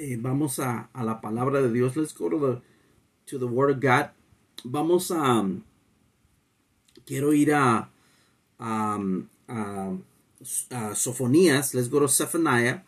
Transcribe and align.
Eh, 0.00 0.16
vamos 0.16 0.60
a, 0.60 0.90
a, 0.92 1.02
la 1.02 1.20
palabra 1.20 1.60
de 1.60 1.72
Dios. 1.72 1.96
Let's 1.96 2.14
go 2.14 2.30
to 2.30 2.62
the, 3.38 3.44
Word 3.44 3.72
of 3.72 3.82
God. 3.82 4.10
Vamos 4.62 5.10
a. 5.10 5.44
quiero 7.04 7.32
ir 7.32 7.52
a, 7.52 7.90
a, 8.60 8.98
a, 9.48 10.94
Sofonías. 10.94 11.74
Let's 11.74 11.90
go 11.90 11.98
to 11.98 12.06
Zephaniah, 12.06 12.84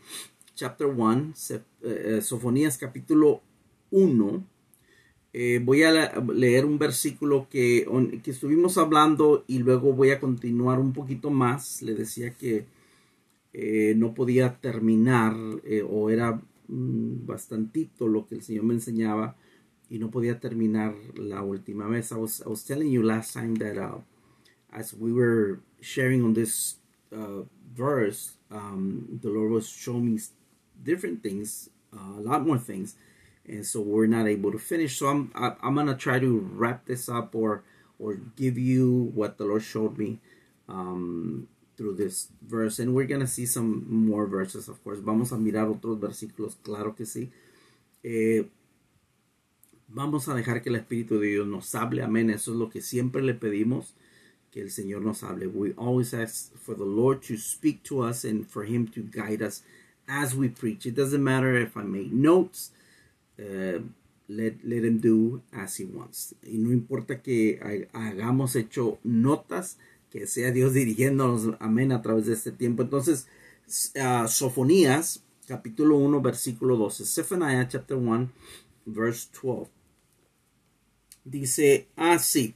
chapter 0.54 0.86
1. 0.86 1.34
Eh, 1.82 2.20
Sofonías, 2.22 2.78
capítulo 2.78 3.42
1. 3.90 4.44
Eh, 5.32 5.60
voy 5.64 5.82
a 5.82 6.12
leer 6.32 6.64
un 6.64 6.78
versículo 6.78 7.48
que, 7.50 7.88
que, 8.22 8.30
estuvimos 8.30 8.78
hablando 8.78 9.44
y 9.48 9.58
luego 9.58 9.92
voy 9.94 10.10
a 10.10 10.20
continuar 10.20 10.78
un 10.78 10.92
poquito 10.92 11.30
más. 11.30 11.82
Le 11.82 11.94
decía 11.94 12.34
que 12.34 12.66
eh, 13.52 13.94
no 13.96 14.14
podía 14.14 14.60
terminar 14.60 15.34
eh, 15.64 15.82
o 15.82 16.08
era 16.08 16.40
mm, 16.70 17.26
bastantito 17.26 18.08
lo 18.08 18.26
que 18.26 18.36
el 18.36 18.42
Señor 18.42 18.64
me 18.64 18.74
enseñaba 18.74 19.36
y 19.88 19.98
no 19.98 20.10
podía 20.10 20.38
terminar 20.38 20.94
la 21.16 21.42
última 21.42 21.88
vez. 21.88 22.12
I 22.12 22.16
was, 22.16 22.42
I 22.46 22.48
was 22.48 22.64
telling 22.64 22.90
you 22.90 23.02
last 23.02 23.34
time 23.34 23.56
that 23.56 23.76
uh, 23.76 23.98
as 24.72 24.94
we 24.94 25.12
were 25.12 25.60
sharing 25.80 26.22
on 26.22 26.34
this 26.34 26.76
uh, 27.12 27.42
verse, 27.74 28.36
um, 28.50 29.18
the 29.20 29.28
Lord 29.28 29.50
was 29.50 29.68
showing 29.68 30.14
me 30.14 30.20
different 30.82 31.22
things, 31.22 31.70
uh, 31.92 32.18
a 32.18 32.22
lot 32.22 32.46
more 32.46 32.58
things 32.58 32.94
and 33.50 33.66
so 33.66 33.80
we're 33.80 34.06
not 34.06 34.26
able 34.26 34.52
to 34.52 34.58
finish. 34.58 34.98
So 34.98 35.08
I'm 35.08 35.32
I, 35.34 35.52
am 35.62 35.74
gonna 35.74 35.96
try 35.96 36.18
to 36.18 36.38
wrap 36.52 36.86
this 36.86 37.08
up 37.08 37.34
or 37.34 37.64
or 37.98 38.14
give 38.36 38.56
you 38.56 39.10
what 39.14 39.38
the 39.38 39.44
Lord 39.44 39.62
showed 39.62 39.98
me 39.98 40.20
um, 40.68 41.48
through 41.80 41.96
this 41.96 42.28
verse, 42.42 42.78
and 42.78 42.94
we're 42.94 43.06
gonna 43.06 43.26
see 43.26 43.46
some 43.46 43.86
more 43.88 44.26
verses, 44.26 44.68
of 44.68 44.84
course. 44.84 45.00
Vamos 45.00 45.32
a 45.32 45.38
mirar 45.38 45.66
otros 45.68 45.98
versículos, 45.98 46.58
claro 46.62 46.94
que 46.94 47.06
sí. 47.06 47.30
Eh, 48.02 48.44
vamos 49.88 50.28
a 50.28 50.34
dejar 50.34 50.62
que 50.62 50.68
el 50.68 50.76
Espíritu 50.76 51.18
de 51.18 51.28
Dios 51.28 51.46
nos 51.46 51.74
hable, 51.74 52.02
amén. 52.02 52.28
Eso 52.28 52.52
es 52.52 52.58
lo 52.58 52.68
que 52.68 52.82
siempre 52.82 53.22
le 53.22 53.32
pedimos. 53.32 53.94
Que 54.50 54.60
el 54.60 54.70
Señor 54.70 55.00
nos 55.02 55.22
hable. 55.22 55.46
We 55.46 55.72
always 55.78 56.12
ask 56.12 56.52
for 56.56 56.74
the 56.74 56.84
Lord 56.84 57.22
to 57.28 57.36
speak 57.38 57.82
to 57.84 58.02
us 58.02 58.24
and 58.24 58.44
for 58.44 58.64
Him 58.64 58.88
to 58.88 59.00
guide 59.00 59.42
us 59.42 59.62
as 60.08 60.34
we 60.34 60.48
preach. 60.48 60.84
It 60.86 60.96
doesn't 60.96 61.22
matter 61.22 61.56
if 61.56 61.76
I 61.76 61.82
make 61.82 62.12
notes, 62.12 62.72
Uh, 63.40 63.80
let, 64.28 64.54
let 64.62 64.84
him 64.84 64.98
do 64.98 65.42
as 65.52 65.76
he 65.76 65.86
wants. 65.86 66.34
Y 66.42 66.58
no 66.58 66.72
importa 66.72 67.22
que 67.22 67.58
hagamos 67.92 68.54
hecho 68.54 68.98
notas, 69.02 69.78
que 70.10 70.26
sea 70.26 70.50
Dios 70.50 70.74
dirigiéndonos, 70.74 71.56
amén, 71.60 71.92
a 71.92 72.02
través 72.02 72.26
de 72.26 72.34
este 72.34 72.52
tiempo. 72.52 72.82
Entonces, 72.82 73.26
uh, 73.94 74.26
Sofonías, 74.26 75.22
capítulo 75.46 75.96
1, 75.98 76.20
versículo 76.20 76.76
12. 76.76 77.04
Zephaniah, 77.04 77.68
chapter 77.68 77.96
1, 77.96 78.30
verse 78.86 79.28
12. 79.40 79.70
Dice 81.24 81.88
así. 81.96 82.54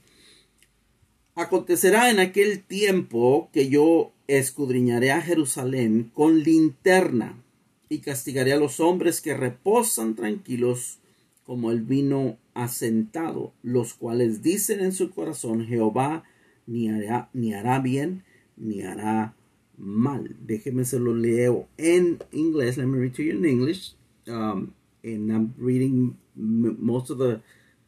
Acontecerá 1.35 2.09
en 2.09 2.19
aquel 2.19 2.63
tiempo 2.63 3.49
que 3.51 3.69
yo 3.69 4.13
escudriñaré 4.27 5.11
a 5.11 5.21
Jerusalén 5.21 6.11
con 6.13 6.43
linterna 6.43 7.41
y 7.89 7.99
castigaré 7.99 8.53
a 8.53 8.57
los 8.57 8.79
hombres 8.79 9.21
que 9.21 9.35
reposan 9.35 10.15
tranquilos 10.15 10.99
como 11.45 11.71
el 11.71 11.81
vino 11.81 12.37
asentado, 12.53 13.53
los 13.61 13.93
cuales 13.93 14.41
dicen 14.41 14.79
en 14.79 14.93
su 14.93 15.11
corazón, 15.11 15.67
Jehová 15.67 16.23
ni 16.67 16.87
hará, 16.87 17.27
ni 17.33 17.53
hará 17.53 17.81
bien, 17.81 18.23
ni 18.57 18.81
hará 18.81 19.33
mal. 19.77 20.35
Déjeme 20.45 20.85
se 20.85 20.99
lo 20.99 21.13
leo 21.13 21.67
en 21.77 22.19
inglés. 22.31 22.77
Let 22.77 22.87
me 22.87 22.97
read 22.97 23.15
to 23.15 23.23
you 23.23 23.37
in 23.37 23.45
English. 23.45 23.93
Um, 24.27 24.73
and 25.03 25.31
I'm 25.31 25.53
reading 25.57 26.17
most 26.35 27.09
of 27.09 27.17
the 27.17 27.41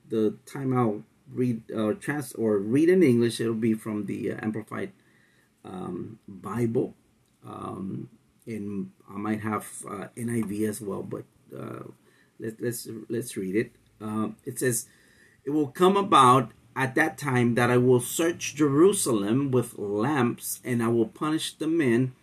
the 0.10 0.36
time 0.46 0.78
I'll 0.78 1.04
read 1.34 1.64
uh, 1.72 1.94
trans 2.00 2.34
or 2.34 2.58
read 2.58 2.90
in 2.90 3.04
English. 3.04 3.42
It'll 3.42 3.54
be 3.54 3.74
from 3.74 4.06
the 4.06 4.32
uh, 4.32 4.38
Amplified 4.42 4.92
um, 5.66 6.20
Bible. 6.28 6.94
Um, 7.46 8.10
and 8.46 8.92
I 9.10 9.18
might 9.18 9.42
have 9.42 9.68
uh, 9.88 10.08
NIV 10.16 10.70
as 10.70 10.82
well, 10.82 11.04
but 11.04 11.26
uh, 11.56 11.84
let, 12.40 12.62
let's 12.62 12.88
let's 13.10 13.36
read 13.36 13.56
it. 13.56 13.72
Uh, 14.02 14.30
it 14.46 14.60
says, 14.60 14.88
"It 15.44 15.50
will 15.50 15.68
come 15.68 15.98
about 15.98 16.52
at 16.78 16.94
that 16.94 17.18
time 17.18 17.58
that 17.58 17.74
I 17.74 17.82
will 17.82 18.00
search 18.00 18.54
Jerusalem 18.54 19.50
with 19.50 19.82
lamps, 19.82 20.62
and 20.64 20.86
I 20.86 20.94
will 20.94 21.10
punish 21.10 21.58
the 21.58 21.66
men 21.66 22.14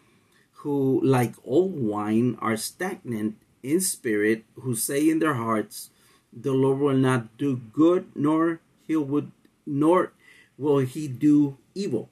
who, 0.62 1.03
like 1.03 1.34
old 1.42 1.75
wine, 1.75 2.38
are 2.38 2.56
stagnant 2.56 3.34
in 3.66 3.82
spirit, 3.82 4.47
who 4.62 4.78
say 4.78 5.10
in 5.10 5.19
their 5.19 5.34
hearts, 5.34 5.91
The 6.31 6.54
Lord 6.54 6.78
will 6.78 6.98
not 6.98 7.37
do 7.37 7.62
good, 7.75 8.10
nor 8.14 8.60
he 8.87 8.94
would, 8.94 9.31
nor 9.66 10.14
will 10.56 10.87
he 10.87 11.06
do 11.06 11.59
evil." 11.75 12.10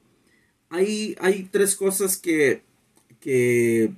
Hay 0.71 1.15
hay 1.19 1.47
tres 1.51 1.75
cosas 1.75 2.19
que 2.19 2.63
que 3.21 3.95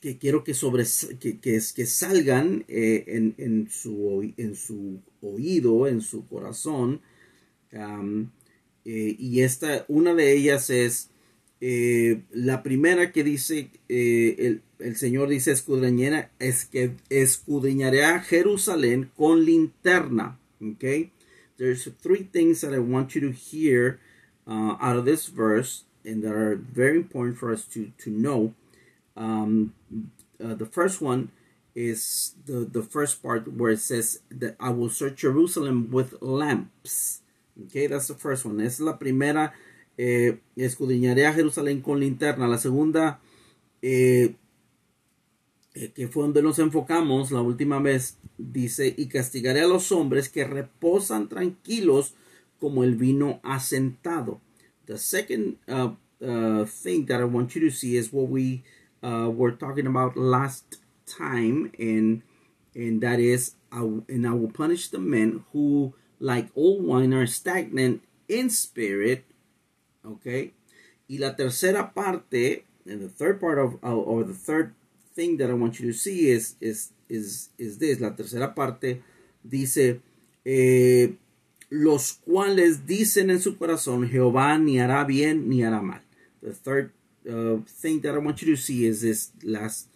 que 0.00 0.18
quiero 0.18 0.44
que, 0.44 0.54
sobre, 0.54 0.84
que, 1.20 1.38
que, 1.38 1.60
que 1.74 1.86
salgan 1.86 2.64
eh, 2.68 3.04
en, 3.08 3.34
en, 3.38 3.70
su, 3.70 4.32
en 4.36 4.54
su 4.54 5.00
oído, 5.20 5.86
en 5.86 6.00
su 6.00 6.26
corazón. 6.26 7.00
Eh, 7.72 9.16
y 9.18 9.40
esta, 9.42 9.84
una 9.88 10.14
de 10.14 10.32
ellas 10.34 10.70
es 10.70 11.10
eh, 11.60 12.22
la 12.32 12.62
primera 12.62 13.12
que 13.12 13.24
dice, 13.24 13.70
el, 13.88 14.62
el, 14.78 14.96
Señor 14.96 15.28
dice 15.28 15.52
escudriñera, 15.52 16.30
es 16.38 16.64
que 16.64 16.92
escudriñaré 17.10 18.02
Jerusalén 18.20 19.10
con 19.16 19.44
linterna. 19.44 20.38
Okay? 20.60 21.12
There's 21.56 21.90
three 22.00 22.22
things 22.22 22.60
that 22.60 22.72
I 22.72 22.78
want 22.78 23.14
you 23.14 23.20
to 23.20 23.32
hear 23.32 24.00
uh, 24.46 24.76
out 24.80 24.96
of 24.96 25.04
this 25.04 25.26
verse 25.26 25.84
and 26.04 26.22
that 26.22 26.32
are 26.32 26.56
very 26.56 26.96
important 26.96 27.36
for 27.36 27.52
us 27.52 27.64
to, 27.74 27.90
to 27.98 28.10
know. 28.10 28.54
Um, 29.18 29.74
uh, 30.42 30.54
the 30.54 30.66
first 30.66 31.02
one 31.02 31.32
is 31.74 32.34
the, 32.46 32.64
the 32.64 32.82
first 32.82 33.22
part 33.22 33.52
where 33.52 33.72
it 33.72 33.80
says 33.80 34.20
that 34.30 34.56
I 34.60 34.70
will 34.70 34.88
search 34.88 35.20
Jerusalem 35.20 35.90
with 35.90 36.14
lamps. 36.22 37.20
Okay, 37.66 37.88
that's 37.88 38.08
the 38.08 38.14
first 38.14 38.44
one. 38.44 38.60
Es 38.60 38.80
la 38.80 38.96
primera. 38.98 39.52
Eh, 39.98 40.38
escudriñaré 40.56 41.26
a 41.26 41.32
Jerusalén 41.32 41.82
con 41.82 41.98
linterna. 41.98 42.46
La 42.46 42.58
segunda, 42.58 43.20
eh, 43.82 44.36
eh, 45.74 45.92
que 45.92 46.06
fue 46.06 46.22
donde 46.22 46.42
nos 46.42 46.60
enfocamos 46.60 47.32
la 47.32 47.42
última 47.42 47.80
vez, 47.80 48.16
dice, 48.38 48.94
y 48.96 49.06
castigaré 49.06 49.62
a 49.62 49.66
los 49.66 49.90
hombres 49.90 50.28
que 50.28 50.44
reposan 50.44 51.28
tranquilos 51.28 52.14
como 52.60 52.84
el 52.84 52.94
vino 52.94 53.40
asentado. 53.42 54.40
The 54.86 54.98
second 54.98 55.58
uh, 55.66 55.96
uh, 56.24 56.64
thing 56.64 57.06
that 57.06 57.20
I 57.20 57.24
want 57.24 57.54
you 57.54 57.68
to 57.68 57.74
see 57.74 57.96
is 57.96 58.12
what 58.12 58.28
we 58.28 58.62
uh, 59.02 59.30
we're 59.30 59.52
talking 59.52 59.86
about 59.86 60.16
last 60.16 60.78
time, 61.06 61.72
and 61.78 62.22
and 62.74 63.00
that 63.02 63.18
is, 63.18 63.54
I, 63.72 63.80
and 63.80 64.26
I 64.26 64.32
will 64.32 64.50
punish 64.50 64.88
the 64.88 64.98
men 64.98 65.44
who, 65.52 65.94
like 66.20 66.48
old 66.54 66.84
wine, 66.84 67.12
are 67.14 67.26
stagnant 67.26 68.02
in 68.28 68.50
spirit. 68.50 69.24
Okay, 70.04 70.52
y 71.08 71.16
la 71.18 71.34
tercera 71.34 71.92
parte, 71.92 72.64
and 72.86 73.00
the 73.00 73.08
third 73.08 73.40
part 73.40 73.58
of, 73.58 73.78
or 73.82 74.24
the 74.24 74.34
third 74.34 74.74
thing 75.14 75.36
that 75.38 75.50
I 75.50 75.54
want 75.54 75.80
you 75.80 75.92
to 75.92 75.98
see 75.98 76.30
is 76.30 76.54
is 76.60 76.92
is 77.08 77.50
is 77.58 77.78
this. 77.78 78.00
La 78.00 78.10
tercera 78.10 78.54
parte 78.54 79.02
dice. 79.42 80.00
Eh, 80.44 81.12
los 81.70 82.14
cuales 82.14 82.86
dicen 82.86 83.30
en 83.30 83.40
su 83.40 83.58
corazón, 83.58 84.08
Jehová 84.08 84.58
ni 84.58 84.78
hará 84.78 85.04
bien 85.04 85.48
ni 85.48 85.62
hará 85.62 85.82
mal. 85.82 86.02
The 86.40 86.52
third 86.52 86.92
uh, 87.28 87.58
thing 87.66 88.00
that 88.00 88.14
I 88.14 88.18
want 88.18 88.42
you 88.42 88.54
to 88.54 88.60
see 88.60 88.86
is 88.86 89.02
this 89.02 89.30
last 89.44 89.88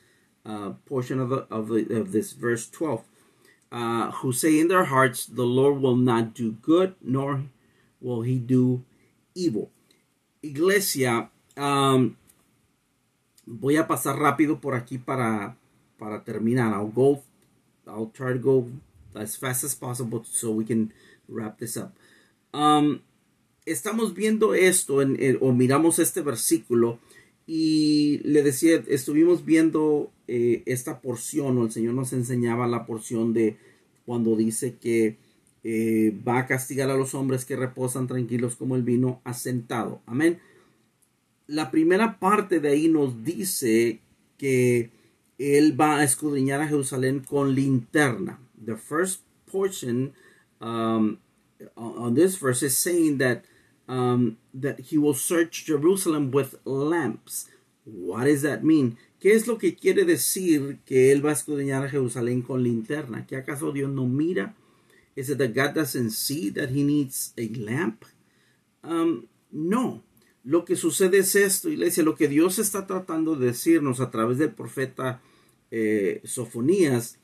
uh, 0.44 0.70
portion 0.86 1.20
of, 1.20 1.30
the, 1.30 1.46
of, 1.50 1.68
the, 1.68 2.00
of 2.00 2.12
this 2.12 2.32
verse 2.32 2.68
12. 2.68 3.02
Uh, 3.72 4.10
who 4.20 4.32
say 4.32 4.60
in 4.60 4.68
their 4.68 4.84
hearts, 4.84 5.24
the 5.24 5.44
Lord 5.44 5.80
will 5.80 5.96
not 5.96 6.34
do 6.34 6.52
good, 6.52 6.94
nor 7.00 7.44
will 8.02 8.20
he 8.20 8.38
do 8.38 8.84
evil. 9.34 9.70
Iglesia, 10.42 11.30
um, 11.56 12.16
voy 13.46 13.76
a 13.78 13.86
pasar 13.86 14.18
rápido 14.18 14.60
por 14.60 14.74
aquí 14.74 14.98
para, 14.98 15.56
para 15.98 16.22
terminar. 16.22 16.74
I'll 16.74 16.88
go, 16.88 17.22
I'll 17.86 18.12
try 18.12 18.34
to 18.34 18.38
go 18.38 18.68
as 19.14 19.36
fast 19.36 19.64
as 19.64 19.74
possible 19.74 20.22
so 20.24 20.50
we 20.50 20.66
can 20.66 20.92
wrap 21.26 21.58
this 21.58 21.78
up. 21.78 21.94
Um, 22.52 23.00
estamos 23.64 24.12
viendo 24.14 24.54
esto 24.54 25.00
en, 25.00 25.16
en, 25.18 25.38
o 25.40 25.52
miramos 25.52 25.98
este 25.98 26.20
versículo 26.20 26.98
y 27.46 28.18
le 28.24 28.42
decía, 28.42 28.82
estuvimos 28.88 29.44
viendo 29.44 30.12
eh, 30.28 30.62
esta 30.66 31.00
porción, 31.00 31.58
o 31.58 31.64
el 31.64 31.72
Señor 31.72 31.94
nos 31.94 32.12
enseñaba 32.12 32.66
la 32.66 32.86
porción 32.86 33.32
de 33.32 33.56
cuando 34.06 34.36
dice 34.36 34.76
que 34.76 35.16
eh, 35.64 36.16
va 36.26 36.38
a 36.38 36.46
castigar 36.46 36.90
a 36.90 36.96
los 36.96 37.14
hombres 37.14 37.44
que 37.44 37.56
reposan 37.56 38.06
tranquilos 38.06 38.56
como 38.56 38.76
el 38.76 38.82
vino 38.82 39.20
asentado. 39.24 40.02
Amén. 40.06 40.38
La 41.46 41.70
primera 41.70 42.18
parte 42.18 42.60
de 42.60 42.68
ahí 42.68 42.88
nos 42.88 43.24
dice 43.24 44.00
que 44.38 44.90
él 45.38 45.78
va 45.80 45.98
a 45.98 46.04
escudriñar 46.04 46.60
a 46.60 46.68
Jerusalén 46.68 47.20
con 47.20 47.54
linterna. 47.54 48.40
The 48.64 48.76
first 48.76 49.22
portion 49.50 50.14
um, 50.60 51.18
on 51.74 52.14
this 52.14 52.40
verse 52.40 52.64
is 52.64 52.76
saying 52.76 53.18
that 53.18 53.42
um, 53.88 54.38
that 54.54 54.80
he 54.80 54.98
will 54.98 55.14
search 55.14 55.64
Jerusalem 55.66 56.30
with 56.30 56.56
lamps. 56.64 57.48
What 57.84 58.24
does 58.24 58.42
that 58.42 58.62
mean? 58.62 58.96
¿Qué 59.20 59.34
es 59.34 59.46
lo 59.46 59.56
que 59.56 59.74
quiere 59.76 60.04
decir 60.04 60.78
que 60.84 61.12
él 61.12 61.24
va 61.24 61.30
a 61.30 61.34
escudriñar 61.34 61.84
a 61.84 61.88
Jerusalén 61.88 62.42
con 62.42 62.62
linterna? 62.62 63.26
¿Que 63.26 63.36
acaso 63.36 63.72
Dios 63.72 63.90
no 63.90 64.06
mira? 64.06 64.54
Is 65.14 65.30
it 65.30 65.38
that 65.38 65.54
God 65.54 65.74
doesn't 65.74 66.10
see 66.10 66.50
that 66.50 66.70
he 66.70 66.82
needs 66.82 67.32
a 67.36 67.48
lamp? 67.58 68.04
Um, 68.82 69.26
no. 69.50 70.02
Lo 70.44 70.64
que 70.64 70.74
sucede 70.74 71.18
es 71.18 71.36
esto, 71.36 71.68
iglesia, 71.68 72.02
lo 72.02 72.16
que 72.16 72.26
Dios 72.26 72.58
está 72.58 72.86
tratando 72.86 73.36
de 73.36 73.46
decirnos 73.46 74.00
a 74.00 74.10
través 74.10 74.38
del 74.38 74.50
profeta 74.50 75.22
eh, 75.70 76.20
Sofonías 76.24 77.18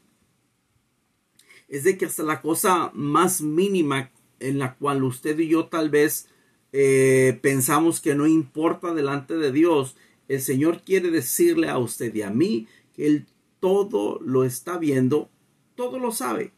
es 1.66 1.84
de 1.84 1.98
que 1.98 2.06
hasta 2.06 2.22
la 2.22 2.40
cosa 2.40 2.92
más 2.94 3.40
mínima 3.40 4.10
en 4.40 4.58
la 4.58 4.76
cual 4.76 5.02
usted 5.02 5.38
y 5.38 5.48
yo 5.48 5.66
tal 5.66 5.90
vez 5.90 6.28
eh, 6.72 7.38
pensamos 7.42 8.00
que 8.00 8.14
no 8.14 8.26
importa 8.26 8.94
delante 8.94 9.34
de 9.34 9.52
Dios, 9.52 9.96
el 10.28 10.40
Señor 10.40 10.82
quiere 10.82 11.10
decirle 11.10 11.68
a 11.68 11.78
usted 11.78 12.14
y 12.14 12.22
a 12.22 12.30
mí 12.30 12.66
que 12.94 13.06
Él 13.06 13.26
todo 13.60 14.20
lo 14.20 14.44
está 14.44 14.78
viendo, 14.78 15.30
todo 15.74 15.98
lo 15.98 16.12
sabe. 16.12 16.52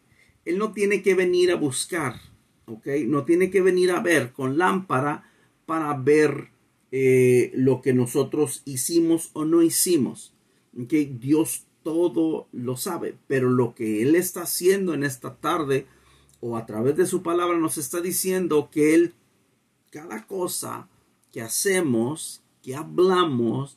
Él 0.45 0.59
no 0.59 0.73
tiene 0.73 1.03
que 1.03 1.15
venir 1.15 1.53
a 1.53 1.57
buscar, 1.57 2.17
¿ok? 2.67 2.87
No 3.07 3.25
tiene 3.25 3.51
que 3.51 3.61
venir 3.61 3.91
a 3.91 4.01
ver 4.01 4.33
con 4.33 4.59
lámpara 4.59 5.31
para 5.67 5.95
ver 5.95 6.51
eh, 6.91 7.53
lo 7.55 7.81
que 7.81 7.93
nosotros 7.93 8.63
hicimos 8.65 9.31
o 9.35 9.45
no 9.45 9.63
hicimos. 9.63 10.35
Que 10.89 11.05
Dios 11.07 11.67
todo 11.83 12.49
lo 12.53 12.77
sabe, 12.77 13.17
pero 13.27 13.51
lo 13.51 13.75
que 13.75 14.03
Él 14.03 14.15
está 14.15 14.43
haciendo 14.43 14.95
en 14.95 15.05
esta 15.05 15.37
tarde 15.37 15.87
o 16.41 16.57
a 16.57 16.67
través 16.67 16.97
de 16.97 17.07
su 17.07 17.23
palabra 17.23 17.59
nos 17.59 17.79
está 17.79 18.01
diciendo 18.01 18.71
que 18.71 18.95
Él, 18.95 19.15
cada 19.91 20.27
cosa 20.27 20.89
que 21.33 21.43
hacemos, 21.43 22.43
que 22.63 22.75
hablamos 22.75 23.77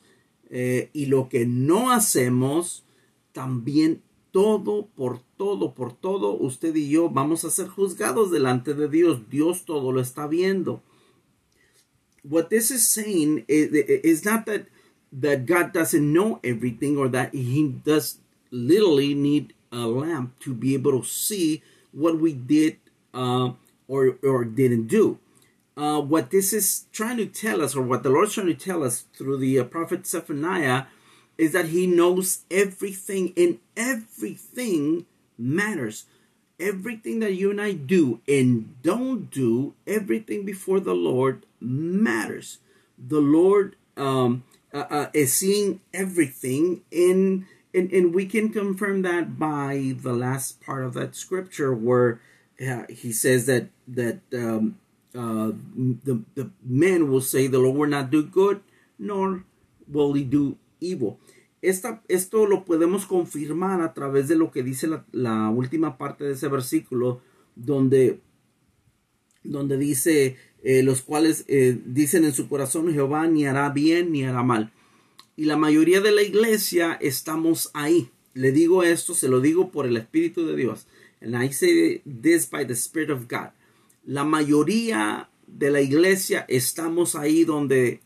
eh, 0.50 0.90
y 0.92 1.06
lo 1.06 1.28
que 1.28 1.46
no 1.46 1.90
hacemos, 1.90 2.84
también 3.32 4.02
todo, 4.30 4.86
por 4.96 5.20
todo, 5.36 5.74
por 5.74 5.92
todo, 5.92 6.32
usted 6.32 6.74
y 6.74 6.88
yo 6.88 7.10
vamos 7.10 7.44
a 7.44 7.50
ser 7.50 7.68
juzgados 7.68 8.30
delante 8.30 8.74
de 8.74 8.88
Dios. 8.88 9.28
Dios 9.30 9.64
todo 9.64 9.92
lo 9.92 10.00
está 10.00 10.26
viendo. 10.26 10.82
what 12.24 12.50
this 12.50 12.70
is 12.70 12.88
saying 12.88 13.44
is, 13.46 13.70
is 13.72 14.24
not 14.24 14.46
that 14.46 14.66
that 15.12 15.46
God 15.46 15.72
doesn't 15.72 16.12
know 16.12 16.40
everything 16.42 16.96
or 16.96 17.08
that 17.08 17.32
he 17.32 17.68
does 17.84 18.18
literally 18.50 19.14
need 19.14 19.54
a 19.70 19.86
lamp 19.86 20.38
to 20.40 20.52
be 20.52 20.74
able 20.74 21.00
to 21.00 21.06
see 21.06 21.62
what 21.92 22.18
we 22.18 22.32
did 22.32 22.78
uh, 23.12 23.52
or 23.86 24.18
or 24.22 24.44
didn't 24.44 24.88
do. 24.88 25.18
Uh, 25.76 26.00
what 26.00 26.30
this 26.30 26.52
is 26.52 26.86
trying 26.92 27.16
to 27.16 27.26
tell 27.26 27.60
us, 27.60 27.74
or 27.74 27.82
what 27.82 28.02
the 28.02 28.10
Lord's 28.10 28.34
trying 28.34 28.46
to 28.46 28.54
tell 28.54 28.84
us 28.84 29.06
through 29.16 29.38
the 29.38 29.58
uh, 29.58 29.64
prophet 29.64 30.06
Zephaniah, 30.06 30.84
is 31.36 31.52
that 31.52 31.66
He 31.66 31.86
knows 31.86 32.44
everything, 32.50 33.32
and 33.36 33.58
everything 33.76 35.06
matters. 35.36 36.06
Everything 36.60 37.18
that 37.18 37.34
you 37.34 37.50
and 37.50 37.60
I 37.60 37.72
do 37.72 38.20
and 38.28 38.80
don't 38.82 39.28
do, 39.28 39.74
everything 39.86 40.44
before 40.44 40.78
the 40.78 40.94
Lord 40.94 41.44
matters. 41.60 42.58
The 42.96 43.20
Lord 43.20 43.74
um, 43.96 44.44
uh, 44.72 44.84
uh, 44.88 45.10
is 45.12 45.34
seeing 45.34 45.80
everything 45.92 46.82
in, 46.92 47.46
and, 47.74 47.90
and 47.92 48.14
we 48.14 48.26
can 48.26 48.50
confirm 48.50 49.02
that 49.02 49.36
by 49.36 49.94
the 50.00 50.12
last 50.12 50.60
part 50.60 50.84
of 50.84 50.94
that 50.94 51.16
scripture 51.16 51.74
where 51.74 52.20
uh, 52.64 52.84
he 52.88 53.10
says 53.10 53.46
that 53.46 53.68
that 53.88 54.20
um, 54.32 54.78
uh, 55.14 55.52
the 56.04 56.20
the 56.34 56.50
men 56.62 57.08
will 57.10 57.22
say 57.22 57.46
the 57.48 57.58
Lord 57.58 57.76
will 57.76 57.90
not 57.90 58.10
do 58.10 58.22
good, 58.22 58.60
nor 58.98 59.44
will 59.86 60.12
he 60.14 60.24
do 60.24 60.56
evil. 60.80 61.18
Esta, 61.62 62.02
esto 62.08 62.46
lo 62.46 62.66
podemos 62.66 63.06
confirmar 63.06 63.80
a 63.80 63.94
través 63.94 64.28
de 64.28 64.36
lo 64.36 64.50
que 64.50 64.62
dice 64.62 64.86
la, 65.12 65.48
última 65.48 65.96
parte 65.96 66.24
de 66.24 66.32
ese 66.32 66.48
versículo, 66.48 67.22
donde, 67.56 68.20
donde 69.42 69.78
dice 69.78 70.36
eh, 70.62 70.82
los 70.82 71.00
cuales 71.00 71.46
eh, 71.48 71.80
dicen 71.86 72.24
en 72.24 72.34
su 72.34 72.50
corazón 72.50 72.92
Jehová 72.92 73.26
ni 73.28 73.46
hará 73.46 73.70
bien 73.70 74.12
ni 74.12 74.24
hará 74.24 74.42
mal. 74.42 74.72
Y 75.36 75.46
la 75.46 75.56
mayoría 75.56 76.02
de 76.02 76.12
la 76.12 76.22
iglesia 76.22 76.98
estamos 77.00 77.70
ahí. 77.72 78.10
Le 78.34 78.52
digo 78.52 78.82
esto, 78.82 79.14
se 79.14 79.28
lo 79.28 79.40
digo 79.40 79.70
por 79.70 79.86
el 79.86 79.96
Espíritu 79.96 80.46
de 80.46 80.56
Dios. 80.56 80.86
And 81.22 81.34
I 81.34 81.50
say 81.50 82.02
this 82.04 82.46
by 82.46 82.66
the 82.66 82.74
Spirit 82.74 83.10
of 83.10 83.26
God. 83.26 83.52
La 84.06 84.24
mayoría 84.24 85.28
de 85.46 85.70
la 85.70 85.80
iglesia 85.80 86.44
estamos 86.48 87.14
ahí 87.14 87.44
donde 87.44 88.00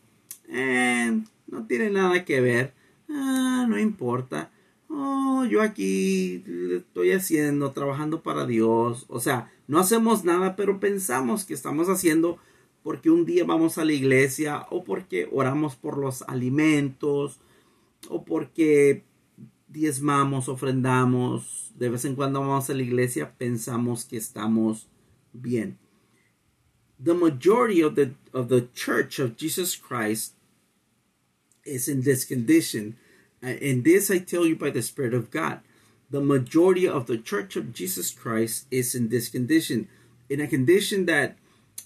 eh, 0.47 1.21
no 1.47 1.67
tiene 1.67 1.89
nada 1.89 2.25
que 2.25 2.41
ver. 2.41 2.73
Ah, 3.09 3.65
no 3.67 3.77
importa. 3.77 4.51
Oh, 4.87 5.45
yo 5.45 5.61
aquí 5.61 6.43
estoy 6.75 7.11
haciendo, 7.11 7.71
trabajando 7.71 8.21
para 8.21 8.45
Dios. 8.45 9.05
O 9.07 9.19
sea, 9.19 9.51
no 9.67 9.79
hacemos 9.79 10.23
nada, 10.23 10.55
pero 10.55 10.79
pensamos 10.79 11.45
que 11.45 11.53
estamos 11.53 11.89
haciendo 11.89 12.37
porque 12.81 13.09
un 13.09 13.25
día 13.25 13.43
vamos 13.45 13.77
a 13.77 13.85
la 13.85 13.93
iglesia 13.93 14.65
o 14.69 14.83
porque 14.83 15.29
oramos 15.31 15.75
por 15.75 15.97
los 15.97 16.23
alimentos 16.23 17.39
o 18.09 18.23
porque 18.23 19.03
diezmamos, 19.67 20.49
ofrendamos, 20.49 21.71
de 21.75 21.89
vez 21.89 22.05
en 22.05 22.15
cuando 22.15 22.39
vamos 22.39 22.69
a 22.69 22.73
la 22.73 22.81
iglesia, 22.81 23.33
pensamos 23.37 24.05
que 24.05 24.17
estamos 24.17 24.87
bien. 25.33 25.77
The 26.99 27.13
majority 27.13 27.81
of 27.81 27.95
the, 27.95 28.13
of 28.33 28.49
the 28.49 28.67
church 28.73 29.19
of 29.19 29.37
Jesus 29.37 29.75
Christ 29.75 30.33
is 31.65 31.87
in 31.87 32.01
this 32.01 32.25
condition. 32.25 32.97
And 33.41 33.83
this 33.83 34.11
I 34.11 34.19
tell 34.19 34.45
you 34.45 34.55
by 34.55 34.69
the 34.69 34.81
Spirit 34.81 35.13
of 35.13 35.31
God. 35.31 35.61
The 36.09 36.21
majority 36.21 36.87
of 36.87 37.05
the 37.05 37.17
church 37.17 37.55
of 37.55 37.73
Jesus 37.73 38.11
Christ 38.11 38.65
is 38.71 38.95
in 38.95 39.09
this 39.09 39.29
condition. 39.29 39.87
In 40.27 40.41
a 40.41 40.47
condition 40.47 41.05
that 41.05 41.37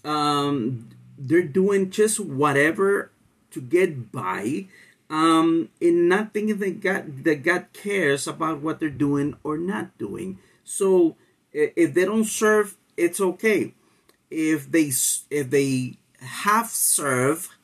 um, 0.03 0.89
they're 1.17 1.43
doing 1.43 1.91
just 1.91 2.19
whatever 2.19 3.11
to 3.51 3.61
get 3.61 4.11
by, 4.11 4.65
um, 5.09 5.69
and 5.79 6.09
not 6.09 6.33
thinking 6.33 6.57
that 6.57 6.81
God 6.81 7.23
that 7.23 7.43
God 7.43 7.67
cares 7.73 8.27
about 8.27 8.61
what 8.61 8.79
they're 8.79 8.89
doing 8.89 9.35
or 9.43 9.57
not 9.57 9.95
doing. 9.97 10.39
So 10.63 11.15
if 11.51 11.93
they 11.93 12.05
don't 12.05 12.25
serve, 12.25 12.77
it's 12.97 13.21
okay. 13.21 13.73
If 14.33 14.71
they 14.71 14.91
if 15.29 15.49
they 15.51 15.97
half 16.19 16.71
serve, 16.71 17.55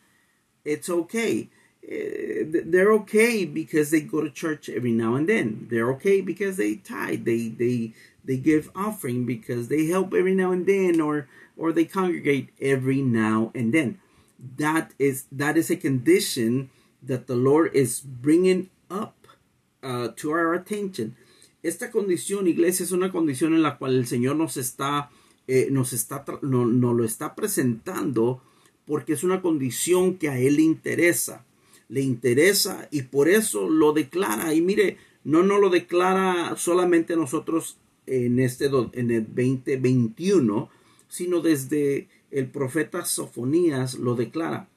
it's 0.63 0.89
okay. 0.89 1.49
Eh, 1.87 2.43
they're 2.45 2.91
okay 2.93 3.45
because 3.45 3.89
they 3.89 4.01
go 4.01 4.21
to 4.21 4.29
church 4.29 4.69
every 4.69 4.91
now 4.91 5.15
and 5.15 5.27
then. 5.27 5.67
They're 5.71 5.89
okay 5.93 6.21
because 6.21 6.57
they 6.57 6.75
tithe. 6.75 7.25
They 7.25 7.47
they 7.49 7.93
they 8.23 8.37
give 8.37 8.69
offering 8.75 9.25
because 9.25 9.67
they 9.67 9.87
help 9.87 10.13
every 10.13 10.35
now 10.35 10.51
and 10.51 10.67
then, 10.67 11.01
or 11.01 11.27
or 11.57 11.73
they 11.73 11.85
congregate 11.85 12.49
every 12.61 13.01
now 13.01 13.51
and 13.55 13.73
then. 13.73 13.99
That 14.57 14.93
is 14.99 15.25
that 15.31 15.57
is 15.57 15.71
a 15.71 15.75
condition 15.75 16.69
that 17.01 17.27
the 17.27 17.35
Lord 17.35 17.73
is 17.73 17.99
bringing 17.99 18.69
up 18.91 19.27
uh, 19.81 20.09
to 20.17 20.31
our 20.31 20.53
attention. 20.53 21.15
Esta 21.63 21.91
condición, 21.91 22.47
iglesia, 22.47 22.85
es 22.85 22.91
una 22.91 23.11
condición 23.11 23.53
en 23.53 23.63
la 23.63 23.77
cual 23.77 23.95
el 23.95 24.05
Señor 24.05 24.37
nos 24.37 24.55
está, 24.55 25.09
eh, 25.51 25.69
nos 25.71 25.93
está, 25.93 26.23
no, 26.43 26.67
nos 26.67 26.95
lo 26.95 27.03
está 27.03 27.33
presentando 27.33 28.39
porque 28.85 29.13
es 29.13 29.23
una 29.23 29.41
condición 29.41 30.19
que 30.19 30.29
a 30.29 30.37
Él 30.37 30.57
le 30.57 30.61
interesa. 30.61 31.43
Le 31.87 32.01
interesa 32.01 32.87
y 32.91 33.01
por 33.01 33.27
eso 33.27 33.67
lo 33.67 33.91
declara. 33.91 34.53
Y 34.53 34.61
mire, 34.61 34.97
no 35.23 35.41
nos 35.41 35.59
lo 35.59 35.71
declara 35.71 36.55
solamente 36.55 37.15
nosotros 37.15 37.79
en 38.05 38.39
este 38.39 38.65
en 38.93 39.09
el 39.09 39.25
2021, 39.25 40.69
sino 41.07 41.41
desde 41.41 42.09
el 42.29 42.45
profeta 42.51 43.03
Sofonías 43.03 43.95
lo 43.95 44.13
declara. 44.13 44.69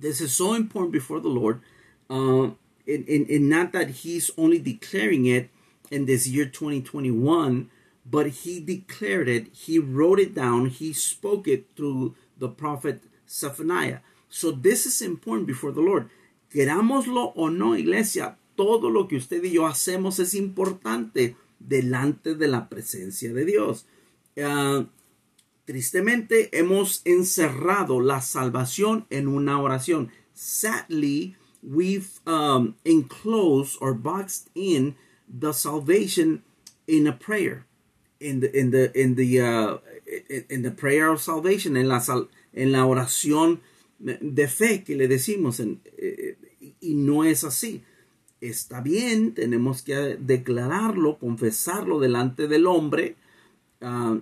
This 0.00 0.22
is 0.22 0.32
so 0.32 0.54
important 0.54 0.92
before 0.92 1.20
the 1.20 1.28
Lord, 1.28 1.60
uh, 2.08 2.54
and, 2.86 3.06
and, 3.06 3.28
and 3.28 3.50
not 3.50 3.72
that 3.72 3.90
he's 4.02 4.30
only 4.38 4.58
declaring 4.58 5.26
it 5.26 5.50
in 5.90 6.06
this 6.06 6.26
year 6.26 6.46
2021, 6.46 7.68
but 8.04 8.26
he 8.44 8.60
declared 8.60 9.28
it, 9.28 9.54
he 9.54 9.78
wrote 9.78 10.18
it 10.18 10.34
down, 10.34 10.66
he 10.66 10.92
spoke 10.92 11.46
it 11.46 11.66
through 11.76 12.14
the 12.38 12.48
prophet 12.48 13.02
Zephaniah. 13.28 13.98
So 14.28 14.50
this 14.50 14.86
is 14.86 15.02
important 15.02 15.46
before 15.46 15.72
the 15.72 15.80
Lord. 15.80 16.10
Querámoslo 16.52 17.32
o 17.36 17.48
no, 17.48 17.74
iglesia, 17.74 18.36
todo 18.56 18.90
lo 18.90 19.08
que 19.08 19.16
usted 19.16 19.42
y 19.44 19.52
yo 19.52 19.66
hacemos 19.66 20.18
es 20.18 20.34
importante 20.34 21.36
delante 21.58 22.34
de 22.34 22.48
la 22.48 22.68
presencia 22.68 23.32
de 23.32 23.44
Dios. 23.44 23.86
Uh, 24.36 24.84
Tristemente 25.64 26.50
hemos 26.58 27.02
encerrado 27.04 28.00
la 28.00 28.20
salvación 28.20 29.06
en 29.10 29.28
una 29.28 29.60
oración. 29.60 30.10
Sadly, 30.34 31.36
we've 31.62 32.20
um, 32.26 32.74
enclosed 32.84 33.78
or 33.80 33.94
boxed 33.94 34.50
in 34.56 34.96
the 35.28 35.52
salvation 35.52 36.42
in 36.88 37.06
a 37.06 37.12
prayer, 37.12 37.64
in 38.22 38.40
the 38.40 38.58
in 38.58 38.70
the 38.70 38.92
in 38.94 39.14
the 39.16 39.40
uh, 39.40 39.78
in 40.48 40.62
the 40.62 40.70
prayer 40.70 41.10
of 41.10 41.20
salvation, 41.20 41.76
en 41.76 41.88
la 41.88 41.98
sal, 41.98 42.28
en 42.54 42.72
la 42.72 42.86
oración 42.86 43.60
de 43.98 44.48
fe 44.48 44.82
que 44.82 44.96
le 44.96 45.08
decimos, 45.08 45.60
en, 45.60 45.80
eh, 45.98 46.36
y 46.80 46.94
no 46.94 47.24
es 47.24 47.44
así. 47.44 47.82
Está 48.40 48.80
bien, 48.80 49.34
tenemos 49.34 49.82
que 49.82 50.16
declararlo, 50.16 51.18
confesarlo 51.18 52.00
delante 52.00 52.48
del 52.48 52.66
hombre. 52.66 53.14
Uh, 53.80 54.20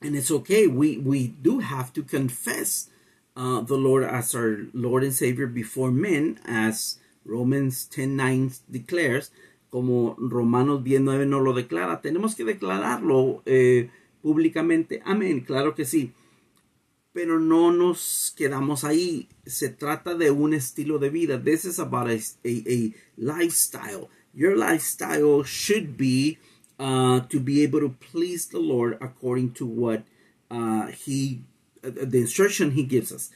and 0.00 0.14
it's 0.16 0.30
okay. 0.30 0.66
We 0.66 0.98
we 0.98 1.28
do 1.28 1.60
have 1.60 1.92
to 1.94 2.02
confess 2.02 2.88
uh, 3.36 3.60
the 3.62 3.76
Lord 3.76 4.04
as 4.04 4.34
our 4.34 4.66
Lord 4.72 5.02
and 5.02 5.12
Savior 5.12 5.46
before 5.46 5.90
men, 5.90 6.38
as 6.44 6.98
Romans 7.24 7.88
10:9 7.90 8.60
declares, 8.70 9.30
como 9.74 10.14
Romanos 10.18 10.84
10:9 10.84 11.26
nos 11.26 11.42
lo 11.42 11.52
declara. 11.52 12.00
Tenemos 12.00 12.36
que 12.36 12.44
declararlo 12.44 13.42
eh, 13.44 13.90
públicamente. 14.22 15.02
Amén, 15.04 15.40
claro 15.40 15.74
que 15.74 15.84
sí. 15.84 16.12
Pero 17.12 17.40
no 17.40 17.72
nos 17.72 18.32
quedamos 18.36 18.84
ahí. 18.84 19.28
Se 19.44 19.70
trata 19.70 20.14
de 20.14 20.30
un 20.30 20.54
estilo 20.54 21.00
de 21.00 21.10
vida. 21.10 21.42
This 21.42 21.64
is 21.64 21.80
about 21.80 22.08
a, 22.08 22.14
a, 22.14 22.92
lifestyle. 23.16 24.08
Your 24.32 24.56
lifestyle 24.56 25.42
should 25.44 25.96
be 25.96 26.38
uh, 26.78 27.22
to 27.28 27.40
be 27.40 27.64
able 27.64 27.80
to 27.80 27.96
please 28.12 28.48
the 28.48 28.60
Lord 28.60 28.96
according 29.00 29.54
to 29.54 29.66
what 29.66 30.04
uh, 30.50 30.86
He 30.86 31.40
Uh, 31.84 31.90
the 31.90 32.18
instruction 32.18 32.70
he 32.70 32.84
gives 32.84 33.12
us. 33.12 33.30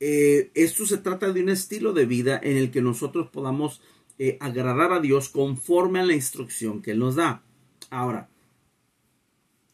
Eh, 0.00 0.50
esto 0.54 0.86
se 0.86 0.98
trata 0.98 1.32
de 1.32 1.42
un 1.42 1.48
estilo 1.48 1.92
de 1.92 2.06
vida 2.06 2.40
en 2.42 2.56
el 2.56 2.70
que 2.70 2.80
nosotros 2.80 3.28
podamos 3.30 3.80
eh, 4.18 4.36
agradar 4.40 4.92
a 4.92 5.00
Dios 5.00 5.28
conforme 5.28 6.00
a 6.00 6.04
la 6.04 6.14
instrucción 6.14 6.82
que 6.82 6.92
Él 6.92 6.98
nos 6.98 7.16
da. 7.16 7.42
Ahora, 7.90 8.28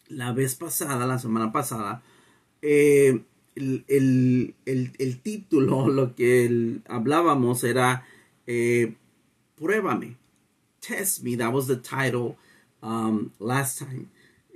la 0.09 0.33
vez 0.33 0.55
pasada, 0.55 1.07
la 1.07 1.19
semana 1.19 1.53
pasada, 1.53 2.03
eh, 2.63 3.21
el, 3.55 3.85
el, 3.89 4.55
el, 4.67 4.93
el, 4.99 5.21
título, 5.21 5.89
lo 5.91 6.15
que 6.15 6.81
hablábamos 6.89 7.65
era 7.65 8.07
Pruébame. 9.57 10.17
Test 10.81 11.23
me. 11.23 11.37
That 11.37 11.53
was 11.53 11.67
the 11.67 11.77
title 11.77 12.37
um, 12.83 13.33
last 13.39 13.79
time. 13.79 14.11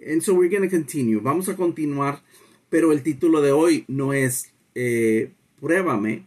And 0.07 0.23
so 0.23 0.35
we're 0.35 0.49
going 0.49 0.69
to 0.69 0.71
continue. 0.71 1.21
Vamos 1.21 1.49
a 1.49 1.55
continuar 1.55 2.23
pero 2.75 2.91
el 2.91 3.05
título 3.05 3.41
de 3.41 3.53
hoy 3.53 3.85
no 3.87 4.15
es 4.15 4.53
eh, 4.75 5.31
Pruébame. 5.61 6.25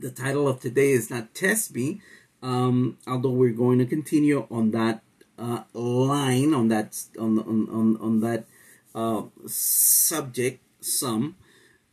The 0.00 0.10
title 0.10 0.48
of 0.48 0.60
today 0.60 0.92
is 0.92 1.10
not 1.10 1.34
Test 1.34 1.74
Me, 1.74 2.00
um, 2.42 2.96
although 3.06 3.36
we're 3.36 3.52
going 3.52 3.78
to 3.80 3.84
continue 3.84 4.46
on 4.50 4.70
that 4.70 5.02
uh, 5.38 5.64
line, 5.74 6.54
on 6.54 6.68
that 6.68 6.96
on 7.18 7.38
on 7.38 7.98
on, 8.00 8.20
that 8.20 8.46
uh, 8.94 9.24
subject 9.46 10.64
some. 10.80 11.36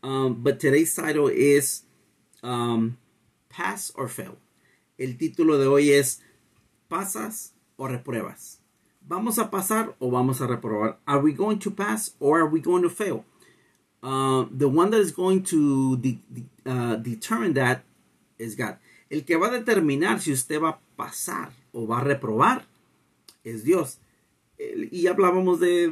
Um, 0.02 0.36
but 0.42 0.58
today's 0.58 0.96
title 0.96 1.28
is 1.28 1.82
um, 2.44 2.98
Pass 3.50 3.92
or 3.94 4.08
Fail. 4.08 4.38
El 4.98 5.18
título 5.18 5.60
de 5.60 5.68
hoy 5.68 5.92
es 5.92 6.22
Pasas 6.90 7.52
o 7.78 7.88
repruebas. 7.88 8.60
¿Vamos 9.06 9.38
a 9.38 9.52
pasar 9.52 9.96
o 10.00 10.10
vamos 10.10 10.40
a 10.40 10.48
reprobar? 10.48 10.96
Are 11.06 11.20
we 11.20 11.34
going 11.34 11.60
to 11.60 11.72
pass 11.72 12.12
or 12.22 12.40
are 12.40 12.48
we 12.48 12.62
going 12.62 12.84
to 12.84 12.90
fail? 12.90 13.26
Uh, 14.02 14.46
the 14.50 14.70
one 14.70 14.92
that 14.92 15.02
is 15.02 15.12
going 15.12 15.44
to 15.44 15.98
de 15.98 16.22
de 16.32 16.46
uh, 16.66 16.96
determine 16.96 17.54
that 17.54 17.84
is 18.38 18.58
God. 18.58 18.76
El 19.10 19.26
que 19.26 19.38
va 19.38 19.48
a 19.48 19.52
determinar 19.52 20.22
si 20.22 20.32
usted 20.32 20.62
va 20.62 20.70
a 20.70 20.80
pasar 20.96 21.52
o 21.72 21.88
va 21.88 22.00
a 22.00 22.04
reprobar 22.04 22.66
es 23.44 23.64
Dios. 23.64 24.00
y 24.60 25.06
hablábamos 25.06 25.60
de, 25.60 25.86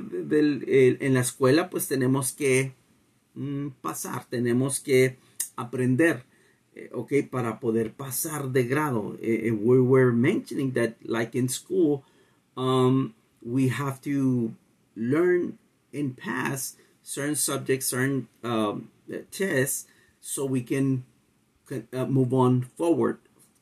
en 0.99 1.13
la 1.13 1.19
escuela, 1.19 1.69
pues 1.69 1.87
tenemos 1.87 2.31
que 2.31 2.73
mm, 3.35 3.67
pasar, 3.81 4.25
tenemos 4.25 4.79
que 4.79 5.17
aprender, 5.55 6.25
eh, 6.75 7.27
para 7.29 7.59
poder 7.59 7.93
pasar 7.93 8.51
de 8.51 8.63
grado. 8.65 9.17
Eh, 9.21 9.47
eh, 9.47 9.51
we 9.51 9.79
were 9.79 10.11
mentioning 10.11 10.73
that, 10.73 10.95
like 11.03 11.37
in 11.37 11.47
school, 11.47 12.03
um, 12.57 13.13
we 13.41 13.69
have 13.69 14.01
to 14.01 14.53
learn 14.95 15.57
and 15.93 16.17
pass 16.17 16.75
certain 17.01 17.35
subjects, 17.35 17.87
certain 17.87 18.27
um, 18.43 18.89
tests, 19.31 19.87
so 20.19 20.45
we 20.45 20.61
can 20.61 21.05
uh, 21.71 22.05
move 22.05 22.33
on 22.33 22.63
forward 22.77 23.19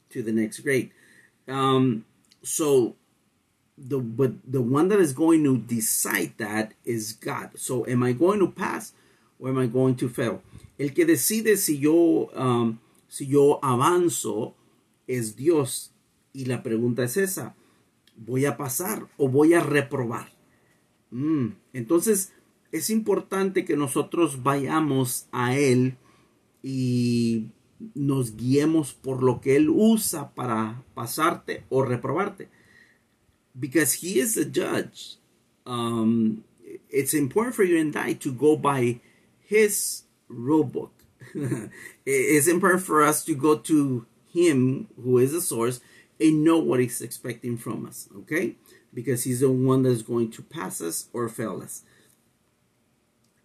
to 0.09 0.21
the 0.21 0.31
next 0.31 0.59
grade. 0.59 0.91
Um, 1.47 2.05
so 2.41 2.95
the 3.77 3.99
but 3.99 4.31
the 4.45 4.61
one 4.61 4.89
that 4.89 4.99
is 4.99 5.13
going 5.13 5.43
to 5.43 5.57
decide 5.57 6.33
that 6.37 6.73
is 6.85 7.13
God. 7.13 7.51
So 7.55 7.85
am 7.87 8.03
I 8.03 8.13
going 8.13 8.39
to 8.39 8.47
pass 8.47 8.93
or 9.39 9.49
am 9.49 9.57
I 9.57 9.67
going 9.67 9.95
to 9.97 10.09
fail? 10.09 10.41
El 10.79 10.89
que 10.89 11.05
decide 11.05 11.57
si 11.57 11.77
yo 11.77 12.29
um, 12.35 12.79
si 13.07 13.25
yo 13.25 13.59
avanzo 13.61 14.53
es 15.07 15.35
Dios. 15.35 15.89
Y 16.35 16.45
la 16.45 16.63
pregunta 16.63 17.03
es 17.03 17.15
esa. 17.17 17.53
voy 18.15 18.45
a 18.45 18.57
pasar 18.57 19.07
o 19.17 19.27
voy 19.27 19.53
a 19.53 19.59
reprobar. 19.59 20.31
Mm, 21.11 21.49
entonces 21.73 22.33
es 22.71 22.89
importante 22.89 23.65
que 23.65 23.77
nosotros 23.77 24.43
vayamos 24.43 25.27
a 25.31 25.55
Él 25.55 25.97
y 26.61 27.49
nos 27.95 28.35
guiemos 28.35 28.93
por 28.93 29.23
lo 29.23 29.39
que 29.39 29.55
Él 29.55 29.69
usa 29.69 30.33
para 30.33 30.83
pasarte 30.93 31.63
o 31.69 31.83
reprobarte. 31.83 32.49
Because 33.59 33.93
He 33.93 34.19
is 34.19 34.35
the 34.35 34.45
judge. 34.45 35.17
Um, 35.65 36.43
it's 36.89 37.13
important 37.13 37.55
for 37.55 37.63
you 37.63 37.79
and 37.79 37.95
I 37.95 38.13
to 38.13 38.31
go 38.31 38.55
by 38.55 38.99
His 39.47 40.03
rule 40.27 40.63
book. 40.63 40.91
it's 42.05 42.47
important 42.47 42.83
for 42.83 43.03
us 43.03 43.23
to 43.25 43.35
go 43.35 43.57
to 43.57 44.05
Him, 44.33 44.87
who 45.01 45.19
is 45.19 45.31
the 45.31 45.41
source, 45.41 45.79
and 46.19 46.43
know 46.43 46.57
what 46.57 46.79
he's 46.79 47.01
expecting 47.01 47.57
from 47.57 47.85
us, 47.85 48.07
okay? 48.19 48.55
Because 48.93 49.23
he's 49.23 49.41
the 49.41 49.51
one 49.51 49.83
that's 49.83 50.01
going 50.01 50.31
to 50.31 50.41
pass 50.41 50.81
us 50.81 51.09
or 51.13 51.27
fail 51.29 51.61
us. 51.61 51.83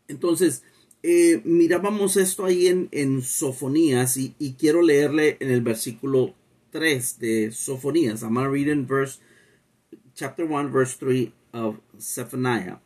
Entonces, 0.08 0.62
eh, 1.02 1.40
mirábamos 1.44 2.16
esto 2.16 2.44
ahí 2.44 2.66
en, 2.66 2.88
en 2.90 3.22
Sofonías 3.22 4.16
y, 4.16 4.34
quiero 4.58 4.82
leerle 4.82 5.36
en 5.40 5.50
el 5.50 5.60
versículo 5.60 6.34
3 6.70 7.18
de 7.18 7.52
Sofonías. 7.52 8.22
I'm 8.22 8.34
going 8.34 8.50
read 8.50 8.68
in 8.68 8.86
verse, 8.86 9.20
chapter 10.14 10.44
1, 10.44 10.72
verse 10.72 10.96
3 10.98 11.32
of 11.52 11.76
Zephaniah. 12.00 12.80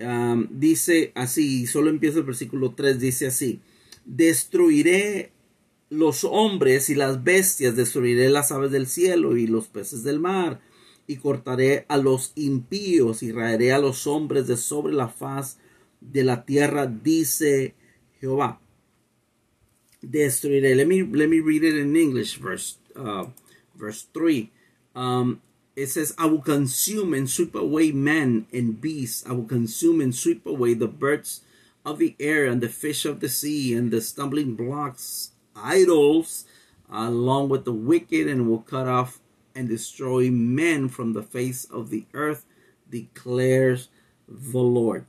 Um, 0.00 0.46
dice 0.50 1.10
así, 1.16 1.66
solo 1.66 1.90
empieza 1.90 2.18
el 2.18 2.24
versículo 2.24 2.74
3, 2.74 3.00
dice 3.00 3.26
así, 3.26 3.60
destruiré 4.04 5.32
los 5.90 6.22
hombres 6.22 6.90
y 6.90 6.94
las 6.94 7.24
bestias, 7.24 7.74
destruiré 7.74 8.28
las 8.28 8.52
aves 8.52 8.70
del 8.70 8.86
cielo 8.86 9.36
y 9.36 9.48
los 9.48 9.66
peces 9.66 10.04
del 10.04 10.20
mar, 10.20 10.60
y 11.08 11.16
cortaré 11.16 11.86
a 11.88 11.96
los 11.96 12.32
impíos 12.36 13.24
y 13.24 13.32
raeré 13.32 13.72
a 13.72 13.78
los 13.78 14.06
hombres 14.06 14.46
de 14.46 14.56
sobre 14.56 14.92
la 14.92 15.08
faz 15.08 15.58
de 16.00 16.24
la 16.24 16.44
tierra, 16.44 16.86
dice 16.86 17.74
Jehová. 18.20 18.58
Destruiré. 20.02 20.74
Let 20.76 20.86
me, 20.86 21.02
let 21.02 21.28
me 21.28 21.40
read 21.40 21.64
it 21.64 21.76
in 21.76 21.96
English, 21.96 22.38
verse, 22.38 22.78
uh, 22.96 23.26
verse 23.74 24.06
3. 24.14 24.50
Um, 24.94 25.42
it 25.74 25.86
says, 25.88 26.14
I 26.18 26.26
will 26.26 26.42
consume 26.42 27.14
and 27.14 27.28
sweep 27.28 27.54
away 27.54 27.92
men 27.92 28.46
and 28.52 28.80
beasts. 28.80 29.24
I 29.26 29.32
will 29.32 29.44
consume 29.44 30.00
and 30.00 30.14
sweep 30.14 30.44
away 30.46 30.74
the 30.74 30.88
birds 30.88 31.42
of 31.84 31.98
the 31.98 32.16
air 32.18 32.46
and 32.46 32.60
the 32.60 32.68
fish 32.68 33.04
of 33.04 33.20
the 33.20 33.28
sea 33.28 33.74
and 33.74 33.90
the 33.90 34.00
stumbling 34.00 34.54
blocks 34.54 35.30
idols 35.54 36.44
along 36.90 37.48
with 37.48 37.64
the 37.64 37.72
wicked 37.72 38.26
and 38.26 38.48
will 38.48 38.60
cut 38.60 38.88
off 38.88 39.20
and 39.54 39.68
destroy 39.68 40.30
men 40.30 40.88
from 40.88 41.12
the 41.12 41.22
face 41.22 41.64
of 41.64 41.90
the 41.90 42.06
earth, 42.14 42.44
declares 42.88 43.88
the 44.28 44.58
Lord. 44.58 45.04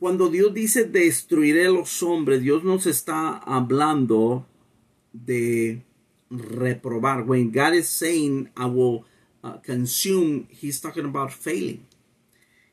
Cuando 0.00 0.30
Dios 0.30 0.54
dice 0.54 0.84
destruiré 0.84 1.64
los 1.66 2.02
hombres, 2.02 2.40
Dios 2.40 2.64
nos 2.64 2.86
está 2.86 3.36
hablando 3.36 4.46
de 5.12 5.82
reprobar. 6.30 7.28
When 7.28 7.52
God 7.52 7.74
is 7.74 7.90
saying, 7.90 8.48
I 8.56 8.64
will 8.64 9.04
uh, 9.44 9.58
consume, 9.58 10.48
He's 10.50 10.80
talking 10.80 11.04
about 11.04 11.32
failing. 11.32 11.86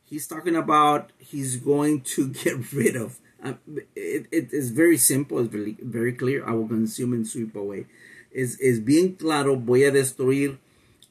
He's 0.06 0.26
talking 0.26 0.56
about 0.56 1.12
He's 1.18 1.58
going 1.58 2.00
to 2.16 2.30
get 2.44 2.72
rid 2.72 2.96
of. 2.96 3.20
Uh, 3.44 3.56
it, 3.94 4.54
is 4.54 4.72
very 4.72 4.98
simple, 4.98 5.40
it's 5.40 5.52
very, 5.52 5.76
very 5.82 6.14
clear. 6.14 6.48
I 6.48 6.54
will 6.54 6.70
consume 6.70 7.12
and 7.12 7.28
sweep 7.28 7.58
away. 7.58 7.88
Es, 8.32 8.58
es 8.62 8.80
bien 8.80 9.16
claro, 9.16 9.58
voy 9.58 9.84
a 9.84 9.92
destruir 9.92 10.60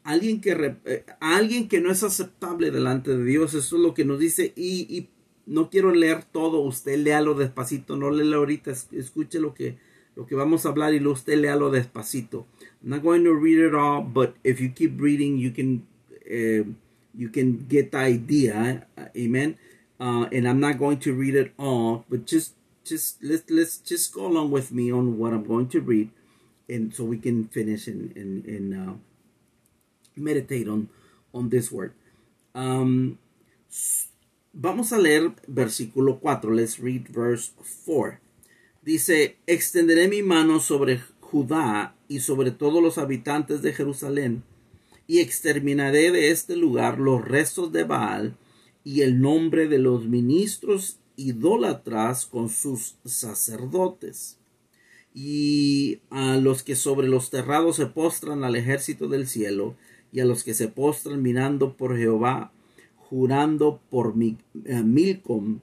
alguien 0.02 0.40
que, 0.40 0.76
eh, 0.87 1.04
alguien 1.20 1.68
que 1.68 1.82
no 1.82 1.90
es 1.90 2.02
aceptable 2.02 2.70
delante 2.70 3.14
de 3.14 3.23
Dios. 3.23 3.52
Eso 3.52 3.76
es 3.76 3.82
lo 3.82 3.92
que 3.92 4.06
nos 4.06 4.18
dice. 4.18 4.54
Y 4.56 5.11
no 5.47 5.71
quiero 5.71 5.93
leer 5.93 6.25
todo. 6.25 6.61
Usted 6.61 6.99
léalo 6.99 7.35
despacito, 7.35 7.97
no 7.97 8.11
léelo 8.11 8.38
ahorita. 8.38 8.73
Escuche 8.93 9.41
lo 9.41 9.55
que 9.55 9.79
lo 10.17 10.26
que 10.26 10.35
vamos 10.35 10.65
a 10.65 10.71
hablar 10.71 10.95
y 10.95 11.07
usted 11.07 11.38
léalo 11.38 11.71
despacito. 11.71 12.47
I'm 12.83 12.91
not 12.91 13.03
going 13.03 13.25
to 13.25 13.35
read 13.35 13.59
it 13.59 13.75
all, 13.75 14.03
but 14.03 14.35
if 14.45 14.61
you 14.61 14.71
keep 14.71 15.00
reading, 15.00 15.38
you 15.38 15.50
can 15.53 15.87
uh, 16.26 16.65
you 17.15 17.29
can 17.31 17.67
get 17.69 17.93
the 17.93 17.99
idea. 17.99 18.87
Amen. 19.17 19.57
Uh, 19.99 20.26
and 20.33 20.47
I'm 20.47 20.61
not 20.61 20.79
going 20.79 20.99
to 21.00 21.15
read 21.15 21.35
it 21.35 21.53
all, 21.59 22.05
but 22.11 22.26
just 22.26 22.55
just 22.85 23.23
let's 23.23 23.50
let's 23.50 23.79
just 23.79 24.12
go 24.12 24.26
along 24.26 24.50
with 24.50 24.73
me 24.73 24.93
on 24.93 25.19
what 25.19 25.33
I'm 25.33 25.45
going 25.45 25.69
to 25.71 25.81
read, 25.81 26.11
and 26.69 26.95
so 26.95 27.05
we 27.05 27.19
can 27.19 27.49
finish 27.49 27.87
and 27.87 28.15
and, 28.17 28.45
and 28.45 28.75
uh, 28.75 28.95
meditate 30.17 30.69
on 30.69 30.88
on 31.33 31.49
this 31.49 31.73
word. 31.73 31.93
Um, 32.55 33.19
vamos 34.58 34.92
a 34.92 34.98
leer 34.98 35.32
versículo 35.46 36.18
4. 36.18 36.50
Let's 36.50 36.78
read 36.78 37.02
verse 37.10 37.52
4. 37.84 38.18
Dice, 38.82 39.36
extenderé 39.46 40.08
mi 40.08 40.22
mano 40.22 40.60
sobre 40.60 41.00
Judá 41.20 41.94
y 42.08 42.20
sobre 42.20 42.50
todos 42.50 42.82
los 42.82 42.98
habitantes 42.98 43.60
de 43.62 43.72
Jerusalén, 43.72 44.44
y 45.06 45.18
exterminaré 45.18 46.10
de 46.10 46.30
este 46.30 46.56
lugar 46.56 46.98
los 46.98 47.25
restos 47.25 47.72
de 47.72 47.84
Baal 47.84 48.36
y 48.84 49.02
el 49.02 49.20
nombre 49.20 49.68
de 49.68 49.78
los 49.78 50.06
ministros 50.06 50.98
idólatras 51.16 52.26
con 52.26 52.48
sus 52.48 52.96
sacerdotes. 53.04 54.38
Y 55.14 56.00
a 56.10 56.36
los 56.36 56.62
que 56.62 56.76
sobre 56.76 57.08
los 57.08 57.30
terrados 57.30 57.76
se 57.76 57.86
postran 57.86 58.44
al 58.44 58.56
ejército 58.56 59.08
del 59.08 59.26
cielo, 59.26 59.76
y 60.12 60.20
a 60.20 60.25
los 60.25 60.44
que 60.44 60.54
se 60.54 60.68
postran 60.68 61.22
mirando 61.22 61.76
por 61.76 61.96
Jehová, 61.96 62.52
jurando 63.08 63.80
por 63.90 64.14
eh, 64.20 64.82
Milcom, 64.82 65.60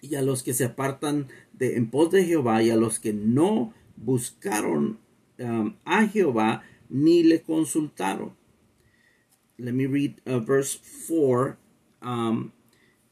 y 0.00 0.16
a 0.16 0.22
los 0.22 0.42
que 0.42 0.52
se 0.52 0.64
apartan 0.64 1.28
de 1.52 1.76
en 1.76 1.90
pos 1.90 2.10
de 2.10 2.24
Jehová, 2.24 2.62
y 2.62 2.70
a 2.70 2.76
los 2.76 2.98
que 2.98 3.12
no 3.12 3.72
buscaron 3.96 4.98
um, 5.38 5.76
a 5.84 6.06
Jehová 6.06 6.62
ni 6.88 7.22
le 7.22 7.42
consultaron. 7.42 8.32
Let 9.58 9.74
me 9.74 9.86
read 9.86 10.20
uh, 10.26 10.40
verse 10.40 10.74
4. 10.74 11.56
Um, 12.02 12.52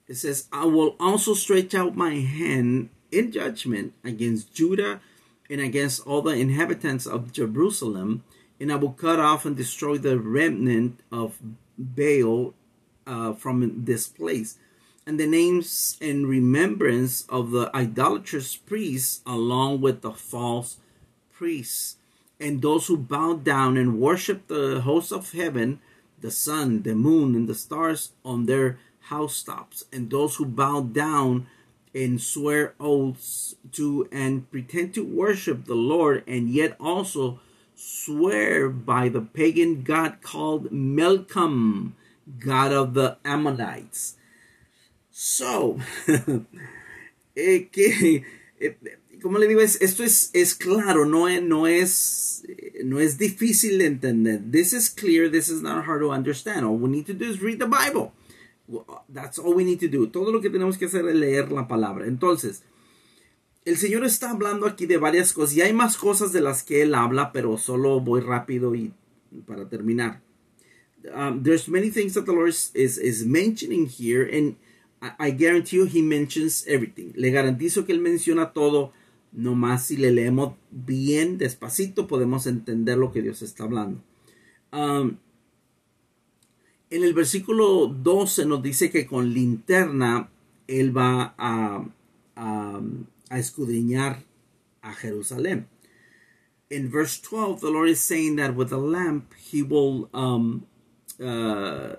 it 0.08 0.16
says, 0.16 0.48
I 0.52 0.64
will 0.64 0.96
also 0.98 1.34
stretch 1.34 1.74
out 1.74 1.96
my 1.96 2.14
hand 2.14 2.90
in 3.12 3.30
judgment 3.30 3.94
against 4.04 4.52
Judah 4.52 5.00
and 5.48 5.60
against 5.60 6.04
all 6.06 6.22
the 6.22 6.34
inhabitants 6.34 7.06
of 7.06 7.32
Jerusalem, 7.32 8.24
and 8.58 8.72
I 8.72 8.76
will 8.76 8.92
cut 8.92 9.20
off 9.20 9.46
and 9.46 9.56
destroy 9.56 9.98
the 9.98 10.18
remnant 10.18 11.00
of 11.12 11.38
Baal 11.78 12.54
uh, 13.06 13.32
from 13.32 13.84
this 13.84 14.06
place. 14.08 14.58
And 15.06 15.18
the 15.18 15.26
names 15.26 15.96
and 16.00 16.26
remembrance 16.26 17.24
of 17.28 17.50
the 17.50 17.70
idolatrous 17.74 18.54
priests 18.56 19.22
along 19.26 19.80
with 19.80 20.02
the 20.02 20.12
false 20.12 20.76
priests 21.32 21.96
and 22.40 22.62
those 22.62 22.86
who 22.86 22.96
bow 22.96 23.34
down 23.34 23.76
and 23.76 24.00
worship 24.00 24.46
the 24.46 24.80
hosts 24.80 25.12
of 25.12 25.32
heaven 25.32 25.80
the 26.20 26.30
sun 26.30 26.82
the 26.82 26.94
moon 26.94 27.34
and 27.34 27.48
the 27.48 27.54
stars 27.54 28.12
on 28.24 28.46
their 28.46 28.78
housetops 29.08 29.84
and 29.92 30.10
those 30.10 30.36
who 30.36 30.44
bow 30.44 30.80
down 30.80 31.46
and 31.94 32.20
swear 32.20 32.74
oaths 32.78 33.54
to 33.72 34.08
and 34.12 34.50
pretend 34.50 34.92
to 34.94 35.04
worship 35.04 35.64
the 35.64 35.74
lord 35.74 36.22
and 36.26 36.50
yet 36.50 36.76
also 36.78 37.40
swear 37.74 38.68
by 38.68 39.08
the 39.08 39.22
pagan 39.22 39.82
god 39.82 40.20
called 40.20 40.70
Melcom, 40.70 41.92
god 42.38 42.72
of 42.72 42.94
the 42.94 43.18
ammonites 43.24 44.16
So, 45.22 45.76
eh, 47.36 47.68
eh, 47.74 48.24
como 49.20 49.38
le 49.38 49.48
digo, 49.48 49.60
esto 49.60 50.02
es, 50.02 50.30
es 50.32 50.54
claro, 50.54 51.04
no, 51.04 51.28
no, 51.42 51.66
es, 51.66 52.42
no 52.84 53.00
es 53.00 53.18
difícil 53.18 53.76
de 53.80 53.86
entender. 53.86 54.40
This 54.50 54.72
is 54.72 54.88
clear, 54.88 55.30
this 55.30 55.50
is 55.50 55.60
not 55.60 55.84
hard 55.84 56.00
to 56.00 56.10
understand. 56.10 56.64
All 56.64 56.78
we 56.78 56.88
need 56.88 57.04
to 57.04 57.12
do 57.12 57.26
is 57.26 57.42
read 57.42 57.58
the 57.58 57.66
Bible. 57.66 58.12
That's 59.12 59.38
all 59.38 59.52
we 59.54 59.62
need 59.62 59.80
to 59.80 59.88
do. 59.88 60.06
Todo 60.06 60.32
lo 60.32 60.40
que 60.40 60.48
tenemos 60.48 60.78
que 60.78 60.86
hacer 60.86 61.06
es 61.06 61.14
leer 61.14 61.52
la 61.52 61.68
palabra. 61.68 62.06
Entonces, 62.06 62.62
el 63.66 63.76
Señor 63.76 64.06
está 64.06 64.30
hablando 64.30 64.66
aquí 64.66 64.86
de 64.86 64.96
varias 64.96 65.34
cosas 65.34 65.54
y 65.54 65.60
hay 65.60 65.74
más 65.74 65.98
cosas 65.98 66.32
de 66.32 66.40
las 66.40 66.62
que 66.62 66.80
Él 66.80 66.94
habla, 66.94 67.30
pero 67.30 67.58
solo 67.58 68.00
voy 68.00 68.22
rápido 68.22 68.74
y 68.74 68.94
para 69.44 69.68
terminar. 69.68 70.22
Um, 71.12 71.42
there's 71.42 71.68
many 71.68 71.90
things 71.90 72.14
that 72.14 72.26
the 72.26 72.32
Lord 72.32 72.48
is, 72.48 72.72
is, 72.74 73.24
mentioning 73.24 73.86
here 73.86 74.22
and 74.22 74.56
I 75.18 75.30
guarantee 75.30 75.76
you 75.76 75.86
he 75.86 76.02
mentions 76.02 76.66
everything. 76.66 77.14
Le 77.16 77.30
garantizo 77.30 77.86
que 77.86 77.94
él 77.94 78.00
menciona 78.00 78.52
todo. 78.52 78.92
Nomás 79.32 79.86
si 79.86 79.96
le 79.96 80.10
leemos 80.10 80.56
bien 80.70 81.38
despacito 81.38 82.06
podemos 82.06 82.46
entender 82.46 82.98
lo 82.98 83.12
que 83.12 83.22
Dios 83.22 83.40
está 83.42 83.64
hablando. 83.64 84.02
Um, 84.72 85.16
en 86.90 87.04
el 87.04 87.14
versículo 87.14 87.86
12 87.86 88.44
nos 88.46 88.62
dice 88.62 88.90
que 88.90 89.06
con 89.06 89.32
linterna 89.32 90.28
él 90.66 90.96
va 90.96 91.34
a, 91.38 91.86
a, 92.36 92.80
a 93.30 93.38
escudriñar 93.38 94.24
a 94.82 94.92
Jerusalén. 94.92 95.66
In 96.68 96.90
verse 96.90 97.18
12, 97.18 97.60
the 97.60 97.70
Lord 97.70 97.88
is 97.88 98.00
saying 98.00 98.36
that 98.36 98.54
with 98.54 98.72
a 98.72 98.78
lamp 98.78 99.32
he 99.34 99.62
will 99.62 100.08
um, 100.12 100.66
uh, 101.22 101.96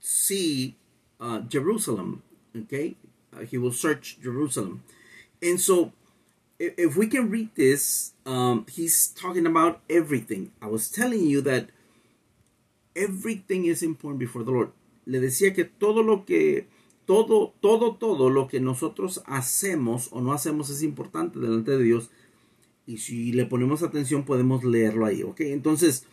see 0.00 0.76
uh, 1.20 1.40
Jerusalem. 1.40 2.22
Okay, 2.56 2.96
uh, 3.36 3.40
he 3.40 3.58
will 3.58 3.72
search 3.72 4.18
Jerusalem, 4.22 4.82
and 5.42 5.60
so 5.60 5.92
if, 6.58 6.74
if 6.78 6.96
we 6.96 7.06
can 7.06 7.30
read 7.30 7.50
this, 7.54 8.12
um, 8.26 8.66
he's 8.70 9.08
talking 9.08 9.46
about 9.46 9.80
everything. 9.90 10.52
I 10.62 10.66
was 10.66 10.88
telling 10.88 11.26
you 11.26 11.40
that 11.42 11.68
everything 12.94 13.66
is 13.66 13.82
important 13.82 14.20
before 14.20 14.44
the 14.44 14.52
Lord. 14.52 14.70
Le 15.06 15.20
decía 15.20 15.54
que 15.54 15.64
todo 15.64 16.02
lo 16.02 16.24
que 16.24 16.66
todo, 17.06 17.52
todo, 17.60 17.96
todo 17.96 18.30
lo 18.30 18.48
que 18.48 18.60
nosotros 18.60 19.22
hacemos 19.26 20.08
o 20.12 20.20
no 20.20 20.32
hacemos 20.32 20.70
es 20.70 20.82
importante 20.82 21.38
delante 21.38 21.72
de 21.72 21.84
Dios. 21.84 22.10
Y 22.86 22.98
si 22.98 23.32
le 23.32 23.46
ponemos 23.46 23.82
atención 23.82 24.24
podemos 24.24 24.64
leerlo 24.64 25.06
ahí, 25.06 25.22
¿ok? 25.22 25.40
Entonces, 25.40 26.06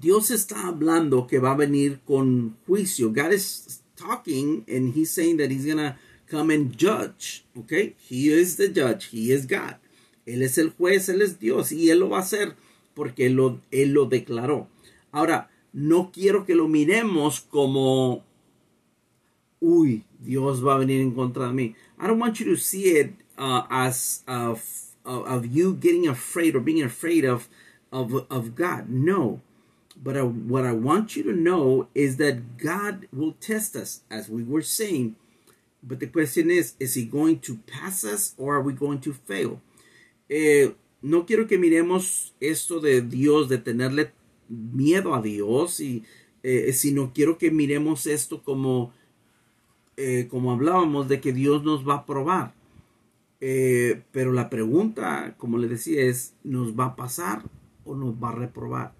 Dios 0.00 0.30
está 0.30 0.68
hablando 0.68 1.26
que 1.26 1.38
va 1.38 1.52
a 1.52 1.56
venir 1.56 2.00
con 2.06 2.56
juicio. 2.66 3.12
God 3.12 3.32
is 3.32 3.82
talking 3.94 4.64
and 4.66 4.94
he's 4.94 5.10
saying 5.10 5.36
that 5.36 5.50
he's 5.50 5.66
gonna 5.66 5.98
come 6.30 6.50
and 6.50 6.76
judge. 6.76 7.44
Okay, 7.58 7.94
he 7.98 8.32
is 8.32 8.56
the 8.56 8.68
judge, 8.68 9.10
he 9.10 9.30
is 9.30 9.46
God. 9.46 9.76
Él 10.26 10.42
es 10.42 10.56
el 10.56 10.70
juez, 10.70 11.08
él 11.08 11.20
es 11.20 11.38
Dios 11.38 11.72
y 11.72 11.90
él 11.90 12.00
lo 12.00 12.08
va 12.08 12.18
a 12.18 12.22
hacer 12.22 12.54
porque 12.94 13.26
él 13.26 13.34
lo, 13.34 13.60
él 13.70 13.92
lo 13.92 14.06
declaró. 14.06 14.68
Ahora, 15.10 15.50
no 15.72 16.10
quiero 16.12 16.46
que 16.46 16.54
lo 16.54 16.68
miremos 16.68 17.40
como, 17.40 18.24
uy, 19.60 20.04
Dios 20.20 20.64
va 20.64 20.76
a 20.76 20.78
venir 20.78 21.00
en 21.00 21.12
contra 21.12 21.48
de 21.48 21.52
mí. 21.52 21.74
I 21.98 22.06
don't 22.06 22.20
want 22.20 22.38
you 22.38 22.46
to 22.46 22.56
see 22.56 22.96
it 22.96 23.14
uh, 23.36 23.64
as 23.68 24.22
of, 24.26 24.62
of, 25.04 25.46
you 25.46 25.74
getting 25.74 26.08
afraid 26.08 26.54
or 26.54 26.60
being 26.60 26.82
afraid 26.82 27.24
of, 27.24 27.48
of, 27.90 28.26
of 28.30 28.54
God. 28.54 28.88
No. 28.88 29.40
But 30.02 30.24
what 30.26 30.64
I 30.64 30.72
want 30.72 31.14
you 31.14 31.22
to 31.24 31.32
know 31.32 31.86
is 31.94 32.16
that 32.16 32.56
God 32.58 33.06
will 33.12 33.34
test 33.38 33.76
us, 33.76 34.00
as 34.10 34.28
we 34.28 34.42
were 34.42 34.62
saying. 34.62 35.14
But 35.82 36.00
the 36.00 36.08
question 36.08 36.50
is, 36.50 36.74
is 36.80 36.94
he 36.94 37.04
going 37.04 37.38
to 37.40 37.58
pass 37.66 38.04
us 38.04 38.34
or 38.36 38.56
are 38.56 38.62
we 38.62 38.72
going 38.72 39.00
to 39.00 39.12
fail? 39.12 39.60
Eh, 40.28 40.72
no 41.02 41.24
quiero 41.24 41.46
que 41.46 41.58
miremos 41.58 42.34
esto 42.40 42.80
de 42.80 43.00
Dios, 43.02 43.48
de 43.48 43.58
tenerle 43.58 44.12
miedo 44.48 45.14
a 45.14 45.22
Dios, 45.22 45.80
y, 45.80 46.04
eh, 46.42 46.72
sino 46.72 47.12
quiero 47.12 47.38
que 47.38 47.50
miremos 47.50 48.06
esto 48.06 48.42
como, 48.42 48.92
eh, 49.96 50.26
como 50.28 50.52
hablábamos, 50.52 51.08
de 51.08 51.20
que 51.20 51.32
Dios 51.32 51.62
nos 51.64 51.86
va 51.86 51.94
a 51.94 52.06
probar. 52.06 52.54
Eh, 53.40 54.02
pero 54.12 54.32
la 54.32 54.50
pregunta, 54.50 55.34
como 55.38 55.58
le 55.58 55.68
decía, 55.68 56.02
es, 56.02 56.34
¿nos 56.44 56.78
va 56.78 56.86
a 56.86 56.96
pasar 56.96 57.42
o 57.84 57.96
nos 57.96 58.14
va 58.14 58.30
a 58.30 58.36
reprobar? 58.36 58.94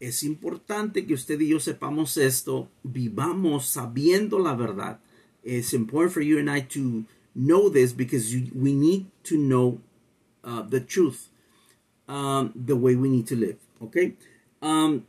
Es 0.00 0.22
importante 0.22 1.06
que 1.06 1.14
usted 1.14 1.40
y 1.40 1.48
yo 1.48 1.60
sepamos 1.60 2.16
esto, 2.16 2.68
vivamos 2.82 3.66
sabiendo 3.66 4.38
la 4.38 4.54
verdad. 4.54 5.00
It's 5.42 5.72
important 5.72 6.12
for 6.12 6.22
you 6.22 6.38
and 6.38 6.50
I 6.50 6.60
to 6.74 7.04
know 7.34 7.70
this 7.70 7.92
because 7.92 8.34
you, 8.34 8.50
we 8.54 8.72
need 8.72 9.06
to 9.24 9.36
know 9.36 9.80
uh, 10.44 10.62
the 10.62 10.80
truth, 10.80 11.28
um, 12.08 12.52
the 12.54 12.74
way 12.74 12.94
we 12.94 13.08
need 13.08 13.26
to 13.28 13.36
live. 13.36 13.58
Okay. 13.80 14.16
Um, 14.60 15.04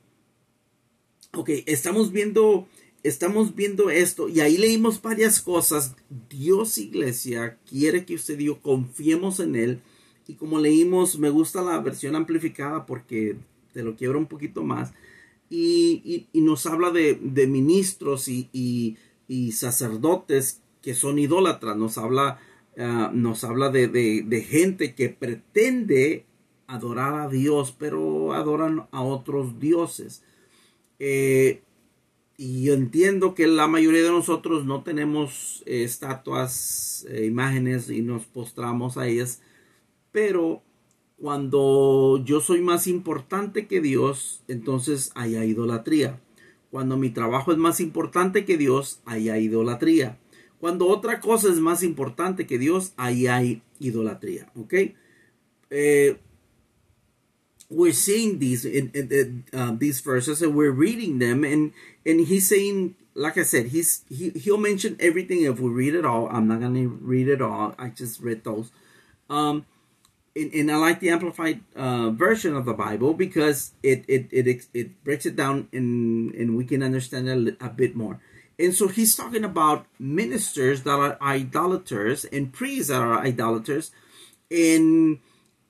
ok, 1.33 1.49
estamos 1.65 2.11
viendo, 2.11 2.67
estamos 3.03 3.55
viendo 3.55 3.89
esto 3.89 4.29
y 4.29 4.39
ahí 4.39 4.57
leímos 4.57 5.01
varias 5.01 5.41
cosas. 5.41 5.95
Dios, 6.29 6.77
iglesia, 6.77 7.57
quiere 7.65 8.05
que 8.05 8.15
usted 8.15 8.39
y 8.39 8.45
yo 8.45 8.61
confiemos 8.61 9.39
en 9.39 9.55
Él. 9.55 9.81
Y 10.27 10.35
como 10.35 10.59
leímos, 10.59 11.17
me 11.17 11.29
gusta 11.29 11.61
la 11.61 11.79
versión 11.79 12.15
amplificada 12.15 12.85
porque 12.85 13.37
te 13.77 13.83
lo 13.83 13.95
quiebra 13.95 14.17
un 14.17 14.25
poquito 14.25 14.63
más. 14.63 14.91
Y, 15.51 16.25
nos 16.33 16.65
habla 16.65 16.89
de, 16.89 17.47
ministros 17.47 18.27
y, 18.27 18.97
sacerdotes 19.51 20.63
que 20.81 20.95
son 20.95 21.19
idólatras. 21.19 21.77
Nos 21.77 21.99
habla 21.99 22.39
ah, 22.75 23.11
nos 23.13 23.43
habla 23.43 23.69
de, 23.69 24.47
gente 24.49 24.95
que 24.95 25.09
pretende 25.09 26.25
adorar 26.65 27.19
a 27.19 27.29
Dios, 27.29 27.75
pero 27.77 28.33
adoran 28.33 28.87
a 28.89 29.03
otros 29.03 29.59
dioses. 29.59 30.23
Eh, 30.97 31.61
y 32.35 32.63
yo 32.63 32.73
entiendo 32.73 33.35
que 33.35 33.45
la 33.45 33.67
mayoría 33.67 34.01
de 34.01 34.09
nosotros 34.09 34.65
no 34.65 34.81
tenemos 34.81 35.61
eh, 35.67 35.83
estatuas, 35.83 37.05
eh, 37.11 37.25
imágenes 37.25 37.91
y 37.91 38.01
nos 38.01 38.25
postramos 38.25 38.97
a 38.97 39.05
ellas, 39.07 39.43
pero 40.11 40.63
cuando 41.19 42.21
yo 42.23 42.41
soy 42.41 42.61
más 42.61 42.87
importante 42.87 43.67
que 43.67 43.81
Dios, 43.81 44.43
entonces 44.47 45.11
hay 45.15 45.35
idolatría. 45.35 46.19
Cuando 46.69 46.97
mi 46.97 47.09
trabajo 47.09 47.51
es 47.51 47.57
más 47.57 47.79
importante 47.79 48.45
que 48.45 48.57
Dios, 48.57 48.99
hay 49.05 49.29
idolatría. 49.29 50.19
Cuando 50.59 50.87
otra 50.87 51.19
cosa 51.19 51.49
es 51.49 51.59
más 51.59 51.83
importante 51.83 52.45
que 52.45 52.57
Dios, 52.57 52.93
ahí 52.97 53.27
hay 53.27 53.61
idolatría. 53.79 54.51
¿Ok? 54.55 54.73
Eh, 55.69 56.17
we're 57.69 57.93
seeing 57.93 58.39
these 58.39 58.65
in, 58.65 59.43
uh, 59.53 59.75
these 59.77 59.99
verses 59.99 60.41
and 60.41 60.55
we're 60.55 60.71
reading 60.71 61.19
them 61.19 61.43
and 61.43 61.73
and 62.05 62.27
he's 62.27 62.47
saying 62.47 62.95
like 63.13 63.37
i 63.37 63.43
said 63.43 63.67
he's 63.67 64.05
he, 64.09 64.29
he'll 64.29 64.57
mention 64.57 64.95
everything 65.01 65.43
if 65.43 65.59
we 65.59 65.69
read 65.69 65.93
it 65.93 66.05
all 66.05 66.29
i'm 66.31 66.47
not 66.47 66.61
gonna 66.61 66.87
read 66.87 67.27
it 67.27 67.41
all 67.41 67.75
i 67.77 67.89
just 67.89 68.21
read 68.21 68.41
those 68.45 68.71
um 69.29 69.65
and, 70.37 70.53
and 70.53 70.71
i 70.71 70.75
like 70.75 70.99
the 70.99 71.09
amplified 71.09 71.61
uh, 71.75 72.09
version 72.11 72.55
of 72.55 72.65
the 72.65 72.73
bible 72.73 73.13
because 73.13 73.73
it 73.81 74.05
it 74.07 74.27
it, 74.31 74.65
it 74.73 75.03
breaks 75.03 75.25
it 75.25 75.35
down 75.35 75.67
and 75.73 76.33
and 76.35 76.55
we 76.55 76.65
can 76.65 76.83
understand 76.83 77.27
it 77.27 77.57
a 77.59 77.69
bit 77.69 77.95
more 77.95 78.19
and 78.59 78.73
so 78.73 78.87
he's 78.87 79.15
talking 79.15 79.43
about 79.43 79.85
ministers 79.99 80.83
that 80.83 80.97
are 80.97 81.17
idolaters 81.21 82.25
and 82.25 82.53
priests 82.53 82.89
that 82.89 83.01
are 83.01 83.19
idolaters 83.19 83.91
and 84.49 85.19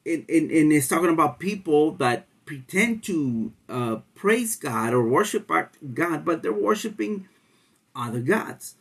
and, 0.06 0.26
and, 0.30 0.52
and 0.52 0.72
it's 0.72 0.88
talking 0.88 1.10
about 1.10 1.40
people 1.40 1.92
that 1.92 2.28
pretend 2.46 3.04
to 3.04 3.52
uh, 3.68 3.98
praise 4.16 4.56
God 4.56 4.94
or 4.94 5.04
worship 5.04 5.52
God, 5.94 6.26
but 6.26 6.42
they're 6.42 6.54
worshiping 6.54 7.28
other 7.94 8.22
gods. 8.22 8.76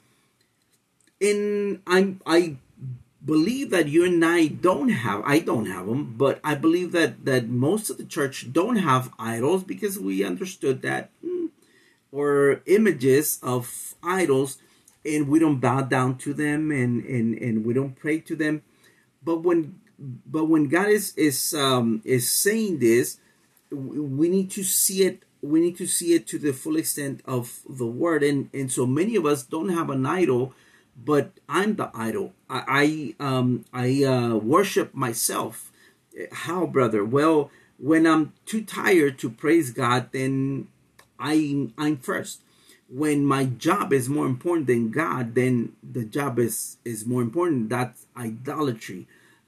And 1.20 1.82
I 1.86 2.14
I 2.24 2.56
believe 3.26 3.70
that 3.70 3.88
you 3.88 4.04
and 4.04 4.24
I 4.24 4.46
don't 4.46 4.88
have 4.88 5.22
I 5.24 5.40
don't 5.40 5.66
have 5.66 5.86
them, 5.86 6.14
but 6.16 6.40
I 6.44 6.54
believe 6.54 6.92
that 6.92 7.24
that 7.24 7.48
most 7.48 7.90
of 7.90 7.98
the 7.98 8.04
church 8.04 8.52
don't 8.52 8.76
have 8.76 9.12
idols 9.18 9.64
because 9.64 9.98
we 9.98 10.24
understood 10.24 10.82
that 10.82 11.10
hmm, 11.20 11.46
or 12.12 12.62
images 12.66 13.38
of 13.42 13.94
idols 14.02 14.58
and 15.04 15.28
we 15.28 15.38
don't 15.38 15.60
bow 15.60 15.82
down 15.82 16.18
to 16.18 16.32
them 16.32 16.70
and 16.70 17.04
and 17.04 17.36
and 17.38 17.64
we 17.64 17.74
don't 17.74 17.96
pray 17.96 18.20
to 18.20 18.36
them. 18.36 18.62
But 19.22 19.42
when 19.42 19.80
but 19.98 20.44
when 20.44 20.68
God 20.68 20.88
is 20.88 21.14
is 21.16 21.54
um, 21.54 22.02
is 22.04 22.30
saying 22.30 22.78
this, 22.78 23.18
we 23.70 24.28
need 24.28 24.50
to 24.52 24.62
see 24.62 25.02
it. 25.04 25.22
We 25.42 25.60
need 25.60 25.76
to 25.78 25.86
see 25.86 26.14
it 26.14 26.26
to 26.28 26.38
the 26.38 26.52
full 26.52 26.76
extent 26.76 27.20
of 27.24 27.60
the 27.68 27.86
word, 27.86 28.22
and 28.22 28.50
and 28.52 28.70
so 28.70 28.86
many 28.86 29.16
of 29.16 29.26
us 29.26 29.42
don't 29.42 29.70
have 29.70 29.90
an 29.90 30.06
idol, 30.06 30.54
but 30.96 31.32
I'm 31.48 31.76
the 31.76 31.90
idol. 31.94 32.32
I 32.48 33.14
I 33.20 33.24
um 33.24 33.64
I 33.72 34.04
uh, 34.04 34.36
worship 34.36 34.94
myself. 34.94 35.72
How, 36.32 36.66
brother? 36.66 37.04
Well, 37.04 37.50
when 37.78 38.06
I'm 38.06 38.32
too 38.46 38.62
tired 38.62 39.18
to 39.18 39.30
praise 39.30 39.70
God, 39.70 40.10
then 40.12 40.68
I 41.18 41.68
I'm 41.76 41.98
first. 41.98 42.40
When 42.88 43.26
my 43.26 43.44
job 43.44 43.92
is 43.92 44.08
more 44.08 44.26
important 44.26 44.68
than 44.68 44.90
God, 44.90 45.34
then 45.34 45.72
the 45.82 46.04
job 46.04 46.38
is 46.38 46.78
is 46.84 47.04
more 47.04 47.22
important. 47.22 47.68
That's 47.68 48.06
idolatry. 48.16 49.06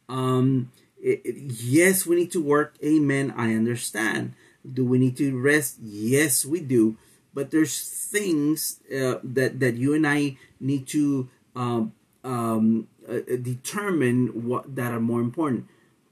Um, 0.08 0.72
it, 1.00 1.22
it, 1.24 1.36
yes, 1.36 2.04
we 2.04 2.16
need 2.16 2.32
to 2.32 2.42
work. 2.42 2.74
Amen. 2.84 3.32
I 3.36 3.54
understand. 3.54 4.34
Do 4.70 4.84
we 4.84 4.98
need 4.98 5.16
to 5.18 5.38
rest? 5.38 5.78
Yes, 5.80 6.44
we 6.44 6.60
do. 6.60 6.96
But 7.32 7.52
there's 7.52 7.78
things 8.10 8.80
uh, 8.90 9.20
that 9.22 9.60
that 9.60 9.76
you 9.76 9.94
and 9.94 10.06
I 10.06 10.36
need 10.60 10.88
to 10.88 11.28
um, 11.54 11.92
um, 12.24 12.88
uh, 13.08 13.20
determine 13.42 14.46
what 14.46 14.74
that 14.76 14.92
are 14.92 15.00
more 15.00 15.20
important. 15.20 15.66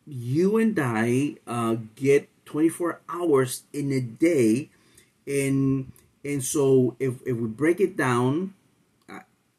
You 0.06 0.56
and 0.56 0.78
I 0.78 1.36
uh, 1.46 1.76
get 1.94 2.28
24 2.46 3.00
hours 3.08 3.64
in 3.72 3.92
a 3.92 4.00
day, 4.00 4.70
and 5.26 5.92
and 6.24 6.44
so 6.44 6.96
if 7.00 7.14
if 7.26 7.36
we 7.36 7.48
break 7.48 7.80
it 7.80 7.96
down, 7.96 8.54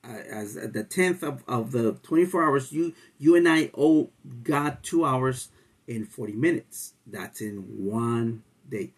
as 0.04 0.56
the 0.56 0.84
10th 0.84 1.24
of, 1.24 1.44
of 1.48 1.72
the 1.72 1.94
24 2.04 2.44
hours 2.44 2.72
you 2.72 2.94
you 3.18 3.36
and 3.36 3.48
i 3.48 3.70
owe 3.78 4.10
god 4.44 4.78
two 4.82 5.04
hours 5.06 5.50
and 5.88 6.08
40 6.08 6.34
minutes 6.34 6.94
that's 7.06 7.42
in 7.42 7.58
one 7.78 8.44
day 8.70 8.92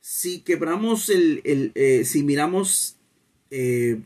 si 0.00 0.40
quebramos 0.40 1.10
el, 1.10 1.40
el 1.44 1.72
eh, 1.74 2.04
si 2.04 2.22
miramos 2.22 2.94
eh, 3.50 4.00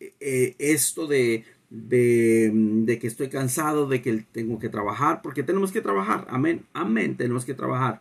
eh, 0.00 0.54
esto 0.58 1.06
de, 1.06 1.44
de, 1.70 2.98
que 3.00 3.06
estoy 3.06 3.28
cansado 3.28 3.86
de 3.88 4.02
que 4.02 4.24
tengo 4.32 4.58
que 4.58 4.68
trabajar 4.68 5.22
porque 5.22 5.42
tenemos 5.42 5.72
que 5.72 5.80
trabajar 5.80 6.26
amén 6.30 6.64
amén 6.72 7.16
tenemos 7.16 7.44
que 7.44 7.54
trabajar 7.54 8.00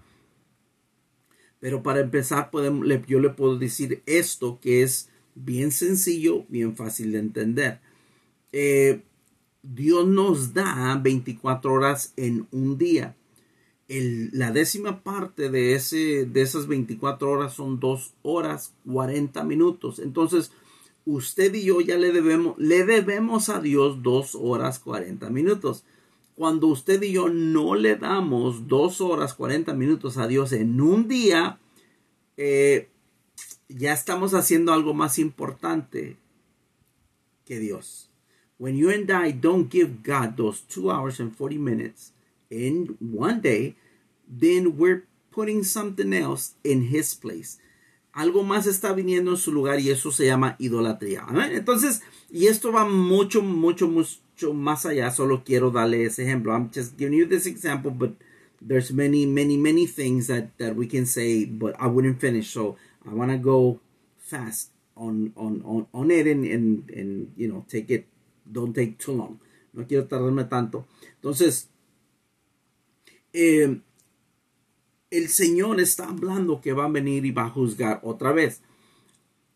pero 1.59 1.81
para 1.83 2.01
empezar 2.01 2.51
podemos, 2.51 2.87
yo 3.07 3.19
le 3.19 3.29
puedo 3.29 3.57
decir 3.57 4.03
esto 4.05 4.59
que 4.61 4.83
es 4.83 5.09
bien 5.35 5.71
sencillo, 5.71 6.45
bien 6.49 6.75
fácil 6.75 7.11
de 7.11 7.19
entender. 7.19 7.79
Eh, 8.51 9.01
Dios 9.63 10.07
nos 10.07 10.53
da 10.53 10.99
24 11.01 11.73
horas 11.73 12.13
en 12.15 12.47
un 12.51 12.77
día. 12.77 13.15
la 13.89 14.51
décima 14.51 15.01
parte 15.01 15.49
de, 15.49 15.73
ese, 15.73 16.25
de 16.25 16.41
esas 16.41 16.67
24 16.67 17.29
horas 17.29 17.53
son 17.53 17.79
2 17.79 18.13
horas 18.21 18.73
40 18.85 19.43
minutos. 19.43 19.99
Entonces, 19.99 20.51
usted 21.07 21.53
y 21.55 21.63
yo 21.63 21.79
ya 21.79 21.97
le 21.97 22.11
debemos, 22.11 22.57
le 22.57 22.83
debemos 22.83 23.47
a 23.49 23.61
Dios 23.61 24.03
2 24.03 24.35
horas 24.35 24.79
40 24.79 25.29
minutos. 25.29 25.85
Cuando 26.35 26.67
usted 26.67 27.01
y 27.01 27.13
yo 27.13 27.29
no 27.29 27.75
le 27.75 27.95
damos 27.95 28.67
2 28.67 29.01
horas 29.01 29.33
40 29.33 29.73
minutos 29.73 30.17
a 30.17 30.27
Dios 30.27 30.51
en 30.51 30.79
un 30.81 31.07
día, 31.07 31.59
eh, 32.35 32.89
ya 33.69 33.93
estamos 33.93 34.33
haciendo 34.33 34.73
algo 34.73 34.93
más 34.93 35.17
importante 35.17 36.17
que 37.45 37.59
Dios. 37.59 38.09
When 38.59 38.75
you 38.75 38.89
and 38.89 39.09
I 39.09 39.31
don't 39.31 39.71
give 39.71 40.03
God 40.03 40.35
those 40.35 40.61
two 40.67 40.91
hours 40.91 41.19
and 41.19 41.33
40 41.33 41.57
minutes 41.57 42.11
in 42.49 42.97
one 42.99 43.39
day, 43.41 43.75
then 44.27 44.77
we're 44.77 45.05
putting 45.31 45.63
something 45.63 46.13
else 46.13 46.55
in 46.63 46.89
his 46.91 47.15
place. 47.15 47.59
Algo 48.17 48.41
más 48.43 48.65
está 48.65 48.93
viniendo 48.93 49.29
en 49.29 49.37
su 49.37 49.51
lugar 49.51 49.79
y 49.79 49.91
eso 49.91 50.11
se 50.11 50.25
llama 50.25 50.55
idolatría. 50.57 51.23
Entonces, 51.51 52.01
y 52.31 52.47
esto 52.47 52.71
va 52.71 52.83
mucho, 52.83 53.43
mucho, 53.43 53.87
mucho 53.87 54.53
más 54.55 54.87
allá. 54.87 55.11
Solo 55.11 55.43
quiero 55.43 55.69
darle 55.69 56.03
ese 56.03 56.23
ejemplo. 56.23 56.51
I'm 56.51 56.71
just 56.73 56.97
giving 56.97 57.13
you 57.15 57.27
this 57.27 57.45
example, 57.45 57.91
but 57.91 58.13
there's 58.59 58.91
many, 58.91 59.27
many, 59.27 59.55
many 59.55 59.85
things 59.85 60.25
that, 60.29 60.57
that 60.57 60.75
we 60.75 60.87
can 60.87 61.05
say, 61.05 61.45
but 61.45 61.75
I 61.79 61.85
wouldn't 61.85 62.19
finish. 62.19 62.49
So 62.49 62.75
I 63.05 63.13
want 63.13 63.29
to 63.29 63.37
go 63.37 63.79
fast 64.17 64.71
on 64.95 65.31
on 65.35 65.61
on, 65.63 65.87
on 65.93 66.09
it 66.09 66.25
and, 66.25 66.43
and, 66.43 66.89
and 66.89 67.33
you 67.37 67.47
know 67.47 67.65
take 67.69 67.91
it 67.91 68.07
don't 68.51 68.73
take 68.73 68.97
too 68.97 69.13
long 69.13 69.39
no 69.73 69.85
quiero 69.85 70.05
tardarme 70.07 70.43
tanto 70.45 70.87
entonces 71.21 71.69
eh, 73.31 73.79
el 75.11 75.29
Señor 75.29 75.79
está 75.79 76.09
hablando 76.09 76.61
que 76.61 76.73
va 76.73 76.85
a 76.85 76.89
venir 76.89 77.25
y 77.25 77.31
va 77.31 77.45
a 77.45 77.49
juzgar 77.49 77.99
otra 78.03 78.31
vez 78.31 78.61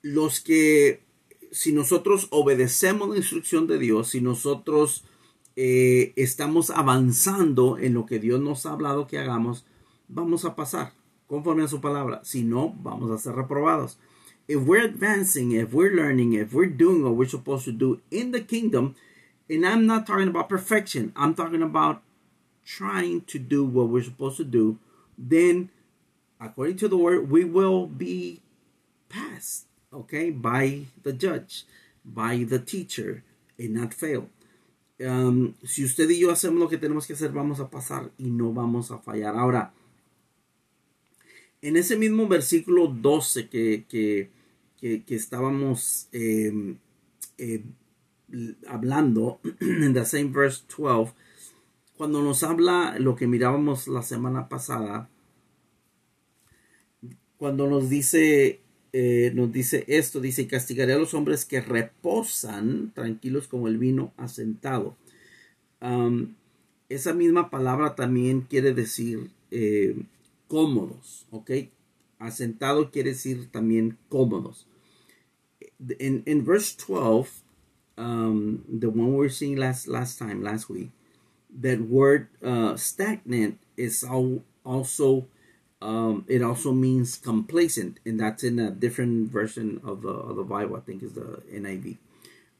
los 0.01 0.39
que 0.39 1.03
si 1.51 1.73
nosotros 1.73 2.27
obedecemos 2.31 3.09
la 3.09 3.17
instrucción 3.17 3.67
de 3.67 3.77
Dios 3.77 4.09
si 4.09 4.21
nosotros 4.21 5.03
eh, 5.55 6.13
estamos 6.15 6.69
avanzando 6.69 7.77
en 7.77 7.93
lo 7.93 8.05
que 8.05 8.19
Dios 8.19 8.39
nos 8.39 8.65
ha 8.65 8.71
hablado 8.71 9.07
que 9.07 9.19
hagamos 9.19 9.65
vamos 10.07 10.45
a 10.45 10.55
pasar 10.55 10.93
conforme 11.31 11.63
a 11.63 11.67
su 11.69 11.79
palabra. 11.79 12.19
Si 12.25 12.43
no, 12.43 12.75
vamos 12.83 13.09
a 13.09 13.17
ser 13.17 13.35
reprobados. 13.35 13.97
If 14.49 14.67
we're 14.67 14.83
advancing, 14.83 15.53
if 15.53 15.73
we're 15.73 15.95
learning, 15.95 16.33
if 16.33 16.53
we're 16.53 16.69
doing 16.69 17.03
what 17.03 17.15
we're 17.15 17.29
supposed 17.29 17.63
to 17.65 17.71
do 17.71 18.01
in 18.11 18.31
the 18.31 18.41
kingdom, 18.41 18.95
and 19.49 19.65
I'm 19.65 19.85
not 19.85 20.05
talking 20.05 20.27
about 20.27 20.49
perfection, 20.49 21.13
I'm 21.15 21.33
talking 21.33 21.61
about 21.61 22.01
trying 22.65 23.21
to 23.27 23.39
do 23.39 23.63
what 23.63 23.87
we're 23.87 24.03
supposed 24.03 24.37
to 24.37 24.43
do, 24.43 24.77
then 25.29 25.69
according 26.41 26.77
to 26.77 26.87
the 26.87 26.97
word, 26.97 27.29
we 27.29 27.45
will 27.45 27.85
be 27.85 28.41
passed, 29.07 29.67
okay, 29.93 30.31
by 30.31 30.85
the 31.03 31.13
judge, 31.13 31.65
by 32.03 32.43
the 32.43 32.59
teacher, 32.59 33.23
and 33.57 33.75
not 33.75 33.93
fail. 33.93 34.27
Um, 34.99 35.55
si 35.63 35.83
usted 35.83 36.09
y 36.09 36.19
yo 36.19 36.31
hacemos 36.31 36.59
lo 36.59 36.67
que 36.67 36.77
tenemos 36.77 37.07
que 37.07 37.13
hacer, 37.13 37.31
vamos 37.31 37.59
a 37.59 37.69
pasar 37.69 38.11
y 38.17 38.29
no 38.29 38.51
vamos 38.51 38.91
a 38.91 38.97
fallar. 38.97 39.35
Ahora, 39.35 39.71
en 41.61 41.77
ese 41.77 41.95
mismo 41.95 42.27
versículo 42.27 42.87
12 42.87 43.47
que, 43.49 43.85
que, 43.87 44.29
que, 44.79 45.15
estábamos 45.15 46.07
em, 46.11 46.77
eh, 47.37 47.63
hablando 48.67 49.39
en 49.59 49.93
the 49.93 50.05
same 50.05 50.31
verse 50.31 50.63
12, 50.75 51.13
cuando 51.97 52.23
nos 52.23 52.43
habla 52.43 52.97
lo 52.97 53.15
que 53.15 53.27
mirábamos 53.27 53.87
la 53.87 54.01
semana 54.01 54.49
pasada, 54.49 55.10
cuando 57.41 57.67
nos 57.67 57.89
dice, 57.89 58.59
eh, 58.93 59.31
nos 59.33 59.51
dice 59.51 59.83
esto, 59.87 60.19
dice, 60.19 60.45
castigaré 60.45 60.93
a 60.93 60.99
los 60.99 61.15
hombres 61.15 61.43
que 61.43 61.59
reposan 61.59 62.91
tranquilos 62.93 63.47
como 63.47 63.67
el 63.67 63.79
vino 63.79 64.13
asentado. 64.15 64.95
Esa 66.87 67.13
misma 67.15 67.49
palabra 67.49 67.95
también 67.95 68.41
quiere 68.41 68.75
decir 68.75 69.31
eh, 69.49 69.95
cómodos, 70.47 71.25
¿ok? 71.31 71.49
Asentado 72.19 72.91
quiere 72.91 73.09
decir 73.09 73.49
también 73.49 73.97
cómodos. 74.07 74.67
In, 75.97 76.21
in 76.27 76.45
verse 76.45 76.75
12, 76.77 77.41
um, 77.97 78.59
the 78.69 78.85
one 78.85 79.13
we 79.13 79.17
were 79.17 79.29
seeing 79.31 79.57
last, 79.57 79.87
last 79.87 80.19
time, 80.19 80.43
last 80.43 80.69
week, 80.69 80.91
that 81.59 81.81
word 81.81 82.27
uh, 82.43 82.75
stagnant 82.77 83.57
is 83.77 84.03
also, 84.03 85.25
um, 85.81 86.25
it 86.27 86.43
also 86.43 86.71
means 86.71 87.17
complacent, 87.17 87.99
and 88.05 88.19
that's 88.19 88.43
in 88.43 88.59
a 88.59 88.69
different 88.69 89.31
version 89.31 89.81
of 89.83 90.03
the, 90.03 90.09
of 90.09 90.35
the 90.35 90.43
Bible, 90.43 90.75
I 90.75 90.81
think 90.81 91.01
is 91.01 91.13
the 91.13 91.41
NIV. 91.51 91.97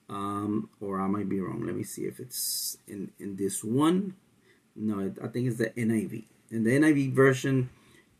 Um, 0.10 0.70
or 0.82 1.00
I 1.00 1.08
might 1.08 1.30
be 1.30 1.40
wrong. 1.40 1.66
Let 1.66 1.76
me 1.76 1.84
see 1.84 2.04
if 2.04 2.20
it's 2.20 2.78
in, 2.88 3.12
in 3.20 3.38
this 3.38 3.64
one. 3.64 4.16
No, 4.76 5.14
I 5.24 5.28
think 5.28 5.48
it's 5.48 5.58
the 5.58 5.70
NIV. 5.70 6.24
In 6.50 6.64
the 6.64 6.72
NIV 6.72 7.14
version, 7.14 7.70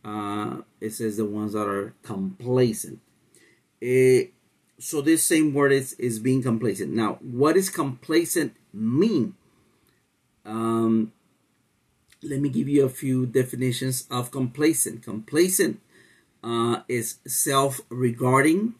uh, 0.04 0.58
it 0.80 0.90
says 0.90 1.16
the 1.16 1.24
ones 1.24 1.52
that 1.52 1.66
are 1.68 1.94
complacent. 2.02 3.00
It, 3.80 4.26
eh, 4.26 4.30
so 4.78 5.00
this 5.00 5.24
same 5.24 5.52
word 5.52 5.72
is, 5.72 5.92
is 5.94 6.18
being 6.18 6.42
complacent. 6.42 6.92
Now, 6.92 7.18
what 7.20 7.54
does 7.54 7.70
complacent 7.70 8.54
mean? 8.72 9.34
Um, 10.44 11.12
let 12.22 12.40
me 12.40 12.48
give 12.48 12.68
you 12.68 12.84
a 12.84 12.88
few 12.88 13.26
definitions 13.26 14.06
of 14.10 14.30
complacent. 14.30 15.02
Complacent 15.02 15.80
uh, 16.42 16.80
is 16.88 17.16
self-regarding, 17.26 18.74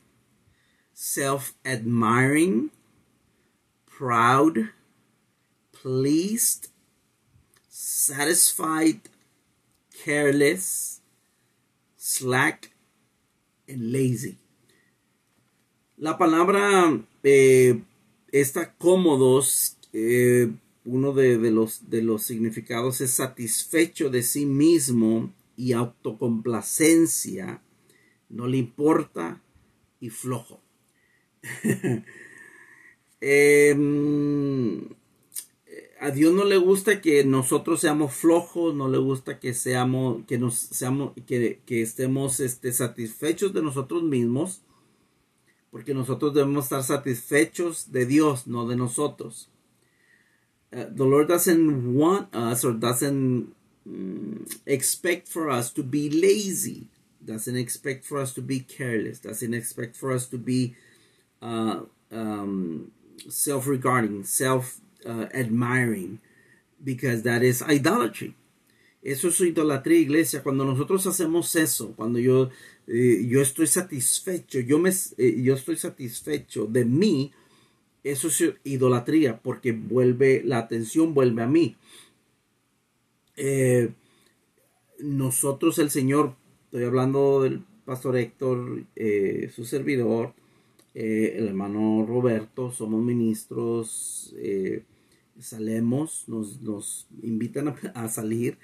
self-admiring, 0.95 2.71
proud, 3.87 4.69
pleased, 5.73 6.69
satisfied, 7.69 9.01
careless, 10.05 11.01
slack, 11.97 12.71
and 13.69 13.93
lazy. 13.93 14.39
La 15.99 16.19
palabra 16.19 17.01
eh, 17.23 17.81
está 18.33 18.73
cómodos, 18.79 19.77
eh, 19.93 20.49
uno 20.85 21.13
de, 21.13 21.39
los, 21.51 21.89
de 21.91 22.03
los 22.03 22.23
significados 22.23 23.01
es 23.01 23.13
satisfecho 23.13 24.11
de 24.11 24.23
sí 24.23 24.47
mismo 24.47 25.33
y 25.57 25.73
autocomplacencia, 25.73 27.63
no 28.29 28.47
le 28.47 28.59
importa 28.59 29.43
y 30.01 30.11
flojo. 30.11 30.61
eh, 33.21 33.75
a 36.03 36.11
Dios 36.11 36.35
no 36.35 36.45
le 36.45 36.57
gusta 36.57 37.01
que 37.01 37.23
nosotros 37.25 37.81
seamos 37.81 38.13
flojos, 38.13 38.75
no 38.75 38.89
le 38.89 38.99
gusta 38.99 39.39
que 39.39 39.55
seamos, 39.55 40.25
que 40.27 40.37
nos 40.37 40.57
seamos, 40.57 41.13
que, 41.27 41.61
estemos 41.69 42.41
este, 42.41 42.73
satisfechos 42.73 43.53
de 43.53 43.63
nosotros 43.63 44.03
mismos, 44.03 44.63
porque 45.71 45.95
nosotros 45.95 46.35
debemos 46.35 46.65
estar 46.65 46.83
satisfechos 46.83 47.93
de 47.93 48.07
Dios, 48.07 48.49
no 48.49 48.67
de 48.67 48.75
nosotros. 48.75 49.49
Uh, 50.75 50.87
the 50.89 51.05
Lord 51.05 51.29
doesn't 51.29 51.95
want 51.95 52.35
us 52.35 52.65
or 52.65 52.73
doesn't 52.73 53.55
mm, 53.89 54.61
expect 54.67 55.29
for 55.29 55.51
us 55.51 55.71
to 55.73 55.83
be 55.83 56.09
lazy, 56.09 56.87
doesn't 57.25 57.57
expect 57.57 58.05
for 58.05 58.19
us 58.19 58.33
to 58.35 58.43
be 58.43 58.61
careless, 58.61 59.19
doesn't 59.19 59.55
expect 59.55 59.97
for 59.97 60.13
us 60.13 60.27
to 60.29 60.39
be 60.39 60.75
uh, 61.43 61.81
um, 62.11 62.91
self-regarding, 63.29 64.25
self 64.25 64.81
uh, 65.07 65.27
admiring 65.35 66.21
because 66.83 67.23
that 67.23 67.43
is 67.43 67.63
idolatry. 67.63 68.35
Eso 69.03 69.29
es 69.29 69.41
idolatría, 69.41 69.99
iglesia. 69.99 70.43
Cuando 70.43 70.65
nosotros 70.65 71.07
hacemos 71.07 71.57
eso, 71.57 71.93
cuando 71.97 72.21
yo, 72.21 72.51
eh, 72.87 73.27
yo 73.29 73.41
estoy 73.41 73.67
satisfecho, 73.67 74.61
yo, 74.61 74.79
me, 74.79 74.91
eh, 75.19 75.43
yo 75.43 75.55
estoy 75.55 75.77
satisfecho 75.77 76.67
de 76.67 76.85
mí, 76.85 77.33
eso 78.05 78.29
es 78.29 78.55
idolatría 78.65 79.41
porque 79.41 79.73
vuelve, 79.73 80.43
la 80.45 80.59
atención 80.59 81.15
vuelve 81.15 81.43
a 81.43 81.47
mí. 81.47 81.77
Eh, 83.37 83.91
nosotros, 84.99 85.79
el 85.79 85.91
Señor, 85.91 86.37
estoy 86.67 86.85
hablando 86.85 87.43
del 87.43 87.65
pastor 87.85 88.17
Héctor, 88.17 88.85
su 89.55 89.65
servidor, 89.65 90.35
el 90.95 91.49
hermano 91.49 92.05
Roberto, 92.07 92.71
somos 92.71 93.03
ministros, 93.03 94.35
salemos, 95.43 96.25
nos, 96.29 96.61
nos 96.63 97.07
invitan 97.23 97.75
a, 97.95 98.09
salir. 98.09 98.59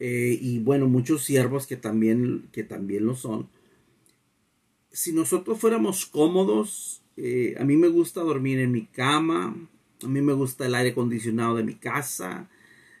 Eh, 0.00 0.38
y 0.40 0.58
bueno, 0.58 0.86
muchos 0.88 1.24
siervos 1.24 1.66
que 1.66 1.76
también, 1.76 2.48
que 2.52 2.64
también 2.64 3.06
lo 3.06 3.16
son. 3.16 3.48
Si 4.90 5.12
nosotros 5.12 5.58
fuéramos 5.58 6.06
cómodos, 6.06 7.02
eh, 7.18 7.54
a 7.58 7.64
mí 7.64 7.76
me 7.76 7.88
gusta 7.88 8.20
dormir 8.22 8.58
en 8.60 8.72
mi 8.72 8.86
cama, 8.86 9.54
a 10.02 10.06
mí 10.08 10.20
me 10.22 10.32
gusta 10.32 10.66
el 10.66 10.74
aire 10.74 10.90
acondicionado 10.90 11.56
de 11.56 11.64
mi 11.64 11.74
casa, 11.74 12.48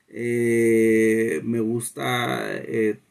eh, 0.08 1.40
me 1.44 1.60
gusta 1.60 2.62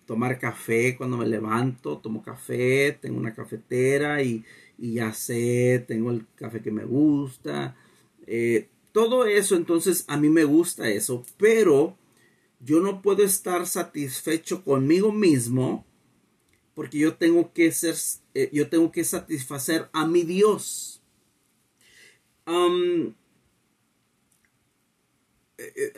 tomar 0.05 0.39
café 0.39 0.95
cuando 0.97 1.17
me 1.17 1.27
levanto, 1.27 1.97
tomo 1.99 2.23
café, 2.23 2.97
tengo 3.01 3.17
una 3.19 3.33
cafetera 3.33 4.21
y, 4.23 4.43
y 4.77 4.93
ya 4.95 5.13
sé, 5.13 5.83
tengo 5.87 6.11
el 6.11 6.25
café 6.35 6.61
que 6.61 6.71
me 6.71 6.85
gusta 6.85 7.75
todo 8.97 9.25
eso, 9.27 9.55
entonces 9.55 10.05
a 10.07 10.17
mí 10.17 10.27
me 10.27 10.43
gusta 10.43 10.89
eso, 10.89 11.23
pero 11.37 11.95
yo 12.59 12.79
no 12.79 13.03
puedo 13.03 13.23
estar 13.23 13.67
satisfecho 13.67 14.63
conmigo 14.63 15.11
mismo 15.11 15.85
porque 16.73 16.99
yo 16.99 17.15
tengo 17.15 17.53
que 17.53 17.71
ser, 17.71 17.95
eh, 18.33 18.49
yo 18.51 18.69
tengo 18.69 18.91
que 18.91 19.03
satisfacer 19.03 19.89
a 19.93 20.07
mi 20.07 20.23
Dios. 20.23 20.96
Um, 22.47 23.15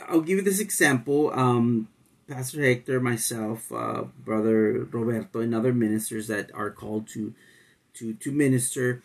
I'll 0.08 0.22
give 0.22 0.40
you 0.40 0.44
this 0.44 0.60
example. 0.60 1.32
Um, 1.34 1.88
Pastor 2.28 2.62
Hector, 2.62 3.00
myself, 3.00 3.72
uh, 3.72 4.04
Brother 4.24 4.88
Roberto, 4.92 5.40
and 5.40 5.56
other 5.56 5.74
ministers 5.74 6.28
that 6.28 6.52
are 6.54 6.72
called 6.72 7.08
to 7.10 7.34
to 7.96 8.14
to 8.14 8.32
minister. 8.32 9.04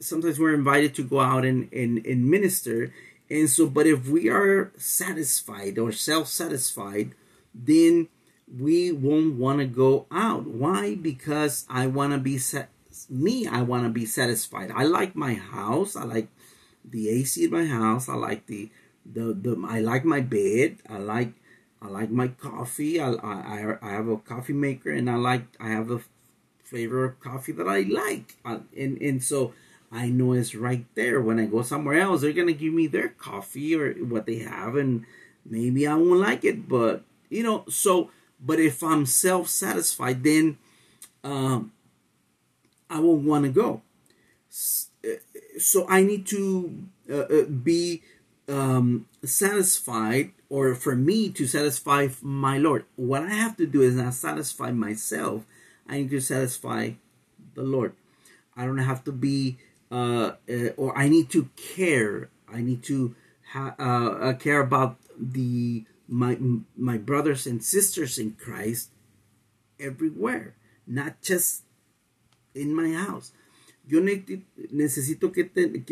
Sometimes 0.00 0.38
we're 0.38 0.54
invited 0.54 0.94
to 0.94 1.02
go 1.02 1.20
out 1.20 1.44
and, 1.44 1.70
and, 1.70 2.04
and 2.06 2.24
minister, 2.30 2.90
and 3.28 3.50
so, 3.50 3.66
but 3.66 3.86
if 3.86 4.08
we 4.08 4.30
are 4.30 4.72
satisfied 4.78 5.78
or 5.78 5.92
self 5.92 6.28
satisfied, 6.28 7.12
then 7.54 8.08
we 8.48 8.92
won't 8.92 9.34
want 9.36 9.58
to 9.58 9.66
go 9.66 10.06
out. 10.10 10.46
Why? 10.46 10.94
Because 10.94 11.66
I 11.68 11.86
want 11.86 12.12
to 12.12 12.18
be 12.18 12.38
set. 12.38 12.70
Me, 13.10 13.46
I 13.46 13.62
want 13.62 13.84
to 13.84 13.90
be 13.90 14.06
satisfied. 14.06 14.70
I 14.74 14.84
like 14.84 15.16
my 15.16 15.34
house. 15.34 15.96
I 15.96 16.04
like 16.04 16.28
the 16.84 17.08
AC 17.08 17.44
in 17.44 17.50
my 17.50 17.66
house. 17.66 18.08
I 18.08 18.14
like 18.14 18.46
the 18.46 18.70
the 19.04 19.34
the. 19.34 19.56
I 19.66 19.80
like 19.80 20.04
my 20.04 20.20
bed. 20.20 20.78
I 20.88 20.98
like 20.98 21.32
I 21.80 21.88
like 21.88 22.10
my 22.10 22.28
coffee. 22.28 23.00
I 23.00 23.12
I 23.12 23.76
I 23.82 23.90
have 23.90 24.08
a 24.08 24.16
coffee 24.16 24.52
maker, 24.52 24.90
and 24.90 25.10
I 25.10 25.16
like 25.16 25.46
I 25.60 25.68
have 25.68 25.88
the 25.88 26.00
flavor 26.62 27.04
of 27.04 27.20
coffee 27.20 27.52
that 27.52 27.68
I 27.68 27.80
like. 27.82 28.36
Uh, 28.44 28.60
and 28.76 29.00
and 29.00 29.22
so 29.22 29.52
I 29.92 30.08
know 30.08 30.32
it's 30.32 30.54
right 30.54 30.84
there. 30.94 31.20
When 31.20 31.38
I 31.38 31.46
go 31.46 31.62
somewhere 31.62 32.00
else, 32.00 32.20
they're 32.22 32.32
gonna 32.32 32.52
give 32.52 32.72
me 32.72 32.86
their 32.86 33.10
coffee 33.10 33.74
or 33.74 33.92
what 33.94 34.26
they 34.26 34.38
have, 34.38 34.76
and 34.76 35.04
maybe 35.44 35.86
I 35.86 35.94
won't 35.94 36.20
like 36.20 36.44
it. 36.44 36.68
But 36.68 37.04
you 37.28 37.42
know, 37.42 37.64
so 37.68 38.10
but 38.40 38.60
if 38.60 38.82
I'm 38.82 39.06
self 39.06 39.48
satisfied, 39.48 40.24
then 40.24 40.58
um, 41.22 41.72
I 42.90 43.00
won't 43.00 43.24
want 43.24 43.44
to 43.44 43.50
go. 43.50 43.82
So 45.58 45.86
I 45.88 46.02
need 46.02 46.26
to 46.28 46.84
uh, 47.10 47.14
uh, 47.14 47.44
be 47.44 48.02
um, 48.48 49.06
satisfied, 49.24 50.32
or 50.48 50.74
for 50.74 50.94
me 50.94 51.30
to 51.30 51.46
satisfy 51.46 52.08
my 52.22 52.58
Lord. 52.58 52.84
What 52.96 53.22
I 53.22 53.34
have 53.34 53.56
to 53.58 53.66
do 53.66 53.82
is 53.82 53.94
not 53.94 54.14
satisfy 54.14 54.70
myself. 54.72 55.44
I 55.88 55.98
need 55.98 56.10
to 56.10 56.20
satisfy 56.20 56.92
the 57.54 57.62
Lord. 57.62 57.94
I 58.56 58.64
don't 58.64 58.78
have 58.78 59.04
to 59.04 59.12
be 59.12 59.58
uh, 59.90 60.32
uh, 60.50 60.68
or 60.76 60.96
I 60.96 61.08
need 61.08 61.30
to 61.30 61.48
care. 61.56 62.30
I 62.48 62.60
need 62.62 62.82
to 62.84 63.14
ha- 63.52 63.74
uh, 63.78 64.30
uh, 64.30 64.32
care 64.34 64.60
about 64.60 64.98
the 65.18 65.84
my 66.08 66.36
my 66.76 66.98
brothers 66.98 67.46
and 67.46 67.62
sisters 67.62 68.18
in 68.18 68.32
Christ 68.32 68.90
everywhere, 69.78 70.54
not 70.86 71.22
just 71.22 71.62
in 72.54 72.74
my 72.74 72.92
house. 72.92 73.32
Yo 73.86 74.00
necesito 74.70 75.32
que, 75.32 75.50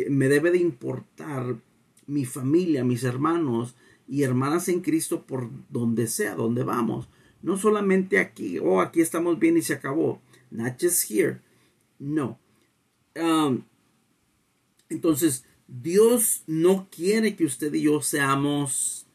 me 0.08 0.28
debe 0.28 0.50
de 0.50 0.58
importar 0.58 1.56
mi 2.06 2.24
familia, 2.24 2.84
mis 2.84 3.04
hermanos 3.04 3.74
y 4.08 4.22
hermanas 4.22 4.68
en 4.68 4.80
Cristo 4.80 5.26
por 5.26 5.50
donde 5.70 6.06
sea, 6.06 6.34
donde 6.34 6.64
vamos. 6.64 7.08
No 7.42 7.58
solamente 7.58 8.18
aquí, 8.18 8.58
oh, 8.58 8.80
aquí 8.80 9.00
estamos 9.00 9.38
bien 9.38 9.56
y 9.56 9.62
se 9.62 9.74
acabó. 9.74 10.20
Not 10.50 10.80
just 10.80 11.10
here. 11.10 11.40
No. 11.98 12.38
Um, 13.14 13.64
entonces, 14.88 15.44
Dios 15.66 16.42
no 16.46 16.88
quiere 16.90 17.36
que 17.36 17.44
usted 17.44 17.72
y 17.74 17.82
yo 17.82 18.02
seamos 18.02 19.06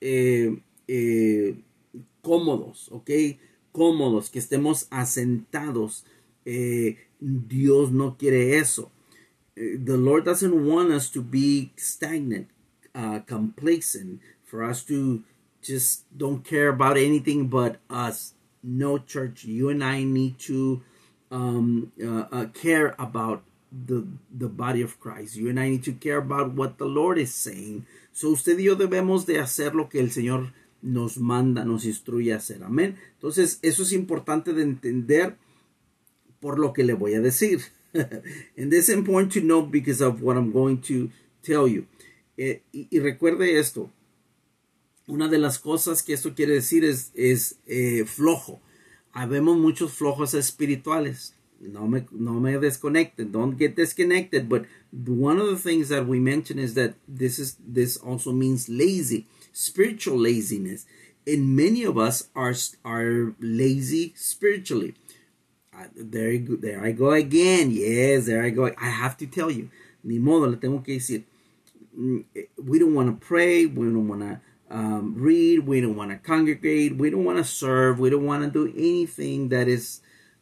eh, 0.00 0.62
eh, 0.86 1.62
cómodos, 2.22 2.88
¿ok? 2.90 3.10
Cómodos, 3.72 4.30
que 4.30 4.38
estemos 4.38 4.86
asentados. 4.90 6.04
Eh, 6.44 6.96
Dios 7.20 7.90
no 7.90 8.12
quiere 8.12 8.56
eso. 8.58 8.90
The 9.56 9.96
Lord 9.96 10.24
doesn't 10.24 10.66
want 10.66 10.92
us 10.92 11.10
to 11.10 11.22
be 11.22 11.72
stagnant, 11.76 12.48
uh, 12.94 13.20
complacent, 13.20 14.20
for 14.44 14.62
us 14.62 14.84
to 14.84 15.24
just 15.62 16.04
don't 16.16 16.44
care 16.44 16.68
about 16.68 16.96
anything 16.96 17.48
but 17.48 17.80
us. 17.90 18.34
No, 18.62 18.98
church, 18.98 19.44
you 19.44 19.68
and 19.68 19.82
I 19.82 20.04
need 20.04 20.38
to 20.40 20.82
um, 21.30 21.92
uh, 22.02 22.24
uh, 22.30 22.46
care 22.46 22.94
about 22.98 23.42
the 23.70 24.06
the 24.30 24.48
body 24.48 24.80
of 24.82 24.98
Christ. 24.98 25.36
You 25.36 25.50
and 25.50 25.60
I 25.60 25.68
need 25.68 25.84
to 25.84 25.92
care 25.92 26.18
about 26.18 26.54
what 26.54 26.78
the 26.78 26.86
Lord 26.86 27.18
is 27.18 27.34
saying. 27.34 27.86
So 28.12 28.30
usted 28.30 28.58
y 28.58 28.64
yo 28.64 28.76
debemos 28.76 29.26
de 29.26 29.38
hacer 29.38 29.74
lo 29.74 29.88
que 29.88 30.00
el 30.00 30.10
Señor 30.10 30.52
nos 30.82 31.18
manda, 31.18 31.64
nos 31.64 31.84
instruye 31.84 32.32
a 32.32 32.36
hacer. 32.36 32.62
Amén. 32.64 32.96
Entonces, 33.14 33.58
eso 33.62 33.82
es 33.82 33.92
importante 33.92 34.52
de 34.52 34.62
entender 34.62 35.36
por 36.40 36.58
lo 36.58 36.72
que 36.72 36.84
le 36.84 36.94
voy 36.94 37.14
a 37.14 37.20
decir. 37.20 37.60
And 37.94 38.70
this 38.70 38.88
is 38.88 38.94
important 38.94 39.32
to 39.32 39.40
know 39.40 39.62
because 39.62 40.00
of 40.00 40.22
what 40.22 40.36
I'm 40.36 40.52
going 40.52 40.80
to 40.82 41.10
tell 41.42 41.66
you. 41.66 41.86
Eh, 42.36 42.62
y, 42.72 42.86
y, 42.90 43.00
recuerde 43.00 43.58
esto. 43.58 43.90
Una 45.08 45.28
de 45.28 45.38
las 45.38 45.58
cosas 45.58 46.02
que 46.02 46.12
esto 46.12 46.34
quiere 46.34 46.52
decir 46.52 46.84
es, 46.84 47.10
es 47.14 47.58
eh, 47.66 48.04
flojo. 48.04 48.60
Habemos 49.12 49.56
muchos 49.56 49.92
flojos 49.92 50.34
espirituales. 50.34 51.34
No 51.60 51.88
me, 51.88 52.06
no 52.12 52.34
me 52.34 52.56
desconecten. 52.58 53.32
Don't 53.32 53.58
get 53.58 53.74
disconnected. 53.74 54.48
But 54.48 54.66
one 54.92 55.40
of 55.40 55.48
the 55.48 55.56
things 55.56 55.88
that 55.88 56.06
we 56.06 56.20
mention 56.20 56.58
is 56.58 56.74
that 56.74 56.94
this 57.08 57.38
is 57.38 57.56
this 57.58 57.96
also 57.96 58.32
means 58.32 58.68
lazy, 58.68 59.26
spiritual 59.52 60.18
laziness. 60.18 60.86
And 61.26 61.56
many 61.56 61.84
of 61.84 61.98
us 61.98 62.28
are 62.36 62.54
are 62.84 63.34
lazy 63.40 64.12
spiritually. 64.14 64.94
There, 65.94 66.38
there 66.38 66.84
I 66.84 66.92
go 66.92 67.10
again. 67.10 67.70
Yes, 67.70 68.26
there 68.26 68.42
I 68.42 68.50
go. 68.50 68.70
I 68.78 68.88
have 68.88 69.16
to 69.18 69.26
tell 69.26 69.50
you. 69.50 69.70
Ni 70.04 70.18
modo, 70.18 70.46
le 70.46 70.56
tengo 70.56 70.82
que 70.82 70.94
decir. 70.94 71.24
Mm, 71.98 72.24
we 72.64 72.78
don't 72.78 72.94
want 72.94 73.08
to 73.08 73.26
pray. 73.26 73.66
We 73.66 73.86
don't 73.86 74.08
want 74.08 74.22
to 74.22 74.40
um, 74.70 75.14
read. 75.16 75.66
We 75.66 75.80
don't 75.80 75.96
want 75.96 76.10
to 76.10 76.16
congregate. 76.18 76.96
We 76.96 77.10
don't 77.10 77.24
want 77.24 77.38
to 77.38 77.44
serve. 77.44 77.98
We 77.98 78.10
don't 78.10 78.26
want 78.26 78.44
to 78.44 78.50
do 78.50 78.72
anything 78.76 79.48
that 79.50 79.68
is 79.68 80.00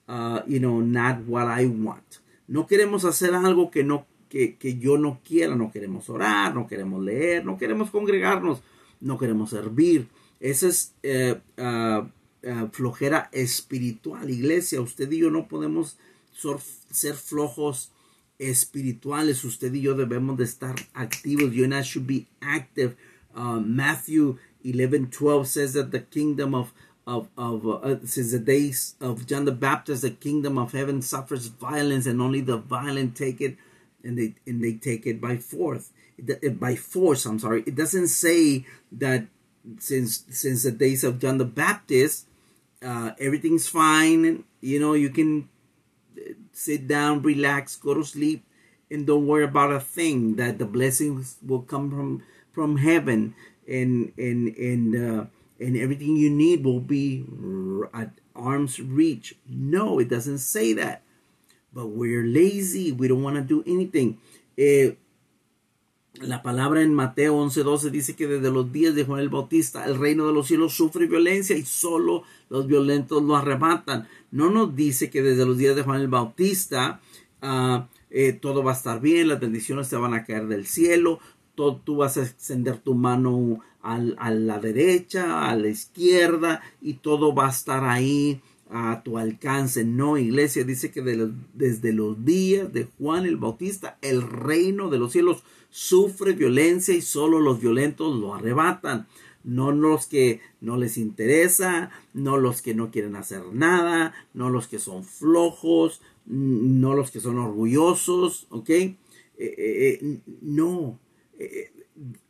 uh, 0.09 0.43
you 0.47 0.61
know, 0.61 0.81
not 0.81 1.21
what 1.27 1.47
I 1.49 1.67
want. 1.67 2.21
No 2.49 2.67
queremos 2.67 3.05
hacer 3.05 3.35
algo 3.35 3.71
que 3.71 3.83
no 3.83 4.07
que, 4.29 4.57
que, 4.57 4.77
yo 4.79 4.99
no 4.99 5.21
quiera, 5.25 5.55
no 5.55 5.71
queremos 5.71 6.09
orar, 6.11 6.55
no 6.55 6.67
queremos 6.67 7.03
leer, 7.03 7.45
no 7.45 7.57
queremos 7.59 7.91
congregarnos, 7.91 8.63
no 9.01 9.19
queremos 9.19 9.51
servir. 9.51 10.09
Esa 10.41 10.69
es 10.69 10.95
eh, 11.03 11.41
uh, 11.59 12.07
uh, 12.47 12.69
flojera 12.71 13.29
espiritual, 13.33 14.31
iglesia. 14.31 14.81
Usted 14.81 15.11
y 15.11 15.19
yo 15.19 15.31
no 15.31 15.49
podemos 15.49 15.97
ser 16.91 17.15
flojos 17.15 17.91
espirituales. 18.39 19.45
Usted 19.45 19.73
y 19.73 19.83
yo 19.83 19.95
debemos 19.95 20.37
de 20.37 20.45
estar 20.45 20.77
activos. 20.95 21.53
You 21.53 21.65
and 21.65 21.75
I 21.75 21.83
should 21.83 22.07
be 22.07 22.27
active. 22.41 22.97
Uh, 23.35 23.61
Matthew 23.61 24.39
11, 24.65 25.11
12 25.11 25.47
says 25.47 25.73
that 25.75 25.91
the 25.91 26.01
kingdom 26.01 26.55
of 26.55 26.73
of 27.07 27.29
of 27.39 27.67
uh, 27.67 27.97
since 28.05 28.33
the 28.33 28.39
days 28.39 28.97
of 29.01 29.27
John 29.27 29.45
the 29.45 29.53
Baptist, 29.53 30.03
the 30.03 30.11
kingdom 30.11 30.59
of 30.59 30.73
heaven 30.73 31.03
suffers 31.03 31.47
violence, 31.47 32.07
and 32.07 32.21
only 32.21 32.41
the 32.41 32.57
violent 32.57 33.17
take 33.17 33.41
it, 33.41 33.57
and 34.03 34.19
they 34.19 34.35
and 34.47 34.63
they 34.63 34.73
take 34.73 35.07
it 35.07 35.21
by 35.21 35.37
force. 35.37 35.91
By 36.59 36.75
force, 36.75 37.25
I'm 37.27 37.39
sorry. 37.39 37.63
It 37.67 37.77
doesn't 37.77 38.09
say 38.09 38.67
that 38.91 39.27
since 39.79 40.25
since 40.31 40.65
the 40.65 40.73
days 40.73 41.05
of 41.05 41.21
John 41.21 41.39
the 41.39 41.45
Baptist, 41.45 42.27
uh, 42.87 43.11
everything's 43.19 43.69
fine. 43.69 44.45
You 44.61 44.79
know, 44.79 44.95
you 44.95 45.11
can 45.11 45.49
uh, 46.17 46.39
sit 46.53 46.87
down, 46.87 47.23
relax, 47.23 47.75
go 47.77 47.95
to 47.95 48.05
sleep, 48.05 48.45
and 48.91 49.07
don't 49.07 49.27
worry 49.27 49.45
about 49.45 49.73
a 49.73 49.81
thing. 49.81 50.37
That 50.37 50.59
the 50.59 50.67
blessings 50.67 51.37
will 51.45 51.63
come 51.63 51.91
from 51.91 52.23
from 52.53 52.79
heaven, 52.79 53.35
and 53.67 54.13
and 54.17 54.55
and. 54.57 54.87
Uh, 54.95 55.25
and 55.59 55.77
everything 55.77 56.17
you 56.17 56.29
need 56.29 56.65
will 56.65 56.81
be 56.81 57.25
at 57.95 58.11
arm's 58.35 58.79
reach. 58.79 59.35
No, 59.49 59.99
it 59.99 60.09
doesn't 60.09 60.39
say 60.39 60.75
that. 60.75 61.03
But 61.73 61.87
we're 61.89 62.25
lazy. 62.25 62.93
We 62.93 63.09
don't 63.09 63.23
want 63.23 63.37
to 63.37 63.43
do 63.43 63.65
anything. 63.67 64.19
Eh, 64.59 64.91
la 66.21 66.43
palabra 66.43 66.83
en 66.83 66.95
Mateo 66.95 67.37
11:12 67.37 67.91
dice 67.91 68.17
que 68.17 68.27
desde 68.27 68.51
los 68.51 68.73
días 68.73 68.95
de 68.95 69.05
Juan 69.05 69.21
el 69.21 69.29
Bautista 69.29 69.85
el 69.85 69.99
reino 69.99 70.27
de 70.27 70.33
los 70.33 70.47
cielos 70.47 70.75
sufre 70.75 71.07
violencia 71.07 71.57
y 71.57 71.65
solo 71.65 72.23
los 72.49 72.67
violentos 72.67 73.23
lo 73.23 73.37
arrebatan. 73.37 74.09
No 74.31 74.51
nos 74.51 74.75
dice 74.75 75.11
que 75.11 75.23
desde 75.23 75.47
los 75.47 75.59
días 75.59 75.77
de 75.77 75.83
Juan 75.83 76.01
el 76.01 76.09
Bautista 76.09 77.01
uh, 77.43 77.83
eh, 78.11 78.33
todo 78.33 78.63
va 78.63 78.73
a 78.73 78.77
estar 78.77 79.01
bien, 79.01 79.29
las 79.29 79.41
bendiciones 79.41 79.89
te 79.89 79.97
van 79.97 80.15
a 80.15 80.25
caer 80.25 80.47
del 80.47 80.67
cielo, 80.67 81.19
todo, 81.55 81.77
tú 81.77 81.97
vas 81.97 82.17
a 82.17 82.23
extender 82.23 82.79
tu 82.79 82.95
mano 82.95 83.61
a 83.83 84.31
la 84.31 84.59
derecha, 84.59 85.49
a 85.49 85.55
la 85.55 85.69
izquierda 85.69 86.61
y 86.81 86.95
todo 86.95 87.35
va 87.35 87.47
a 87.47 87.51
estar 87.51 87.85
ahí 87.85 88.41
a 88.71 89.03
tu 89.03 89.19
alcance. 89.19 89.85
No, 89.85 90.19
iglesia, 90.19 90.65
dice 90.65 90.91
que 90.91 91.03
desde 91.03 91.93
los 91.93 92.25
días 92.25 92.73
de 92.73 92.89
Juan 92.99 93.27
el 93.27 93.37
Bautista, 93.37 93.99
el 94.03 94.23
reino 94.23 94.91
de 94.91 94.99
los 94.99 95.13
cielos 95.13 95.43
sufre 95.71 96.33
violencia 96.33 96.95
y 96.95 97.03
solo 97.03 97.41
los 97.41 97.61
violentos 97.61 98.17
lo 98.17 98.35
arrebatan. 98.35 99.07
No 99.45 99.71
los 99.71 100.07
que 100.07 100.41
no 100.61 100.77
les 100.77 100.99
interesa, 100.99 101.91
no 102.15 102.37
los 102.37 102.63
que 102.63 102.75
no 102.75 102.91
quieren 102.91 103.15
hacer 103.15 103.43
nada, 103.53 104.13
no 104.35 104.51
los 104.51 104.67
que 104.67 104.81
son 104.81 105.05
flojos, 105.05 106.01
no 106.27 106.95
los 106.95 107.13
que 107.13 107.21
son 107.21 107.39
orgullosos, 107.39 108.49
¿ok? 108.51 108.71
Eh, 108.71 108.97
eh, 109.39 109.99
eh, 110.03 110.19
no, 110.43 110.99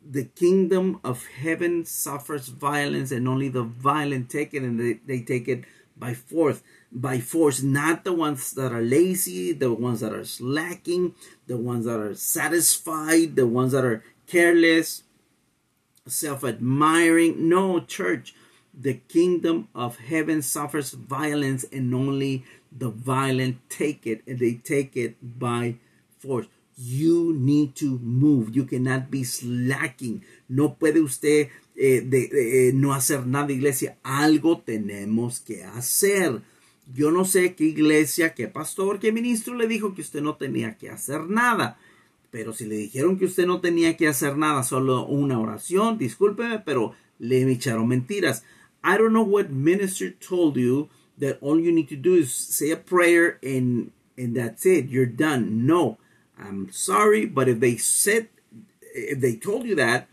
the 0.09 0.25
kingdom 0.35 0.99
of 1.03 1.25
heaven 1.27 1.85
suffers 1.85 2.47
violence 2.49 3.11
and 3.11 3.27
only 3.27 3.49
the 3.49 3.63
violent 3.63 4.29
take 4.29 4.53
it 4.53 4.63
and 4.63 4.79
they, 4.79 4.93
they 5.05 5.21
take 5.21 5.47
it 5.47 5.65
by 5.99 6.13
force 6.13 6.61
by 6.91 7.19
force 7.19 7.61
not 7.61 8.03
the 8.03 8.13
ones 8.13 8.51
that 8.51 8.71
are 8.71 8.81
lazy 8.81 9.51
the 9.51 9.73
ones 9.73 9.99
that 10.01 10.13
are 10.13 10.25
slacking 10.25 11.13
the 11.47 11.57
ones 11.57 11.85
that 11.85 11.99
are 11.99 12.15
satisfied 12.15 13.35
the 13.35 13.47
ones 13.47 13.71
that 13.71 13.85
are 13.85 14.03
careless 14.27 15.03
self-admiring 16.05 17.49
no 17.49 17.79
church 17.79 18.33
the 18.73 18.93
kingdom 18.93 19.67
of 19.73 19.97
heaven 19.97 20.41
suffers 20.41 20.91
violence 20.91 21.65
and 21.71 21.93
only 21.93 22.45
the 22.71 22.89
violent 22.89 23.57
take 23.69 24.05
it 24.05 24.21
and 24.27 24.39
they 24.39 24.53
take 24.53 24.95
it 24.95 25.15
by 25.21 25.75
force 26.19 26.47
You 26.77 27.33
need 27.33 27.73
to 27.77 27.97
move. 27.97 28.55
You 28.55 28.63
cannot 28.63 29.09
be 29.09 29.23
slacking. 29.23 30.23
No 30.47 30.69
puede 30.69 30.97
usted 30.97 31.49
eh, 31.79 32.01
de, 32.01 32.69
eh, 32.69 32.73
no 32.73 32.93
hacer 32.93 33.27
nada, 33.27 33.51
iglesia. 33.51 33.97
Algo 34.01 34.59
tenemos 34.59 35.39
que 35.39 35.63
hacer. 35.63 36.41
Yo 36.91 37.11
no 37.11 37.23
sé 37.23 37.53
qué 37.53 37.65
iglesia, 37.65 38.33
qué 38.33 38.47
pastor, 38.47 38.99
qué 38.99 39.11
ministro 39.11 39.53
le 39.53 39.67
dijo 39.67 39.93
que 39.93 40.01
usted 40.01 40.21
no 40.21 40.37
tenía 40.37 40.77
que 40.77 40.89
hacer 40.89 41.29
nada. 41.29 41.77
Pero 42.31 42.53
si 42.53 42.65
le 42.65 42.77
dijeron 42.77 43.19
que 43.19 43.25
usted 43.25 43.45
no 43.45 43.61
tenía 43.61 43.95
que 43.95 44.07
hacer 44.07 44.37
nada, 44.37 44.63
solo 44.63 45.05
una 45.05 45.39
oración, 45.39 45.99
discúlpeme, 45.99 46.59
pero 46.59 46.93
le 47.19 47.49
echaron 47.51 47.87
mentiras. 47.87 48.43
I 48.83 48.97
don't 48.97 49.11
know 49.11 49.23
what 49.23 49.49
minister 49.49 50.11
told 50.11 50.55
you 50.55 50.89
that 51.19 51.37
all 51.41 51.59
you 51.59 51.71
need 51.71 51.89
to 51.89 51.95
do 51.95 52.15
is 52.15 52.33
say 52.33 52.71
a 52.71 52.77
prayer 52.77 53.37
and, 53.43 53.91
and 54.17 54.35
that's 54.35 54.65
it. 54.65 54.89
You're 54.89 55.05
done. 55.05 55.67
No. 55.67 55.99
I'm 56.39 56.71
sorry, 56.71 57.25
but 57.25 57.47
if 57.47 57.59
they 57.59 57.77
said, 57.77 58.29
if 58.93 59.19
they 59.19 59.35
told 59.35 59.65
you 59.65 59.75
that, 59.75 60.07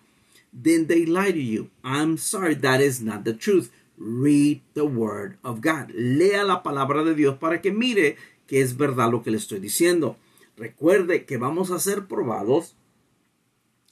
then 0.54 0.86
they 0.86 1.04
lie 1.04 1.32
to 1.32 1.42
you. 1.42 1.70
I'm 1.82 2.16
sorry, 2.16 2.54
that 2.54 2.80
is 2.80 3.02
not 3.02 3.24
the 3.24 3.34
truth. 3.34 3.72
Read 3.98 4.62
the 4.74 4.86
word 4.86 5.36
of 5.42 5.60
God. 5.60 5.90
Lea 5.92 6.44
la 6.44 6.62
palabra 6.62 7.04
de 7.04 7.14
Dios 7.14 7.36
para 7.38 7.60
que 7.60 7.72
mire 7.72 8.16
que 8.46 8.60
es 8.60 8.76
verdad 8.76 9.10
lo 9.10 9.22
que 9.22 9.30
le 9.32 9.38
estoy 9.38 9.58
diciendo. 9.58 10.16
Recuerde 10.56 11.24
que 11.24 11.36
vamos 11.36 11.70
a 11.70 11.80
ser 11.80 12.06
probados 12.06 12.76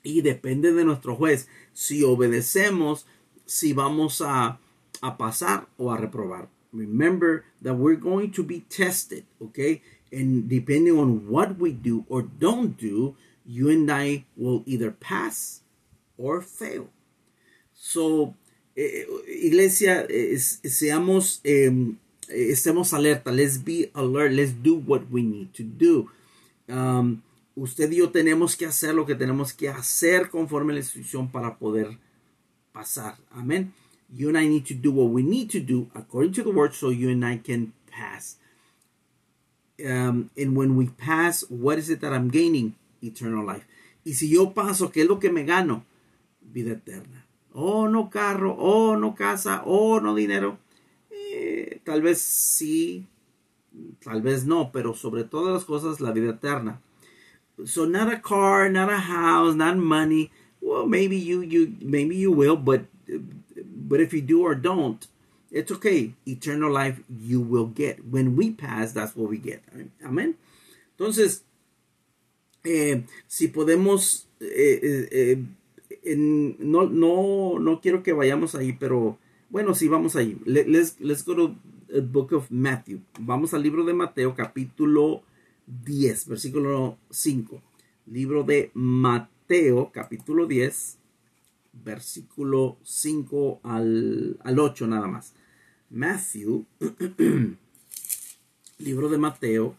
y 0.04 0.22
depende 0.22 0.72
de 0.72 0.84
nuestro 0.84 1.16
juez 1.16 1.48
si 1.72 2.04
obedecemos, 2.04 3.06
si 3.44 3.72
vamos 3.72 4.20
a, 4.20 4.60
a 5.00 5.16
pasar 5.16 5.68
o 5.76 5.90
a 5.90 5.96
reprobar. 5.96 6.48
Remember 6.72 7.44
that 7.62 7.74
we're 7.74 8.00
going 8.00 8.30
to 8.32 8.42
be 8.42 8.60
tested, 8.60 9.24
okay? 9.40 9.82
And 10.12 10.48
depending 10.48 10.98
on 10.98 11.28
what 11.28 11.58
we 11.58 11.72
do 11.72 12.04
or 12.08 12.22
don't 12.22 12.76
do, 12.78 13.16
you 13.44 13.68
and 13.68 13.90
I 13.90 14.24
will 14.36 14.62
either 14.66 14.90
pass 14.90 15.61
or 16.22 16.40
fail. 16.40 16.88
So, 17.74 18.34
eh, 18.76 19.06
iglesia, 19.26 20.06
eh, 20.08 20.38
seamos, 20.38 21.40
eh, 21.42 21.94
estemos 22.28 22.92
alerta. 22.92 23.32
Let's 23.32 23.62
be 23.62 23.90
alert. 23.94 24.32
Let's 24.32 24.52
do 24.62 24.76
what 24.76 25.10
we 25.10 25.22
need 25.22 25.52
to 25.54 25.64
do. 25.64 26.08
Um, 26.68 27.22
usted 27.56 27.90
y 27.90 27.96
yo 27.96 28.10
tenemos 28.10 28.56
que 28.56 28.66
hacer 28.66 28.94
lo 28.94 29.04
que 29.04 29.14
tenemos 29.14 29.52
que 29.52 29.68
hacer 29.68 30.30
conforme 30.30 30.72
a 30.72 30.74
la 30.74 30.80
instrucción 30.80 31.30
para 31.30 31.58
poder 31.58 31.98
pasar. 32.72 33.18
Amén. 33.32 33.72
You 34.14 34.28
and 34.28 34.38
I 34.38 34.46
need 34.46 34.66
to 34.66 34.74
do 34.74 34.92
what 34.92 35.10
we 35.10 35.22
need 35.22 35.50
to 35.50 35.60
do 35.60 35.90
according 35.94 36.32
to 36.34 36.44
the 36.44 36.50
word 36.50 36.72
so 36.74 36.90
you 36.90 37.10
and 37.10 37.24
I 37.24 37.38
can 37.38 37.72
pass. 37.90 38.36
Um, 39.84 40.30
and 40.36 40.56
when 40.56 40.76
we 40.76 40.86
pass, 40.86 41.44
what 41.48 41.78
is 41.78 41.90
it 41.90 42.00
that 42.02 42.12
I'm 42.12 42.28
gaining? 42.28 42.76
Eternal 43.02 43.44
life. 43.44 43.66
Y 44.04 44.12
si 44.12 44.28
yo 44.28 44.52
paso, 44.52 44.90
¿qué 44.92 45.02
es 45.02 45.08
lo 45.08 45.18
que 45.18 45.30
me 45.30 45.44
gano? 45.44 45.84
Vida 46.52 46.72
eterna. 46.72 47.26
Oh, 47.54 47.88
no 47.88 48.08
carro, 48.08 48.56
oh, 48.58 48.96
no 48.96 49.14
casa, 49.14 49.62
oh, 49.66 50.00
no 50.00 50.14
dinero. 50.14 50.58
Eh, 51.10 51.80
tal 51.84 52.02
vez 52.02 52.20
sí, 52.20 53.06
tal 54.02 54.22
vez 54.22 54.44
no, 54.44 54.70
pero 54.72 54.94
sobre 54.94 55.24
todas 55.24 55.52
las 55.52 55.64
cosas, 55.64 56.00
la 56.00 56.12
vida 56.12 56.30
eterna. 56.30 56.80
So 57.64 57.84
not 57.86 58.12
a 58.12 58.20
car, 58.20 58.70
not 58.70 58.90
a 58.90 58.98
house, 58.98 59.54
not 59.54 59.76
money. 59.76 60.30
Well, 60.60 60.86
maybe 60.86 61.16
you, 61.16 61.42
you, 61.42 61.76
maybe 61.80 62.16
you 62.16 62.32
will, 62.32 62.56
but, 62.56 62.82
but 63.54 64.00
if 64.00 64.12
you 64.12 64.22
do 64.22 64.42
or 64.42 64.54
don't, 64.54 65.06
it's 65.50 65.70
okay. 65.70 66.14
Eternal 66.26 66.70
life 66.70 67.00
you 67.08 67.40
will 67.40 67.66
get. 67.66 68.06
When 68.06 68.36
we 68.36 68.52
pass, 68.52 68.92
that's 68.92 69.14
what 69.14 69.28
we 69.28 69.38
get. 69.38 69.62
Amén. 70.02 70.34
Entonces, 70.96 71.42
eh, 72.64 73.02
si 73.26 73.48
podemos, 73.48 74.26
eh, 74.40 75.44
no, 76.04 77.80
quiero 77.82 78.02
que 78.02 78.12
vayamos 78.12 78.54
ahí, 78.54 78.72
pero 78.72 79.18
bueno, 79.50 79.74
sí, 79.74 79.88
vamos 79.88 80.16
ahí. 80.16 80.38
Let's, 80.44 81.00
let's 81.00 81.24
go 81.24 81.34
to 81.34 81.56
the 81.88 82.00
book 82.00 82.32
of 82.32 82.50
Matthew. 82.50 83.00
Vamos 83.20 83.54
al 83.54 83.62
libro 83.62 83.84
de 83.84 83.94
Mateo, 83.94 84.34
capítulo 84.34 85.22
10, 85.66 86.28
versículo 86.28 86.98
5. 87.10 87.62
Libro 88.06 88.42
de 88.44 88.70
Mateo, 88.74 89.90
capítulo 89.92 90.46
10, 90.46 90.98
versículo 91.72 92.78
5 92.82 93.60
al, 93.62 94.38
al 94.42 94.58
8 94.58 94.86
nada 94.86 95.06
más. 95.06 95.34
Matthew, 95.90 96.64
libro 98.78 99.08
de 99.08 99.18
Mateo, 99.18 99.76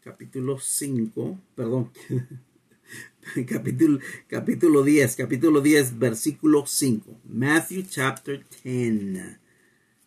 capítulo 0.00 0.58
5, 0.58 1.38
perdón, 1.54 1.90
capítulo, 3.48 3.98
capítulo 4.28 4.82
10, 4.82 5.16
capítulo 5.16 5.60
10, 5.60 5.98
versículo 5.98 6.66
5. 6.66 7.20
Matthew 7.24 7.84
chapter 7.88 8.44
10. 8.62 9.38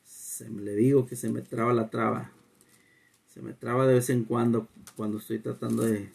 Se 0.06 0.50
me 0.50 0.62
le 0.62 0.76
digo 0.76 1.06
que 1.06 1.16
se 1.16 1.30
me 1.30 1.42
traba 1.42 1.74
la 1.74 1.90
traba. 1.90 2.32
Se 3.34 3.42
me 3.42 3.54
traba 3.54 3.88
de 3.88 3.96
vez 3.96 4.10
en 4.10 4.24
cuando 4.24 4.68
cuando 4.96 5.18
estoy 5.18 5.40
tratando 5.40 5.84
de, 5.84 6.10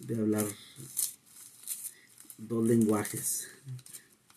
de 0.00 0.16
hablar 0.16 0.44
dos 2.38 2.66
lenguajes. 2.66 3.48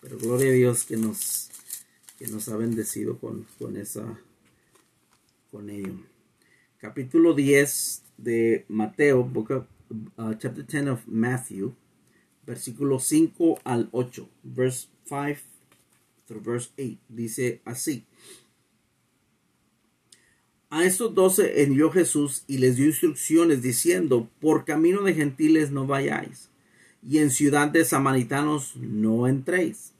Pero 0.01 0.17
gloria 0.17 0.49
a 0.49 0.53
Dios 0.53 0.83
que 0.83 0.97
nos, 0.97 1.49
que 2.17 2.27
nos 2.27 2.49
ha 2.49 2.57
bendecido 2.57 3.17
con, 3.19 3.45
con 3.59 3.77
esa 3.77 4.19
con 5.51 5.69
ello. 5.69 5.93
Capítulo 6.77 7.33
10 7.33 8.03
de 8.17 8.65
Mateo, 8.67 9.21
of, 9.21 9.65
uh, 10.17 10.33
chapter 10.39 10.63
10 10.63 10.87
of 10.87 11.07
Matthew, 11.07 11.73
versículo 12.45 12.99
5 12.99 13.59
al 13.63 13.89
8, 13.91 14.27
verse 14.43 14.87
5 15.05 15.39
through 16.27 16.41
verse 16.41 16.69
8, 16.77 16.97
dice 17.09 17.61
así. 17.65 18.05
A 20.69 20.83
estos 20.83 21.15
doce 21.15 21.63
envió 21.63 21.91
Jesús 21.91 22.43
y 22.45 22.57
les 22.57 22.75
dio 22.75 22.87
instrucciones 22.87 23.61
diciendo, 23.61 24.29
por 24.41 24.65
camino 24.65 25.01
de 25.03 25.13
gentiles 25.13 25.71
no 25.71 25.87
vayáis, 25.87 26.49
y 27.01 27.19
en 27.19 27.31
ciudad 27.31 27.69
de 27.69 27.85
samaritanos 27.85 28.75
no 28.75 29.27
entréis, 29.27 29.93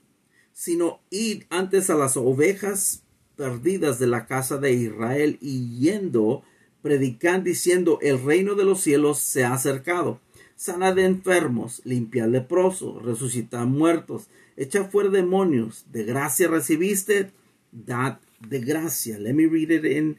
sino 0.52 1.00
id 1.08 1.44
antes 1.48 1.88
a 1.88 1.94
las 1.94 2.16
ovejas 2.16 3.02
perdidas 3.36 3.98
de 3.98 4.08
la 4.08 4.26
casa 4.26 4.58
de 4.58 4.72
Israel 4.72 5.38
y 5.40 5.78
yendo 5.78 6.42
predican 6.82 7.44
diciendo, 7.44 7.98
el 8.02 8.22
reino 8.22 8.54
de 8.54 8.64
los 8.64 8.80
cielos 8.80 9.18
se 9.18 9.44
ha 9.44 9.52
acercado. 9.52 10.20
Sana 10.56 10.92
de 10.92 11.04
enfermos, 11.04 11.80
limpia 11.84 12.26
leprosos, 12.26 13.02
resucita 13.02 13.64
muertos, 13.64 14.28
echa 14.56 14.84
fuera 14.84 15.08
demonios. 15.08 15.84
De 15.92 16.04
gracia 16.04 16.48
recibiste, 16.48 17.30
dad 17.70 18.18
de 18.40 18.60
gracia. 18.60 19.18
Let 19.18 19.34
me 19.34 19.46
read 19.46 19.70
it 19.70 19.84
in 19.84 20.18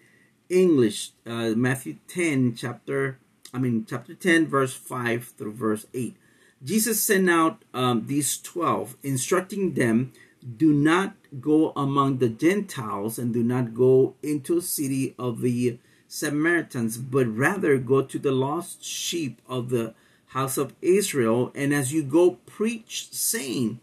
English. 0.50 1.12
Uh, 1.26 1.54
Matthew 1.56 1.98
10, 2.08 2.56
chapter, 2.56 3.20
I 3.54 3.60
mean, 3.60 3.86
chapter 3.88 4.14
10, 4.14 4.48
verse 4.48 4.74
5 4.74 5.34
through 5.38 5.54
verse 5.54 5.88
8. 5.94 6.16
Jesus 6.64 7.02
sent 7.02 7.30
out 7.30 7.64
um, 7.74 8.06
these 8.08 8.38
12, 8.42 8.98
instructing 9.04 9.74
them, 9.74 10.12
do 10.58 10.74
not 10.74 11.16
go 11.40 11.72
among 11.76 12.18
the 12.18 12.30
Gentiles 12.30 13.20
and 13.20 13.34
do 13.34 13.44
not 13.44 13.74
go 13.74 14.16
into 14.24 14.58
a 14.58 14.62
city 14.62 15.16
of 15.18 15.42
the 15.42 15.78
Samaritans, 16.12 16.98
but 16.98 17.28
rather 17.28 17.78
go 17.78 18.02
to 18.02 18.18
the 18.18 18.32
lost 18.32 18.84
sheep 18.84 19.40
of 19.48 19.70
the 19.70 19.94
house 20.30 20.58
of 20.58 20.74
Israel. 20.82 21.52
And 21.54 21.72
as 21.72 21.94
you 21.94 22.02
go, 22.02 22.32
preach, 22.48 23.10
saying, 23.12 23.80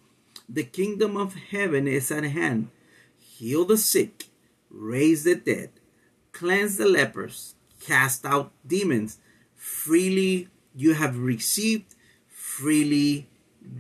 The 0.48 0.64
kingdom 0.64 1.16
of 1.16 1.34
heaven 1.34 1.86
is 1.86 2.10
at 2.10 2.24
hand. 2.24 2.70
Heal 3.16 3.64
the 3.64 3.78
sick, 3.78 4.24
raise 4.70 5.22
the 5.22 5.36
dead, 5.36 5.70
cleanse 6.32 6.78
the 6.78 6.86
lepers, 6.88 7.54
cast 7.80 8.26
out 8.26 8.50
demons. 8.66 9.18
Freely 9.54 10.48
you 10.74 10.94
have 10.94 11.16
received, 11.18 11.94
freely 12.28 13.28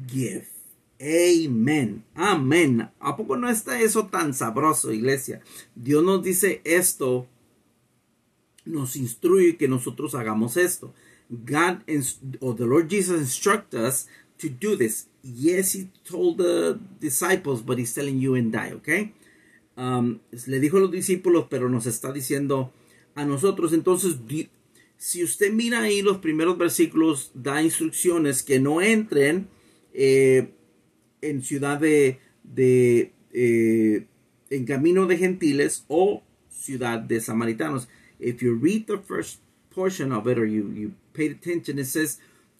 give. 0.06 0.48
Amen. 1.02 2.04
Amén. 2.16 2.90
¿A 3.00 3.16
poco 3.16 3.36
no 3.36 3.48
está 3.48 3.80
eso 3.80 4.06
tan 4.06 4.32
sabroso, 4.32 4.92
iglesia? 4.92 5.42
Dios 5.74 6.04
nos 6.04 6.22
dice 6.22 6.62
esto 6.64 7.26
nos 8.66 8.96
instruye 8.96 9.56
que 9.56 9.68
nosotros 9.68 10.14
hagamos 10.14 10.56
esto. 10.56 10.92
God 11.30 11.82
or 12.40 12.54
the 12.54 12.66
Lord 12.66 12.88
Jesus 12.88 13.20
instruct 13.20 13.74
us 13.74 14.06
to 14.38 14.48
do 14.48 14.76
this. 14.76 15.06
Yes, 15.22 15.72
he 15.72 15.88
told 16.04 16.38
the 16.38 16.78
disciples, 17.00 17.62
but 17.62 17.78
he's 17.78 17.94
telling 17.94 18.20
you 18.20 18.34
and 18.34 18.54
I, 18.54 18.72
okay? 18.74 19.12
Um, 19.76 20.20
le 20.46 20.60
dijo 20.60 20.78
a 20.78 20.80
los 20.80 20.90
discípulos, 20.90 21.46
pero 21.50 21.68
nos 21.68 21.86
está 21.86 22.12
diciendo 22.12 22.72
a 23.14 23.24
nosotros. 23.24 23.72
Entonces, 23.72 24.16
si 24.96 25.22
usted 25.24 25.52
mira 25.52 25.82
ahí 25.82 26.02
los 26.02 26.18
primeros 26.18 26.56
versículos, 26.56 27.30
da 27.34 27.62
instrucciones 27.62 28.42
que 28.42 28.60
no 28.60 28.80
entren 28.80 29.48
eh, 29.92 30.52
en 31.20 31.42
ciudad 31.42 31.80
de, 31.80 32.20
de 32.44 33.12
eh, 33.32 34.06
en 34.50 34.64
camino 34.64 35.06
de 35.06 35.18
gentiles 35.18 35.84
o 35.88 36.22
ciudad 36.50 37.00
de 37.00 37.20
samaritanos 37.20 37.88
if 38.18 38.42
you 38.42 38.54
read 38.54 38.86
the 38.86 38.98
first 38.98 39.38
portion 39.70 40.12
of 40.12 40.26
it 40.26 40.38
or 40.38 40.46
you, 40.46 40.70
you 40.70 40.94
paid 41.12 41.30
attention, 41.30 41.78
it 41.78 41.86
says, 41.86 42.18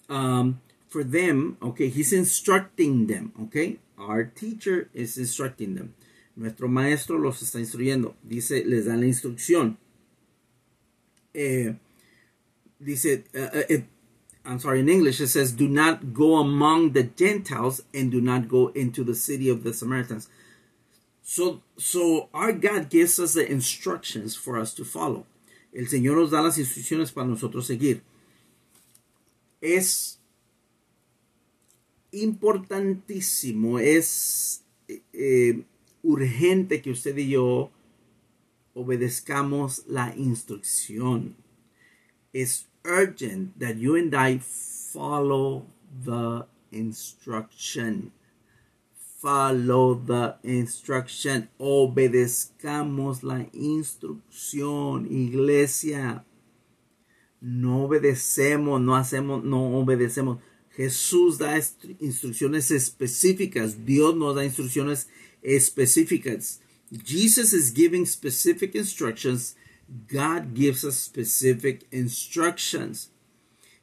um, 0.09 0.61
for 0.89 1.03
them, 1.03 1.57
okay, 1.63 1.89
he's 1.89 2.13
instructing 2.13 3.07
them, 3.07 3.33
okay? 3.43 3.79
Our 3.99 4.25
teacher 4.25 4.89
is 4.95 5.17
instructing 5.17 5.75
them. 5.75 5.95
Nuestro 6.37 6.69
maestro 6.69 7.19
los 7.19 7.43
está 7.43 7.59
instruyendo. 7.59 8.15
Dice, 8.23 8.63
les 8.67 8.85
da 8.85 8.95
la 8.95 9.07
instrucción. 9.07 9.79
Eh, 11.35 11.73
dice, 12.81 13.25
uh, 13.35 13.63
it, 13.69 13.85
I'm 14.45 14.59
sorry, 14.59 14.81
in 14.81 14.89
English 14.89 15.21
it 15.21 15.29
says, 15.29 15.53
do 15.53 15.67
not 15.67 16.13
go 16.13 16.37
among 16.37 16.93
the 16.93 17.05
Gentiles 17.05 17.83
and 17.95 18.11
do 18.11 18.21
not 18.21 18.49
go 18.49 18.69
into 18.69 19.03
the 19.03 19.15
city 19.15 19.49
of 19.49 19.65
the 19.65 19.73
Samaritans. 19.73 20.29
So, 21.23 21.63
so 21.77 22.29
our 22.33 22.53
God 22.53 22.91
gives 22.91 23.19
us 23.19 23.35
the 23.35 23.51
instructions 23.51 24.37
for 24.37 24.59
us 24.59 24.73
to 24.75 24.85
follow. 24.85 25.27
El 25.77 25.89
Señor 25.89 26.17
nos 26.17 26.31
da 26.31 26.41
las 26.41 26.57
instrucciones 26.57 27.13
para 27.13 27.27
nosotros 27.27 27.67
seguir. 27.67 28.03
Es 29.61 30.19
importantísimo, 32.13 33.79
es 33.79 34.65
eh, 34.89 35.65
urgente 36.03 36.81
que 36.81 36.93
usted 36.93 37.15
y 37.19 37.29
yo 37.29 37.71
obedezcamos 38.73 39.85
la 39.87 40.17
instrucción. 40.17 41.37
Es 42.33 42.69
urgent 42.83 43.59
that 43.59 43.77
you 43.77 43.97
and 43.97 44.15
I 44.15 44.39
follow 44.39 45.67
the 46.07 46.47
instruction 46.71 48.13
follow 49.27 49.95
the 49.95 50.37
instruction. 50.45 51.49
Obedezcamos 51.59 53.25
la 53.25 53.45
instrucción, 53.53 55.11
iglesia. 55.11 56.25
No 57.41 57.89
obedecemos, 57.89 58.81
no 58.81 58.95
hacemos, 58.95 59.43
no 59.43 59.81
obedecemos. 59.81 60.39
Jesús 60.77 61.39
da 61.39 61.59
instrucciones 61.99 62.71
específicas. 62.71 63.85
Dios 63.85 64.15
nos 64.15 64.37
da 64.37 64.45
instrucciones 64.45 65.09
específicas. 65.43 66.61
Jesus 66.93 67.53
is 67.53 67.73
giving 67.73 68.07
specific 68.07 68.77
instructions. 68.77 69.57
God 70.07 70.55
gives 70.55 70.85
us 70.85 70.97
specific 70.97 71.85
instructions. 71.91 73.11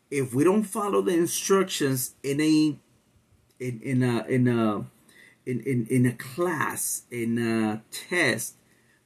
If 0.10 0.34
we 0.34 0.46
don't 0.46 0.64
follow 0.64 1.02
the 1.02 1.14
instructions 1.14 2.16
in 2.24 2.40
a 2.40 2.80
in, 3.60 3.82
in 3.82 4.04
a 4.04 4.26
in 4.28 4.48
a 4.48 4.86
in, 5.46 5.62
in, 5.66 5.88
in 5.90 6.06
a 6.06 6.16
class, 6.16 7.06
in 7.12 7.38
a 7.38 7.84
test, 7.92 8.56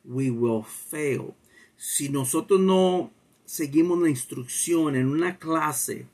we 0.03 0.29
will 0.29 0.63
fail. 0.63 1.35
Si 1.77 2.09
nosotros 2.09 2.59
no 2.59 3.11
seguimos 3.45 3.99
la 3.99 4.09
instrucción 4.09 4.95
en 4.95 5.07
una 5.07 5.37
clase, 5.37 6.07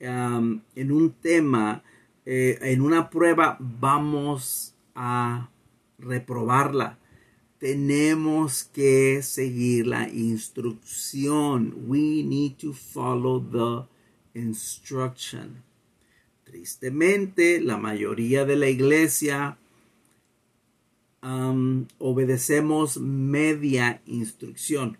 um, 0.00 0.60
en 0.74 0.92
un 0.92 1.12
tema, 1.12 1.82
eh, 2.24 2.58
en 2.60 2.80
una 2.80 3.08
prueba, 3.10 3.56
vamos 3.60 4.74
a 4.94 5.50
reprobarla. 5.98 6.98
Tenemos 7.58 8.64
que 8.64 9.22
seguir 9.22 9.86
la 9.86 10.08
instrucción. 10.08 11.74
We 11.86 12.22
need 12.22 12.58
to 12.58 12.72
follow 12.72 13.40
the 13.40 13.86
instruction. 14.38 15.62
Tristemente, 16.56 17.60
la 17.60 17.76
mayoría 17.76 18.46
de 18.46 18.56
la 18.56 18.70
iglesia 18.70 19.58
um, 21.22 21.86
obedecemos 21.98 22.96
media 22.96 24.00
instrucción. 24.06 24.96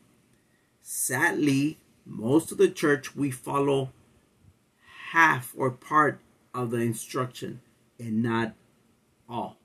Sadly, 0.83 1.79
most 2.05 2.53
of 2.53 2.59
the 2.59 2.69
church 2.69 3.17
we 3.17 3.31
follow 3.31 3.91
half 5.13 5.55
or 5.57 5.71
part 5.71 6.21
of 6.53 6.73
the 6.73 6.81
instruction 6.81 7.63
and 7.99 8.23
not 8.23 8.53
all. 9.27 9.57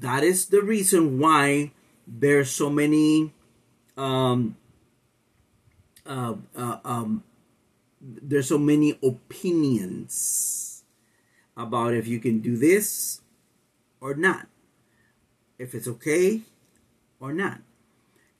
That 0.00 0.22
is 0.22 0.48
the 0.48 0.60
reason 0.60 1.18
why 1.18 1.72
there's 2.06 2.50
so 2.50 2.68
many 2.68 3.32
um, 3.96 4.54
uh, 6.04 6.34
uh, 6.54 6.76
um, 6.84 7.24
there's 8.02 8.48
so 8.48 8.58
many 8.58 8.98
opinions 9.02 10.75
about 11.56 11.94
if 11.94 12.06
you 12.06 12.20
can 12.20 12.40
do 12.40 12.56
this 12.56 13.22
or 14.00 14.14
not, 14.16 14.46
if 15.58 15.74
it's 15.74 15.88
okay 15.88 16.42
or 17.18 17.34
not. 17.34 17.62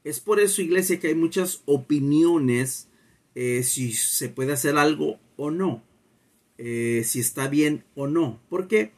Es 0.05 0.21
por 0.21 0.39
eso, 0.39 0.63
iglesia, 0.63 1.01
que 1.01 1.09
hay 1.09 1.15
muchas 1.17 1.63
opiniones 1.67 2.89
eh, 3.35 3.65
si 3.65 3.93
se 3.93 4.29
puede 4.29 4.53
hacer 4.53 4.77
algo 4.79 5.19
o 5.37 5.51
no, 5.51 5.83
eh, 6.59 7.03
si 7.05 7.21
está 7.21 7.49
bien 7.49 7.85
o 7.97 8.07
no. 8.07 8.41
¿Por 8.49 8.69
qué? 8.69 8.93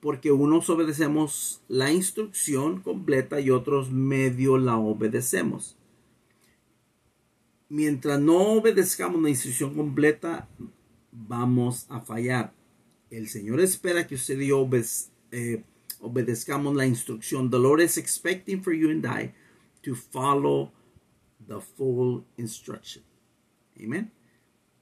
Porque 0.00 0.32
unos 0.32 0.70
obedecemos 0.70 1.60
la 1.68 1.92
instrucción 1.92 2.80
completa 2.80 3.38
y 3.38 3.50
otros 3.50 3.90
medio 3.90 4.56
la 4.56 4.76
obedecemos. 4.78 5.76
Mientras 7.68 8.18
no 8.20 8.38
obedezcamos 8.54 9.20
la 9.22 9.28
instrucción 9.28 9.74
completa, 9.74 10.48
vamos 11.12 11.86
a 11.90 12.00
fallar. 12.00 12.55
El 13.10 13.28
Señor 13.28 13.60
espera 13.60 14.06
que 14.06 14.16
usted 14.16 14.40
y 14.40 14.48
yo 14.48 14.68
eh, 15.30 15.62
obedezcamos 16.00 16.74
la 16.74 16.86
instrucción. 16.86 17.50
The 17.50 17.58
Lord 17.58 17.80
is 17.80 17.96
expecting 17.96 18.62
for 18.62 18.72
you 18.72 18.90
and 18.90 19.06
I 19.06 19.32
to 19.82 19.94
follow 19.94 20.72
the 21.46 21.60
full 21.60 22.24
instruction. 22.36 23.02
Amen. 23.80 24.10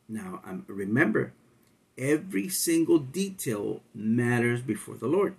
Now, 0.09 0.41
um, 0.45 0.65
remember, 0.69 1.33
every 1.97 2.49
single 2.49 2.99
detail 2.99 3.83
matters 3.95 4.63
before 4.63 4.97
the 4.99 5.09
Lord. 5.09 5.35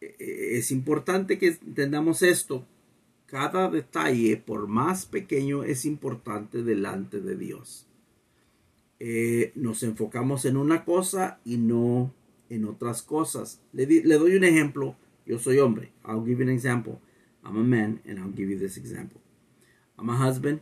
E, 0.00 0.16
e, 0.18 0.58
es 0.58 0.70
importante 0.70 1.38
que 1.38 1.48
entendamos 1.48 2.22
esto 2.22 2.66
cada 3.26 3.70
detalle, 3.70 4.36
por 4.36 4.66
más 4.66 5.06
pequeño, 5.06 5.62
es 5.62 5.84
importante 5.84 6.64
delante 6.64 7.20
de 7.20 7.36
Dios. 7.36 7.86
Eh, 9.00 9.52
nos 9.54 9.82
enfocamos 9.82 10.44
en 10.44 10.56
una 10.56 10.84
cosa 10.84 11.40
y 11.44 11.56
no 11.56 12.14
en 12.48 12.66
otras 12.66 13.02
cosas. 13.02 13.60
Le, 13.72 13.86
doy 13.86 14.36
un 14.36 14.44
ejemplo. 14.44 14.96
Yo 15.26 15.38
soy 15.38 15.58
hombre. 15.58 15.92
I'll 16.04 16.24
give 16.24 16.38
you 16.38 16.42
an 16.42 16.54
example. 16.54 17.00
I'm 17.44 17.56
a 17.56 17.64
man 17.64 18.00
and 18.06 18.18
I'll 18.18 18.32
give 18.32 18.50
you 18.50 18.58
this 18.58 18.76
example. 18.76 19.20
I'm 19.98 20.08
a 20.08 20.16
husband. 20.16 20.60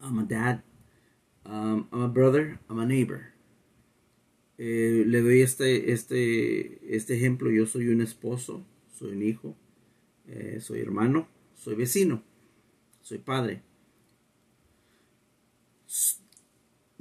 I'm 0.00 0.18
a 0.18 0.24
dad. 0.24 0.62
Um, 1.44 1.88
I'm 1.92 2.02
a 2.02 2.08
brother. 2.08 2.58
I'm 2.68 2.78
a 2.78 2.86
neighbor. 2.86 3.34
Eh, 4.58 5.04
le 5.06 5.20
doy 5.20 5.42
este, 5.42 5.92
este, 5.92 6.94
este 6.94 7.14
ejemplo. 7.14 7.50
Yo 7.50 7.66
soy 7.66 7.88
un 7.88 8.00
esposo. 8.00 8.64
Soy 8.92 9.12
un 9.12 9.22
hijo. 9.22 9.56
Eh, 10.32 10.60
soy 10.60 10.80
hermano, 10.80 11.26
soy 11.56 11.74
vecino, 11.74 12.22
soy 13.02 13.18
padre. 13.18 13.62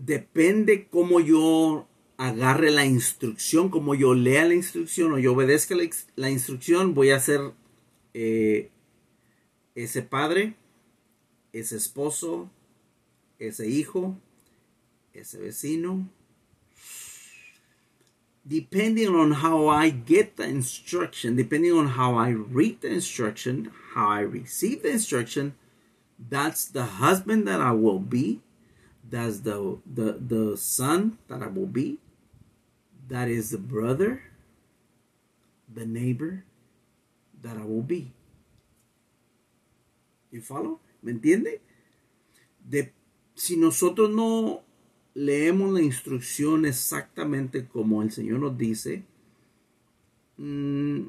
Depende 0.02 0.88
cómo 0.88 1.20
yo 1.20 1.86
agarre 2.16 2.72
la 2.72 2.86
instrucción, 2.86 3.68
como 3.70 3.96
yo 3.96 4.14
lea 4.14 4.46
la 4.46 4.54
instrucción 4.54 5.12
o 5.12 5.20
yo 5.20 5.34
obedezca 5.34 5.76
la, 6.16 6.30
instrucción, 6.30 6.94
voy 6.94 7.10
a 7.12 7.20
ser 7.20 7.52
eh, 8.14 8.70
ese 9.76 10.02
padre, 10.02 10.56
ese 11.52 11.76
esposo, 11.76 12.50
ese 13.40 13.68
hijo, 13.68 14.18
ese 15.14 15.38
vecino, 15.38 16.08
depending 18.46 19.10
on 19.10 19.34
how 19.44 19.68
I 19.68 19.90
get 19.90 20.38
the 20.38 20.48
instruction, 20.48 21.36
depending 21.36 21.74
on 21.74 21.88
how 21.98 22.16
I 22.16 22.30
read 22.30 22.80
the 22.80 22.94
instruction, 22.94 23.72
how 23.96 24.08
I 24.08 24.22
receive 24.22 24.82
the 24.82 24.92
instruction, 24.92 25.56
that's 26.18 26.66
the 26.66 26.86
husband 26.86 27.46
that 27.50 27.60
I 27.60 27.74
will 27.74 28.00
be. 28.00 28.40
That's 29.10 29.40
the 29.40 29.80
the 29.86 30.20
the 30.20 30.58
son 30.58 31.18
that 31.28 31.42
I 31.42 31.48
will 31.48 31.66
be. 31.66 31.98
That 33.08 33.28
is 33.28 33.50
the 33.50 33.58
brother, 33.58 34.22
the 35.68 35.86
neighbor 35.86 36.46
that 37.42 37.58
I 37.58 37.66
will 37.66 37.82
be. 37.82 38.14
You 40.32 40.42
follow? 40.42 40.80
¿Me 41.02 41.12
entiende? 41.14 41.60
De, 42.64 42.94
si 43.34 43.58
nosotros 43.58 44.12
no 44.12 44.62
leemos 45.16 45.74
la 45.74 45.82
instrucción 45.82 46.66
exactamente 46.66 47.68
como 47.68 48.04
el 48.04 48.12
Señor 48.12 48.40
nos 48.40 48.58
dice, 48.58 49.04
mm, 50.38 51.08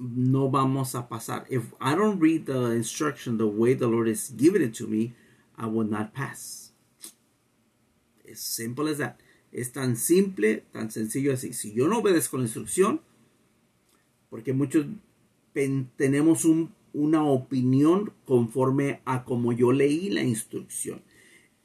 no 0.00 0.50
vamos 0.50 0.96
a 0.96 1.08
pasar. 1.08 1.46
If 1.48 1.72
I 1.80 1.94
don't 1.94 2.20
read 2.20 2.46
the 2.46 2.72
instruction 2.72 3.38
the 3.38 3.46
way 3.46 3.74
the 3.74 3.86
Lord 3.86 4.08
is 4.08 4.32
giving 4.36 4.62
it 4.62 4.74
to 4.74 4.88
me, 4.88 5.14
I 5.56 5.66
will 5.66 5.88
not 5.88 6.12
pass. 6.14 6.67
As 8.30 8.40
simple 8.40 8.90
as 8.90 8.98
that. 8.98 9.16
Es 9.50 9.72
tan 9.72 9.96
simple, 9.96 10.64
tan 10.72 10.90
sencillo 10.90 11.32
así. 11.32 11.52
Si 11.52 11.72
yo 11.72 11.88
no 11.88 11.98
obedezco 11.98 12.36
la 12.36 12.44
instrucción, 12.44 13.00
porque 14.28 14.52
muchos 14.52 14.86
tenemos 15.96 16.46
una 16.92 17.24
opinión 17.24 18.12
conforme 18.24 19.00
a 19.04 19.24
como 19.24 19.52
yo 19.52 19.72
leí 19.72 20.10
la 20.10 20.22
instrucción 20.22 21.02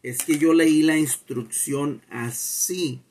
es 0.03 0.17
que 0.17 0.37
yo 0.37 0.53
leí 0.53 0.83
la 0.83 0.97
instrucción 0.97 2.01
así 2.09 3.01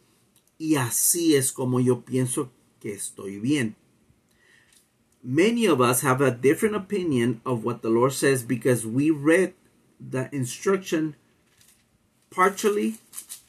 y 0.59 0.77
así 0.77 1.35
es 1.35 1.51
como 1.51 1.81
yo 1.81 2.05
pienso 2.05 2.53
que 2.81 2.93
estoy 2.93 3.41
bien. 3.41 3.77
Many 5.23 5.67
of 5.67 5.81
us 5.81 6.05
have 6.05 6.23
a 6.23 6.31
different 6.31 6.77
opinion 6.77 7.41
of 7.45 7.65
what 7.65 7.81
the 7.81 7.89
Lord 7.89 8.13
says 8.13 8.47
because 8.47 8.87
we 8.87 9.11
read 9.11 9.55
the 9.99 10.29
instruction 10.33 11.17
partially 12.35 12.95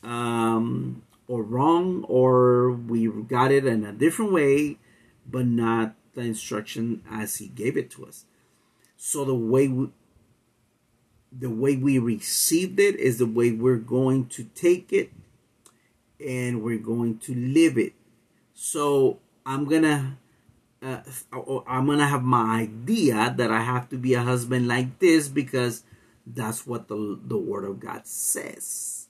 um, 0.04 1.02
or 1.28 1.44
wrong 1.44 2.04
or 2.08 2.72
we 2.72 3.08
got 3.08 3.52
it 3.52 3.66
in 3.66 3.86
a 3.86 3.92
different 3.92 4.32
way 4.32 4.78
but 5.26 5.46
not 5.46 5.96
the 6.14 6.22
instruction 6.22 7.04
as 7.10 7.38
he 7.38 7.48
gave 7.48 7.78
it 7.78 7.90
to 7.92 8.06
us. 8.06 8.26
So 8.98 9.26
the 9.26 9.36
way 9.36 9.68
we, 9.68 9.90
the 11.32 11.50
way 11.50 11.76
we 11.76 12.00
received 12.00 12.80
it 12.80 12.96
is 12.98 13.18
the 13.18 13.26
way 13.26 13.52
we're 13.52 13.78
going 13.78 14.28
to 14.28 14.44
take 14.56 14.94
it 14.94 15.12
and 16.26 16.62
we're 16.62 16.78
going 16.78 17.18
to 17.20 17.34
live 17.34 17.78
it. 17.78 17.94
So 18.54 19.20
I'm 19.46 19.66
gonna 19.66 20.18
uh, 20.82 21.02
I'm 21.68 21.88
gonna 21.88 22.08
have 22.08 22.24
my 22.24 22.62
idea 22.62 23.34
that 23.36 23.52
I 23.52 23.62
have 23.62 23.90
to 23.90 23.98
be 23.98 24.14
a 24.14 24.22
husband 24.22 24.68
like 24.68 25.00
this 25.00 25.28
because 25.28 25.84
that's 26.26 26.66
what 26.66 26.88
the, 26.88 27.38
word 27.38 27.66
of 27.66 27.80
God 27.80 28.06
says. 28.06 29.10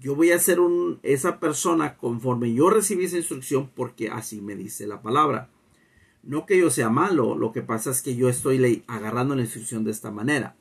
Yo 0.00 0.14
voy 0.14 0.30
a 0.30 0.38
ser 0.38 0.60
un, 0.60 1.00
esa 1.02 1.40
persona 1.40 1.96
conforme 1.96 2.52
yo 2.52 2.70
recibí 2.70 3.04
esa 3.04 3.16
instrucción 3.16 3.70
porque 3.74 4.10
así 4.10 4.40
me 4.40 4.54
dice 4.54 4.86
la 4.86 5.00
palabra. 5.00 5.48
No 6.22 6.44
que 6.44 6.58
yo 6.58 6.70
sea 6.70 6.90
malo, 6.90 7.34
lo 7.36 7.52
que 7.52 7.62
pasa 7.62 7.90
es 7.90 8.02
que 8.02 8.16
yo 8.16 8.28
estoy 8.28 8.84
agarrando 8.86 9.34
la 9.34 9.42
instrucción 9.42 9.84
de 9.84 9.92
esta 9.92 10.10
manera. 10.10 10.56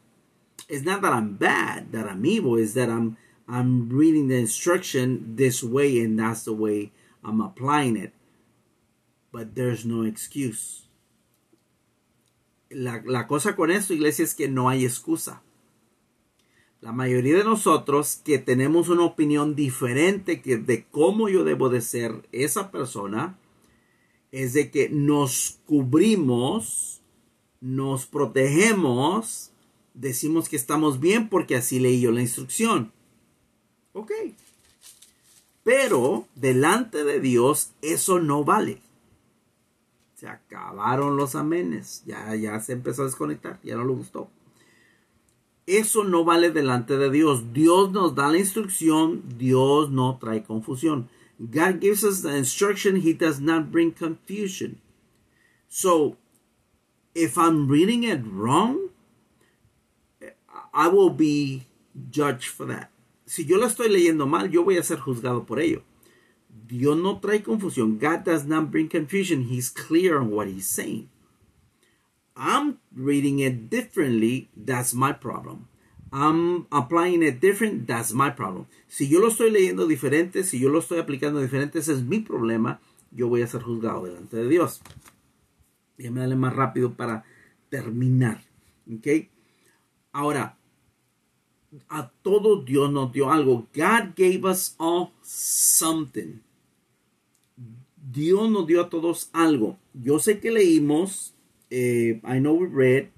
it's 0.69 0.85
not 0.85 1.01
that 1.01 1.13
I'm 1.13 1.35
bad, 1.35 1.91
that 1.91 2.07
I'm 2.07 2.25
evil, 2.25 2.55
is 2.55 2.73
that 2.73 2.89
I'm 2.89 3.17
I'm 3.47 3.89
reading 3.89 4.27
the 4.27 4.37
instruction 4.37 5.35
this 5.35 5.63
way 5.63 5.99
and 6.01 6.17
that's 6.17 6.43
the 6.45 6.53
way 6.53 6.91
I'm 7.23 7.41
applying 7.41 7.95
it. 7.95 8.13
But 9.31 9.53
there's 9.53 9.85
no 9.85 10.01
excuse. 10.03 10.87
La, 12.71 13.01
la 13.05 13.27
cosa 13.27 13.55
con 13.55 13.69
esto, 13.69 13.93
iglesia, 13.93 14.23
es 14.23 14.33
que 14.33 14.47
no 14.47 14.67
hay 14.69 14.83
excusa. 14.83 15.41
La 16.85 16.91
mayoría 16.91 17.37
de 17.37 17.43
nosotros 17.43 18.21
que 18.23 18.37
tenemos 18.37 18.89
una 18.89 19.05
opinión 19.05 19.55
diferente 19.55 20.43
que 20.43 20.57
de 20.57 20.85
cómo 20.91 21.29
yo 21.29 21.43
debo 21.43 21.69
de 21.69 21.81
ser 21.81 22.29
esa 22.31 22.69
persona, 22.69 23.39
es 24.31 24.53
de 24.53 24.69
que 24.69 24.89
nos 24.89 25.57
cubrimos, 25.65 27.01
nos 27.59 28.05
protegemos, 28.05 29.51
decimos 29.95 30.47
que 30.47 30.57
estamos 30.57 30.99
bien 30.99 31.27
porque 31.27 31.55
así 31.55 31.79
leí 31.79 32.01
yo 32.01 32.11
la 32.11 32.21
instrucción. 32.21 32.91
Ok. 33.93 34.11
Pero 35.63 36.27
delante 36.35 37.03
de 37.03 37.19
Dios 37.19 37.71
eso 37.81 38.19
no 38.19 38.43
vale. 38.43 38.79
Se 40.13 40.27
acabaron 40.27 41.17
los 41.17 41.33
amenes. 41.33 42.03
Ya, 42.05 42.35
ya 42.35 42.59
se 42.59 42.73
empezó 42.73 43.01
a 43.01 43.05
desconectar. 43.05 43.59
Ya 43.63 43.75
no 43.75 43.85
le 43.85 43.93
gustó. 43.93 44.29
Eso 45.67 46.03
no 46.03 46.23
vale 46.23 46.51
delante 46.51 46.97
de 46.97 47.09
Dios. 47.09 47.53
Dios 47.53 47.91
nos 47.91 48.13
da 48.13 48.27
la 48.27 48.37
instrucción. 48.37 49.23
Dios 49.37 49.89
no 49.89 50.17
trae 50.19 50.43
confusión. 50.43 51.09
God 51.39 51.81
gives 51.81 52.03
us 52.03 52.21
the 52.21 52.37
instruction. 52.37 52.97
He 52.97 53.13
does 53.13 53.39
not 53.39 53.71
bring 53.71 53.91
confusion. 53.91 54.79
So, 55.67 56.17
if 57.13 57.37
I'm 57.37 57.67
reading 57.67 58.03
it 58.03 58.21
wrong, 58.25 58.89
I 60.73 60.87
will 60.87 61.09
be 61.09 61.65
judged 62.11 62.47
for 62.47 62.65
that. 62.67 62.91
Si 63.25 63.43
yo 63.43 63.57
lo 63.57 63.65
estoy 63.65 63.89
leyendo 63.89 64.27
mal, 64.27 64.51
yo 64.51 64.63
voy 64.63 64.77
a 64.77 64.83
ser 64.83 64.99
juzgado 64.99 65.45
por 65.45 65.59
ello. 65.59 65.83
Dios 66.67 66.97
no 66.97 67.19
trae 67.19 67.41
confusión. 67.41 67.97
God 67.99 68.23
does 68.23 68.45
not 68.45 68.69
bring 68.69 68.87
confusion. 68.87 69.45
He's 69.45 69.69
clear 69.69 70.19
on 70.19 70.31
what 70.31 70.47
he's 70.47 70.67
saying. 70.67 71.09
I'm 72.35 72.79
reading 72.93 73.39
it 73.39 73.69
differently. 73.69 74.49
That's 74.55 74.93
my 74.93 75.13
problem. 75.13 75.67
I'm 76.11 76.67
applying 76.71 77.23
it 77.23 77.39
different. 77.39 77.87
That's 77.87 78.13
my 78.13 78.29
problem. 78.31 78.67
Si 78.87 79.07
yo 79.07 79.19
lo 79.19 79.27
estoy 79.27 79.51
leyendo 79.51 79.87
diferente, 79.87 80.43
si 80.43 80.59
yo 80.59 80.69
lo 80.69 80.79
estoy 80.79 80.99
aplicando 80.99 81.41
diferente, 81.41 81.79
ese 81.79 81.93
es 81.93 82.03
mi 82.03 82.19
problema. 82.19 82.79
Yo 83.11 83.27
voy 83.27 83.41
a 83.41 83.47
ser 83.47 83.61
juzgado 83.61 84.05
delante 84.05 84.37
de 84.37 84.47
Dios. 84.47 84.81
Déjame 85.97 86.21
darle 86.21 86.35
más 86.35 86.55
rápido 86.55 86.93
para 86.93 87.25
terminar. 87.69 88.43
¿Ok? 88.93 89.27
Ahora, 90.11 90.57
a 91.89 92.09
todos 92.21 92.65
Dios 92.65 92.91
nos 92.91 93.11
dio 93.11 93.31
algo. 93.31 93.67
God 93.73 94.15
gave 94.15 94.41
us 94.43 94.75
all 94.77 95.11
something. 95.21 96.41
Dios 97.97 98.49
nos 98.49 98.67
dio 98.67 98.81
a 98.81 98.89
todos 98.89 99.29
algo. 99.33 99.77
Yo 99.93 100.19
sé 100.19 100.39
que 100.39 100.51
leímos, 100.51 101.34
eh, 101.71 102.19
I 102.23 102.39
know 102.39 102.53
we 102.53 102.67
read 102.67 103.09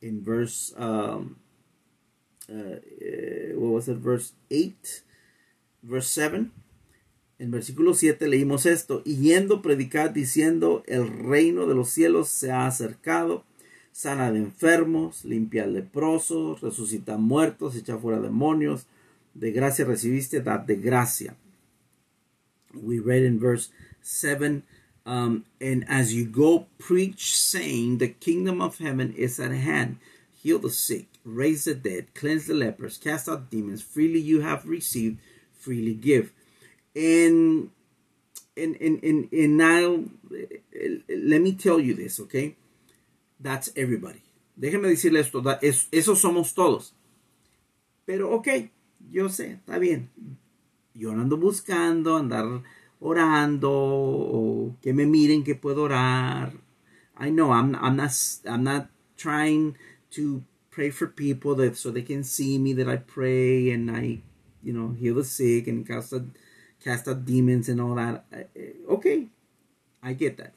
in 0.00 0.22
verse, 0.24 0.74
um, 0.76 1.36
uh, 2.48 2.76
what 3.54 3.72
was 3.72 3.88
it, 3.88 3.98
verse 3.98 4.32
8, 4.50 5.02
verse 5.82 6.10
7. 6.10 6.50
En 7.40 7.52
versículo 7.52 7.94
7 7.94 8.26
leímos 8.26 8.66
esto, 8.66 9.02
y 9.04 9.16
yendo 9.16 9.62
predicar 9.62 10.12
diciendo, 10.12 10.82
el 10.86 11.08
reino 11.08 11.66
de 11.66 11.74
los 11.74 11.88
cielos 11.88 12.28
se 12.28 12.50
ha 12.50 12.66
acercado 12.66 13.44
sana 13.92 14.32
de 14.32 14.38
enfermos, 14.38 15.24
limpia 15.24 15.66
leprosos, 15.66 16.60
resucita 16.60 17.16
muertos, 17.16 17.76
echa 17.76 17.96
fuera 17.96 18.20
demonios, 18.20 18.86
de 19.34 19.52
gracia 19.52 19.84
recibiste, 19.84 20.40
dad 20.40 20.60
de 20.60 20.76
gracia. 20.76 21.36
We 22.74 23.00
read 23.00 23.24
in 23.24 23.40
verse 23.40 23.70
7 24.02 24.62
um, 25.08 25.46
and 25.58 25.86
as 25.88 26.12
you 26.12 26.26
go, 26.26 26.66
preach, 26.76 27.34
saying, 27.34 27.96
The 27.96 28.08
kingdom 28.08 28.60
of 28.60 28.76
heaven 28.76 29.14
is 29.14 29.40
at 29.40 29.52
hand. 29.52 29.96
Heal 30.42 30.58
the 30.58 30.68
sick, 30.68 31.06
raise 31.24 31.64
the 31.64 31.74
dead, 31.74 32.14
cleanse 32.14 32.46
the 32.46 32.52
lepers, 32.52 32.98
cast 32.98 33.26
out 33.26 33.50
demons. 33.50 33.80
Freely 33.80 34.20
you 34.20 34.42
have 34.42 34.68
received, 34.68 35.18
freely 35.54 35.94
give. 35.94 36.30
And 36.94 37.70
and 38.54 38.76
and 38.76 39.02
and, 39.02 39.32
and 39.32 39.56
now, 39.56 40.04
let 41.08 41.40
me 41.40 41.54
tell 41.54 41.80
you 41.80 41.94
this, 41.94 42.20
okay? 42.20 42.56
That's 43.40 43.70
everybody. 43.76 44.20
Déjeme 44.60 44.88
decirle 44.88 45.20
esto, 45.20 45.42
es, 45.62 45.88
eso 45.90 46.16
somos 46.16 46.52
todos. 46.52 46.92
Pero 48.04 48.30
ok, 48.32 48.48
yo 49.10 49.30
sé, 49.30 49.52
está 49.52 49.78
bien. 49.78 50.10
Yo 50.92 51.14
no 51.14 51.22
ando 51.22 51.38
buscando 51.38 52.18
andar 52.18 52.62
orando 53.00 53.70
o 53.70 54.76
que 54.82 54.92
me 54.92 55.06
miren 55.06 55.44
que 55.44 55.54
puedo 55.54 55.84
orar. 55.84 56.52
I 57.18 57.30
know 57.30 57.52
I'm, 57.52 57.74
I'm 57.76 57.96
not 57.96 58.12
I'm 58.46 58.64
not 58.64 58.88
trying 59.16 59.76
to 60.12 60.42
pray 60.70 60.90
for 60.90 61.06
people 61.08 61.54
that 61.56 61.76
so 61.76 61.90
they 61.90 62.02
can 62.02 62.22
see 62.22 62.58
me 62.58 62.72
that 62.74 62.88
I 62.88 62.96
pray 62.96 63.70
and 63.70 63.90
I 63.90 64.22
you 64.62 64.72
know 64.72 64.94
heal 64.98 65.16
the 65.16 65.24
sick 65.24 65.66
and 65.66 65.86
cast 65.86 66.12
out, 66.12 66.22
cast 66.82 67.08
out 67.08 67.24
demons 67.24 67.68
and 67.68 67.80
all 67.80 67.94
that. 67.96 68.24
Okay, 68.88 69.26
I 70.02 70.12
get 70.12 70.36
that. 70.38 70.52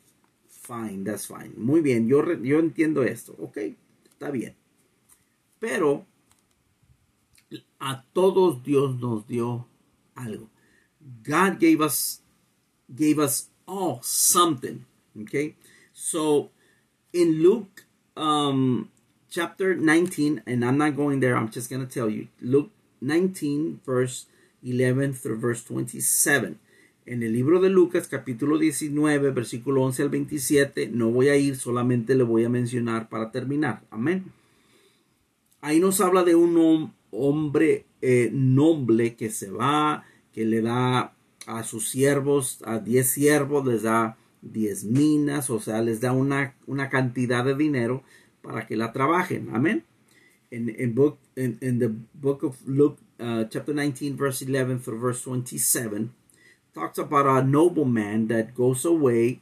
Fine, 0.47 1.03
that's 1.03 1.25
fine. 1.25 1.53
Muy 1.57 1.81
bien, 1.81 2.07
yo, 2.07 2.23
yo 2.43 2.59
entiendo 2.59 3.03
esto. 3.03 3.35
Ok, 3.39 3.57
está 4.05 4.31
bien. 4.31 4.53
Pero 5.59 6.05
a 7.79 8.03
todos 8.13 8.63
Dios 8.63 8.99
nos 8.99 9.27
dio 9.27 9.65
algo. 10.15 10.49
God 11.23 11.59
gave 11.59 11.81
us 11.81 12.21
gave 12.95 13.19
us 13.19 13.49
all 13.67 13.99
something. 14.01 14.85
Okay, 15.21 15.55
so 15.93 16.49
in 17.13 17.41
Luke 17.41 17.85
um, 18.15 18.89
chapter 19.29 19.75
19, 19.75 20.43
and 20.45 20.63
I'm 20.63 20.77
not 20.77 20.95
going 20.95 21.19
there. 21.19 21.35
I'm 21.35 21.49
just 21.49 21.69
gonna 21.69 21.85
tell 21.85 22.09
you. 22.09 22.27
Luke 22.41 22.71
19, 23.01 23.81
verse 23.85 24.25
11 24.63 25.13
through 25.13 25.39
verse 25.39 25.63
27. 25.63 26.59
en 27.05 27.23
el 27.23 27.33
libro 27.33 27.59
de 27.59 27.69
Lucas 27.69 28.07
capítulo 28.07 28.57
19 28.57 29.31
versículo 29.31 29.83
11 29.83 30.03
al 30.03 30.09
27 30.09 30.89
no 30.93 31.09
voy 31.09 31.29
a 31.29 31.35
ir 31.35 31.55
solamente 31.55 32.15
le 32.15 32.23
voy 32.23 32.45
a 32.45 32.49
mencionar 32.49 33.09
para 33.09 33.31
terminar 33.31 33.81
amén 33.89 34.25
ahí 35.61 35.79
nos 35.79 35.99
habla 35.99 36.23
de 36.23 36.35
un 36.35 36.93
hombre 37.11 37.85
eh, 38.01 38.31
que 39.17 39.29
se 39.29 39.49
va 39.49 40.05
que 40.31 40.45
le 40.45 40.61
da 40.61 41.13
a 41.47 41.63
sus 41.63 41.89
siervos 41.89 42.59
a 42.65 42.79
10 42.79 43.09
siervos 43.09 43.65
les 43.65 43.83
da 43.83 44.17
10 44.41 44.85
minas 44.85 45.49
o 45.49 45.59
sea 45.59 45.81
les 45.81 46.01
da 46.01 46.11
una, 46.11 46.55
una 46.67 46.89
cantidad 46.89 47.43
de 47.43 47.55
dinero 47.55 48.03
para 48.41 48.65
que 48.65 48.75
la 48.75 48.91
trabajen. 48.91 49.49
Amén. 49.53 49.85
En, 50.49 50.93
book, 50.93 51.17
in, 51.35 51.79
the 51.79 51.87
book 52.13 52.43
of 52.43 52.57
Luke 52.67 52.99
uh, 53.21 53.45
chapter 53.45 53.73
19 53.73 54.17
verse 54.17 54.41
11 54.41 54.79
through 54.79 54.99
verse 54.99 55.21
27 55.21 56.13
talks 56.73 56.97
about 56.97 57.25
a 57.25 57.41
nobleman 57.41 58.27
that 58.27 58.53
goes 58.53 58.83
away 58.83 59.39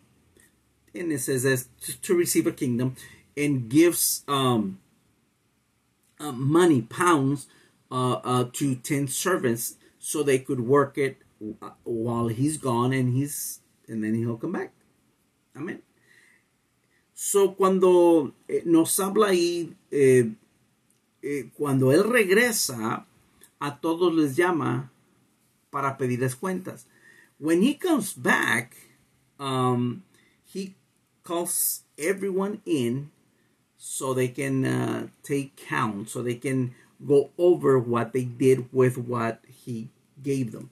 and 0.93 1.12
it 1.12 1.20
says 1.20 1.45
as 1.45 1.68
to, 1.82 2.00
to 2.02 2.14
receive 2.14 2.45
a 2.45 2.52
kingdom 2.52 2.95
and 3.36 3.70
gives 3.70 4.24
um, 4.28 4.80
uh, 6.20 6.32
money 6.32 6.84
pounds 6.84 7.47
uh, 7.91 8.20
uh, 8.24 8.45
to 8.54 8.76
10 8.76 9.08
servants 9.08 9.78
so 9.97 10.22
they 10.22 10.38
could 10.38 10.60
work 10.60 10.95
it 10.95 11.18
while 11.84 12.28
he's 12.28 12.58
gone 12.58 12.94
and 12.94 13.16
he's 13.16 13.62
and 13.88 14.04
then 14.04 14.14
he'll 14.14 14.38
come 14.38 14.54
back. 14.54 14.72
Amen 15.56 15.82
so 17.22 17.54
cuando 17.54 18.34
eh, 18.48 18.64
nos 18.66 18.98
habla 19.02 19.28
ahí 19.28 19.76
eh, 19.92 20.32
eh, 21.22 21.50
cuando 21.54 21.92
él 21.92 22.06
regresa 22.06 23.06
a 23.60 23.82
todos 23.82 24.16
les 24.16 24.38
llama 24.38 24.90
para 25.70 25.98
pedirles 25.98 26.38
cuentas. 26.38 26.88
When 27.38 27.62
he 27.62 27.76
comes 27.78 28.14
back, 28.14 28.74
um, 29.38 30.04
he 30.46 30.76
calls 31.22 31.84
everyone 31.98 32.62
in 32.66 33.12
so 33.76 34.14
they 34.14 34.30
can 34.30 34.64
uh, 34.64 35.08
take 35.22 35.58
count, 35.58 36.10
so 36.10 36.24
they 36.24 36.36
can 36.36 36.74
go 37.06 37.32
over 37.38 37.78
what 37.78 38.14
they 38.14 38.24
did 38.24 38.72
with 38.72 38.98
what 38.98 39.42
he 39.46 39.90
gave 40.24 40.54
them. 40.54 40.70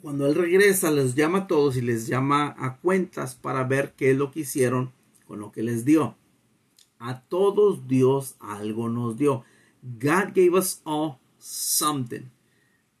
Cuando 0.00 0.26
él 0.26 0.34
regresa, 0.34 0.90
les 0.90 1.14
llama 1.14 1.38
a 1.38 1.46
todos 1.46 1.76
y 1.76 1.80
les 1.80 2.06
llama 2.06 2.54
a 2.58 2.76
cuentas 2.76 3.34
para 3.34 3.64
ver 3.64 3.92
qué 3.96 4.12
es 4.12 4.16
lo 4.16 4.30
que 4.30 4.40
hicieron 4.40 4.92
con 5.26 5.40
lo 5.40 5.52
que 5.52 5.62
les 5.62 5.84
dio. 5.84 6.16
A 6.98 7.20
todos 7.22 7.86
Dios 7.88 8.36
algo 8.40 8.88
nos 8.88 9.16
dio. 9.16 9.44
God 9.82 10.32
gave 10.34 10.54
us 10.56 10.80
all 10.84 11.18
something 11.38 12.30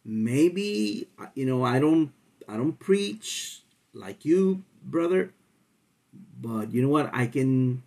maybe 0.04 1.06
you 1.36 1.46
know 1.46 1.62
i 1.62 1.78
don't 1.78 2.10
i 2.48 2.56
don't 2.56 2.80
preach 2.80 3.62
like 3.94 4.24
you 4.24 4.64
brother 4.82 5.32
but 6.40 6.72
you 6.72 6.82
know 6.82 6.88
what 6.88 7.08
i 7.14 7.24
can 7.24 7.80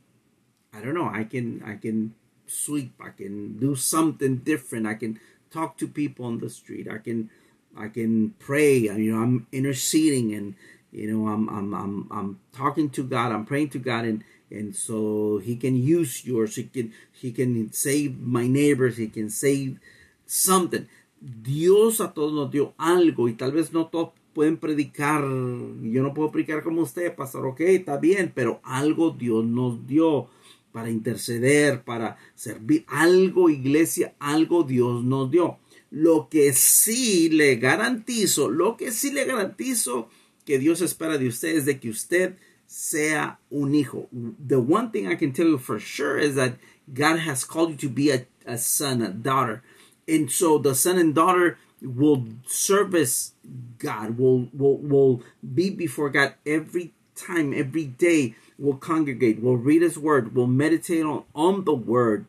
i 0.74 0.80
don't 0.80 0.93
know 0.93 1.10
i 1.12 1.26
can 1.26 1.62
i 1.66 1.76
can 1.76 2.16
sweep 2.47 2.93
i 3.01 3.10
can 3.10 3.58
do 3.58 3.76
something 3.76 4.38
different 4.38 4.88
i 4.88 4.93
can 4.93 5.20
talk 5.56 5.78
to 5.78 5.88
people 5.88 6.26
on 6.26 6.39
the 6.39 6.49
street. 6.49 6.88
I 6.91 6.97
can 6.97 7.30
I 7.78 7.89
can 7.89 8.34
pray. 8.39 8.78
You 8.78 9.11
know, 9.11 9.21
I'm 9.21 9.47
interceding 9.51 10.34
and 10.34 10.55
you 10.91 11.11
know 11.11 11.28
I'm 11.28 11.49
I'm 11.49 11.73
I'm 11.73 12.07
I'm 12.11 12.39
talking 12.51 12.89
to 12.91 13.03
God. 13.03 13.32
I'm 13.32 13.45
praying 13.45 13.69
to 13.69 13.80
God 13.80 14.05
and 14.05 14.23
and 14.51 14.76
so 14.76 15.39
he 15.43 15.55
can 15.55 15.76
use 15.76 16.26
yours. 16.26 16.55
He 16.55 16.63
can 16.63 16.93
he 17.11 17.32
can 17.32 17.71
save 17.73 18.19
my 18.19 18.47
neighbors. 18.47 18.97
He 18.97 19.07
can 19.07 19.30
save 19.30 19.80
something. 20.26 20.88
Dios 21.19 22.01
a 22.01 22.13
todos 22.13 22.34
nos 22.34 22.51
dio 22.51 22.73
algo 22.78 23.28
y 23.28 23.34
tal 23.34 23.51
vez 23.51 23.73
no 23.73 23.88
todos 23.88 24.09
pueden 24.34 24.57
predicar. 24.57 25.21
Yo 25.21 26.03
no 26.03 26.13
puedo 26.13 26.32
predicar 26.32 26.63
como 26.63 26.82
usted, 26.82 27.15
pastor. 27.15 27.47
Ok, 27.47 27.61
está 27.61 27.97
bien, 27.97 28.32
pero 28.36 28.59
algo 28.63 29.11
Dios 29.11 29.45
nos 29.45 29.88
dio 29.88 30.28
para 30.71 30.89
interceder, 30.91 31.84
para 31.84 32.17
servir. 32.36 32.84
Algo, 32.88 33.49
iglesia, 33.49 34.13
algo 34.19 34.63
Dios 34.63 35.03
nos 35.03 35.32
dio. 35.32 35.57
Lo 35.97 36.27
que 36.29 36.51
sí 36.51 37.29
le 37.29 37.55
garantizo, 37.55 38.49
lo 38.49 38.75
que 38.75 38.91
sí 38.91 39.11
le 39.11 39.23
garantizo 39.23 40.09
que 40.45 40.59
Dios 40.59 40.81
espera 40.81 41.17
de 41.17 41.29
usted 41.29 41.55
es 41.55 41.65
de 41.65 41.79
que 41.79 41.89
usted 41.89 42.35
sea 42.67 43.39
un 43.49 43.73
hijo. 43.73 44.09
The 44.45 44.59
one 44.59 44.91
thing 44.91 45.07
I 45.07 45.15
can 45.15 45.31
tell 45.31 45.47
you 45.47 45.57
for 45.57 45.79
sure 45.79 46.17
is 46.17 46.35
that 46.35 46.57
God 46.93 47.19
has 47.19 47.45
called 47.45 47.69
you 47.69 47.77
to 47.77 47.89
be 47.89 48.11
a, 48.11 48.25
a 48.45 48.57
son, 48.57 49.01
a 49.01 49.09
daughter. 49.09 49.63
And 50.05 50.29
so 50.29 50.57
the 50.57 50.75
son 50.75 50.97
and 50.97 51.15
daughter 51.15 51.57
will 51.81 52.25
service 52.45 53.31
God, 53.77 54.17
will, 54.17 54.49
will, 54.51 54.77
will 54.77 55.23
be 55.41 55.69
before 55.69 56.09
God 56.09 56.33
every 56.45 56.93
time, 57.15 57.53
every 57.53 57.85
day, 57.85 58.35
will 58.59 58.75
congregate, 58.75 59.41
will 59.41 59.57
read 59.57 59.81
his 59.81 59.97
word, 59.97 60.35
will 60.35 60.47
meditate 60.47 61.03
on, 61.03 61.23
on 61.33 61.63
the 61.63 61.73
word, 61.73 62.25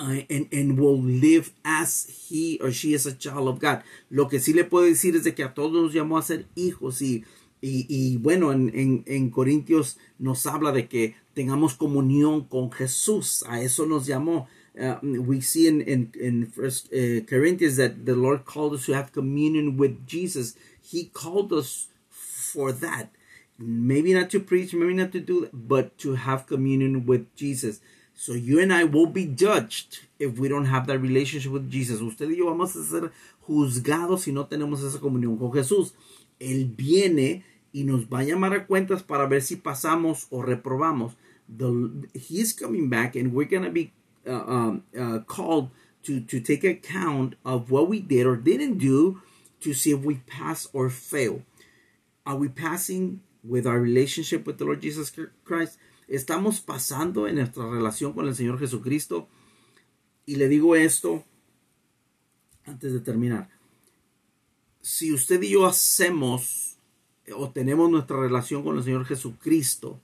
uh, 0.00 0.22
and, 0.30 0.48
and 0.52 0.78
will 0.78 1.00
live 1.00 1.52
as 1.64 2.06
he 2.28 2.58
or 2.60 2.72
she 2.72 2.94
is 2.94 3.06
a 3.06 3.12
child 3.12 3.48
of 3.48 3.60
God. 3.60 3.82
Lo 4.10 4.26
que 4.28 4.40
sí 4.40 4.54
le 4.54 4.64
puedo 4.64 4.86
decir 4.86 5.14
es 5.14 5.24
de 5.24 5.34
que 5.34 5.44
a 5.44 5.52
todos 5.54 5.72
nos 5.72 5.92
llamó 5.92 6.18
a 6.18 6.22
ser 6.22 6.46
hijos 6.56 7.02
y, 7.02 7.24
y, 7.60 7.86
y 7.88 8.16
bueno, 8.16 8.50
en, 8.50 8.70
en, 8.74 9.04
en 9.06 9.30
Corintios 9.30 9.98
nos 10.18 10.46
habla 10.46 10.72
de 10.72 10.88
que 10.88 11.14
tengamos 11.34 11.74
comunión 11.74 12.44
con 12.48 12.70
Jesús. 12.72 13.44
A 13.46 13.60
eso 13.60 13.86
nos 13.86 14.06
llamó. 14.06 14.48
Uh, 14.72 14.96
we 15.02 15.40
see 15.40 15.66
in 15.66 15.80
in, 15.82 16.12
in 16.18 16.46
First 16.46 16.92
uh, 16.92 17.20
Corinthians 17.26 17.76
that 17.76 18.06
the 18.06 18.14
Lord 18.14 18.44
called 18.44 18.72
us 18.72 18.86
to 18.86 18.92
have 18.92 19.12
communion 19.12 19.76
with 19.76 20.06
Jesus. 20.06 20.54
He 20.80 21.06
called 21.12 21.52
us 21.52 21.88
for 22.08 22.72
that. 22.72 23.10
Maybe 23.58 24.14
not 24.14 24.30
to 24.30 24.40
preach, 24.40 24.72
maybe 24.72 24.94
not 24.94 25.12
to 25.12 25.20
do 25.20 25.42
that, 25.42 25.50
but 25.52 25.98
to 25.98 26.14
have 26.14 26.46
communion 26.46 27.04
with 27.04 27.34
Jesus. 27.36 27.80
So 28.20 28.34
you 28.34 28.60
and 28.60 28.70
I 28.70 28.84
will 28.84 29.06
be 29.06 29.24
judged 29.24 30.00
if 30.18 30.38
we 30.38 30.46
don't 30.46 30.66
have 30.66 30.86
that 30.88 30.98
relationship 30.98 31.52
with 31.52 31.70
Jesus. 31.70 32.02
Usted 32.02 32.28
y 32.28 32.36
yo 32.36 32.48
vamos 32.48 32.76
a 32.76 32.84
ser 32.84 33.12
juzgados 33.48 34.24
si 34.24 34.30
no 34.30 34.44
tenemos 34.44 34.82
esa 34.82 34.98
comunión 34.98 35.38
con 35.38 35.50
Jesús. 35.50 35.94
Él 36.38 36.66
viene 36.76 37.44
y 37.72 37.84
nos 37.84 38.04
va 38.04 38.18
a 38.18 38.24
llamar 38.24 38.52
a 38.52 38.66
cuentas 38.66 39.02
para 39.02 39.26
ver 39.26 39.40
si 39.40 39.56
pasamos 39.56 40.26
o 40.28 40.42
reprobamos. 40.42 41.16
The, 41.48 42.10
he's 42.12 42.52
coming 42.52 42.90
back 42.90 43.16
and 43.16 43.32
we're 43.32 43.48
going 43.48 43.64
to 43.64 43.70
be 43.70 43.90
uh, 44.26 44.44
um, 44.46 44.82
uh, 44.94 45.20
called 45.20 45.70
to, 46.02 46.20
to 46.20 46.40
take 46.40 46.62
account 46.62 47.36
of 47.42 47.70
what 47.70 47.88
we 47.88 48.00
did 48.00 48.26
or 48.26 48.36
didn't 48.36 48.76
do 48.76 49.22
to 49.60 49.72
see 49.72 49.92
if 49.92 50.04
we 50.04 50.16
pass 50.26 50.68
or 50.74 50.90
fail. 50.90 51.40
Are 52.26 52.36
we 52.36 52.48
passing 52.48 53.22
with 53.42 53.66
our 53.66 53.80
relationship 53.80 54.46
with 54.46 54.58
the 54.58 54.66
Lord 54.66 54.82
Jesus 54.82 55.10
Christ? 55.42 55.78
¿Estamos 56.10 56.60
pasando 56.60 57.28
en 57.28 57.36
nuestra 57.36 57.70
relación 57.70 58.12
con 58.14 58.26
el 58.26 58.34
Señor 58.34 58.58
Jesucristo? 58.58 59.28
Y 60.26 60.34
le 60.36 60.48
digo 60.48 60.74
esto 60.74 61.24
antes 62.64 62.92
de 62.92 62.98
terminar. 62.98 63.48
Si 64.80 65.12
usted 65.12 65.40
y 65.40 65.50
yo 65.50 65.66
hacemos 65.66 66.78
o 67.32 67.50
tenemos 67.50 67.88
nuestra 67.92 68.18
relación 68.18 68.64
con 68.64 68.76
el 68.76 68.82
Señor 68.82 69.04
Jesucristo, 69.04 70.00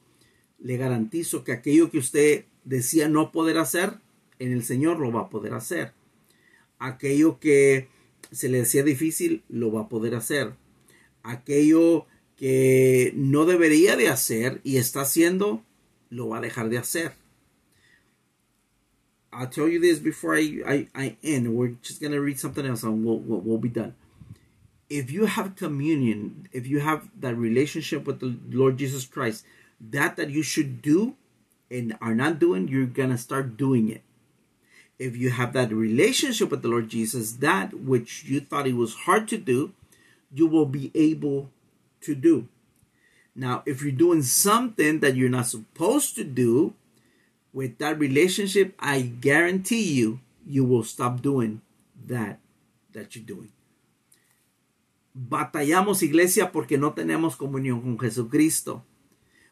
le 0.60 0.76
garantizo 0.76 1.42
que 1.42 1.50
aquello 1.50 1.90
que 1.90 1.98
usted 1.98 2.44
decía 2.62 3.08
no 3.08 3.32
poder 3.32 3.58
hacer, 3.58 3.98
en 4.38 4.52
el 4.52 4.62
Señor 4.62 5.00
lo 5.00 5.10
va 5.10 5.22
a 5.22 5.28
poder 5.28 5.54
hacer. 5.54 5.92
Aquello 6.78 7.40
que 7.40 7.88
se 8.30 8.48
le 8.48 8.58
decía 8.58 8.84
difícil, 8.84 9.42
lo 9.48 9.72
va 9.72 9.82
a 9.82 9.88
poder 9.88 10.14
hacer. 10.14 10.54
Aquello 11.24 12.06
que 12.36 13.12
no 13.16 13.44
debería 13.44 13.96
de 13.96 14.08
hacer 14.08 14.60
y 14.62 14.76
está 14.76 15.00
haciendo, 15.00 15.64
lo 16.10 16.28
va 16.28 16.38
a 16.38 16.40
dejar 16.40 16.68
de 16.68 16.78
hacer. 16.78 17.12
I'll 19.32 19.48
tell 19.48 19.68
you 19.68 19.80
this 19.80 19.98
before 19.98 20.34
I, 20.36 20.62
I, 20.66 20.88
I 20.94 21.16
end. 21.22 21.54
We're 21.54 21.76
just 21.82 22.00
going 22.00 22.12
to 22.12 22.20
read 22.20 22.40
something 22.40 22.64
else 22.64 22.82
and 22.82 23.04
we'll, 23.04 23.18
we'll, 23.18 23.40
we'll 23.40 23.58
be 23.58 23.68
done. 23.68 23.94
If 24.88 25.10
you 25.10 25.26
have 25.26 25.56
communion, 25.56 26.48
if 26.52 26.66
you 26.66 26.80
have 26.80 27.08
that 27.20 27.36
relationship 27.36 28.06
with 28.06 28.20
the 28.20 28.36
Lord 28.50 28.78
Jesus 28.78 29.04
Christ, 29.04 29.44
that 29.80 30.16
that 30.16 30.30
you 30.30 30.42
should 30.42 30.80
do 30.80 31.16
and 31.70 31.98
are 32.00 32.14
not 32.14 32.38
doing, 32.38 32.68
you're 32.68 32.86
going 32.86 33.10
to 33.10 33.18
start 33.18 33.56
doing 33.56 33.90
it 33.90 34.02
if 34.98 35.16
you 35.16 35.30
have 35.30 35.52
that 35.52 35.72
relationship 35.72 36.50
with 36.50 36.62
the 36.62 36.68
Lord 36.68 36.88
Jesus, 36.88 37.32
that 37.34 37.74
which 37.74 38.24
you 38.24 38.40
thought 38.40 38.66
it 38.66 38.76
was 38.76 38.94
hard 38.94 39.28
to 39.28 39.38
do, 39.38 39.72
you 40.32 40.46
will 40.46 40.66
be 40.66 40.90
able 40.94 41.50
to 42.02 42.14
do. 42.14 42.48
Now, 43.36 43.62
if 43.66 43.82
you're 43.82 43.92
doing 43.92 44.22
something 44.22 45.00
that 45.00 45.14
you're 45.14 45.28
not 45.28 45.46
supposed 45.46 46.16
to 46.16 46.24
do 46.24 46.72
with 47.52 47.76
that 47.78 47.98
relationship, 47.98 48.74
I 48.80 49.02
guarantee 49.02 49.92
you, 49.92 50.20
you 50.46 50.64
will 50.64 50.84
stop 50.84 51.20
doing 51.20 51.60
that 52.06 52.40
that 52.92 53.14
you're 53.14 53.26
doing. 53.26 53.52
Batallamos, 55.14 56.02
iglesia, 56.02 56.50
porque 56.50 56.78
no 56.78 56.92
tenemos 56.92 57.36
comunión 57.36 57.82
con 57.82 57.98
Jesucristo. 57.98 58.82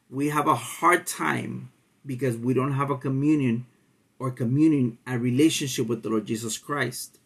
We 0.08 0.28
have 0.28 0.48
a 0.48 0.54
hard 0.54 1.06
time 1.06 1.70
because 2.06 2.38
we 2.38 2.54
don't 2.54 2.72
have 2.72 2.90
a 2.90 2.96
communion 2.96 3.66
or 4.18 4.30
communion, 4.30 4.98
a 5.06 5.18
relationship 5.18 5.86
with 5.88 6.02
the 6.02 6.08
Lord 6.08 6.26
Jesus 6.26 6.56
Christ. 6.56 7.18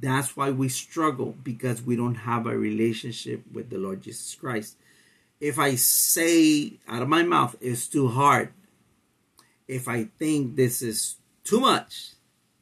That's 0.00 0.36
why 0.36 0.50
we 0.50 0.68
struggle 0.68 1.36
because 1.42 1.80
we 1.80 1.96
don't 1.96 2.26
have 2.26 2.46
a 2.46 2.56
relationship 2.56 3.42
with 3.52 3.70
the 3.70 3.78
Lord 3.78 4.02
Jesus 4.02 4.34
Christ. 4.34 4.76
If 5.40 5.58
I 5.58 5.76
say 5.76 6.78
out 6.88 7.02
of 7.02 7.08
my 7.08 7.22
mouth 7.22 7.56
it's 7.60 7.88
too 7.88 8.08
hard, 8.08 8.52
if 9.68 9.88
I 9.88 10.04
think 10.18 10.56
this 10.56 10.82
is 10.82 11.16
too 11.44 11.60
much, 11.60 12.14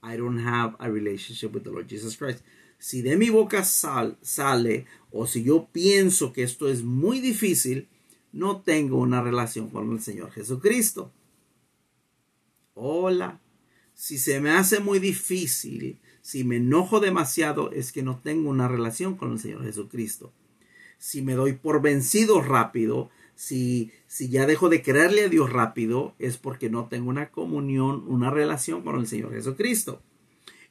I 0.02 0.16
don't 0.16 0.38
have 0.38 0.74
a 0.80 0.90
relationship 0.90 1.52
with 1.52 1.64
the 1.64 1.70
Lord 1.70 1.88
Jesus 1.88 2.16
Christ. 2.16 2.42
Si 2.78 3.00
de 3.00 3.16
mi 3.16 3.30
boca 3.30 3.64
sal, 3.64 4.16
sale 4.20 4.86
o 5.10 5.26
si 5.26 5.42
yo 5.44 5.68
pienso 5.72 6.32
que 6.32 6.42
esto 6.42 6.68
es 6.68 6.82
muy 6.82 7.20
difícil, 7.20 7.88
no 8.32 8.60
tengo 8.60 8.98
una 8.98 9.22
relación 9.22 9.70
con 9.70 9.92
el 9.92 10.00
Señor 10.00 10.32
Jesucristo. 10.32 11.10
Hola. 12.74 13.40
Si 13.94 14.18
se 14.18 14.40
me 14.40 14.50
hace 14.50 14.80
muy 14.80 14.98
difícil, 14.98 15.98
si 16.20 16.42
me 16.42 16.56
enojo 16.56 16.98
demasiado, 16.98 17.70
es 17.70 17.92
que 17.92 18.02
no 18.02 18.18
tengo 18.18 18.50
una 18.50 18.66
relación 18.66 19.14
con 19.16 19.32
el 19.32 19.38
Señor 19.38 19.64
Jesucristo. 19.64 20.32
Si 21.04 21.20
me 21.20 21.34
doy 21.34 21.52
por 21.52 21.82
vencido 21.82 22.40
rápido, 22.40 23.10
si, 23.34 23.92
ya 24.18 24.46
dejo 24.46 24.70
de 24.70 24.80
creerle 24.80 25.24
a 25.24 25.28
Dios 25.28 25.52
rápido, 25.52 26.14
es 26.18 26.38
porque 26.38 26.70
no 26.70 26.86
tengo 26.86 27.10
una 27.10 27.28
comunión, 27.28 28.04
una 28.08 28.30
relación 28.30 28.80
con 28.80 28.98
el 28.98 29.06
Señor 29.06 29.34
Jesucristo. 29.34 30.00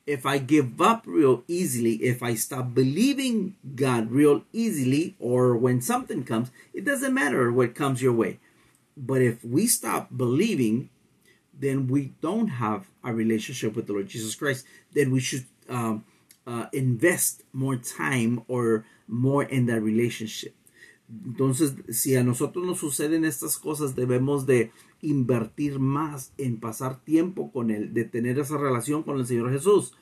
If 0.08 0.26
I 0.26 0.40
give 0.40 0.82
up 0.82 1.04
real 1.06 1.44
easily, 1.48 2.00
if 2.02 2.24
I 2.24 2.34
stop 2.34 2.74
believing 2.74 3.56
God 3.76 4.10
real 4.10 4.44
easily, 4.52 5.16
or 5.20 5.56
when 5.56 5.84
something 5.84 6.24
comes, 6.24 6.52
it 6.74 6.84
doesn't 6.84 7.14
matter 7.14 7.52
what 7.52 7.76
comes 7.76 8.02
your 8.02 8.14
way. 8.14 8.40
But 8.98 9.22
if 9.22 9.46
we 9.46 9.68
stop 9.68 10.08
believing 10.10 10.90
then 11.54 11.88
we 11.88 12.14
don't 12.20 12.48
have 12.48 12.88
a 13.04 13.14
relationship 13.14 13.76
with 13.76 13.86
the 13.86 13.94
Lord 13.94 14.08
Jesus 14.08 14.34
Christ. 14.34 14.66
Then 14.92 15.12
we 15.12 15.20
should 15.20 15.46
um, 15.70 16.04
uh, 16.46 16.66
invest 16.72 17.44
more 17.52 17.78
time 17.78 18.44
or 18.48 18.86
more 19.08 19.44
in 19.44 19.66
that 19.68 19.82
relationship. 19.82 20.54
Entonces, 21.26 21.76
si 21.90 22.16
a 22.16 22.24
nosotros 22.24 22.66
nos 22.66 22.80
suceden 22.80 23.26
estas 23.26 23.58
cosas, 23.58 23.96
debemos 23.96 24.46
de 24.46 24.72
invertir 25.02 25.80
más 25.80 26.34
en 26.38 26.60
pasar 26.60 27.04
tiempo 27.04 27.52
con 27.52 27.72
Él, 27.72 27.94
de 27.94 28.06
tener 28.06 28.40
esa 28.40 28.58
relación 28.58 29.04
con 29.04 29.20
el 29.20 29.28
Señor 29.28 29.52
Jesús. 29.52 29.94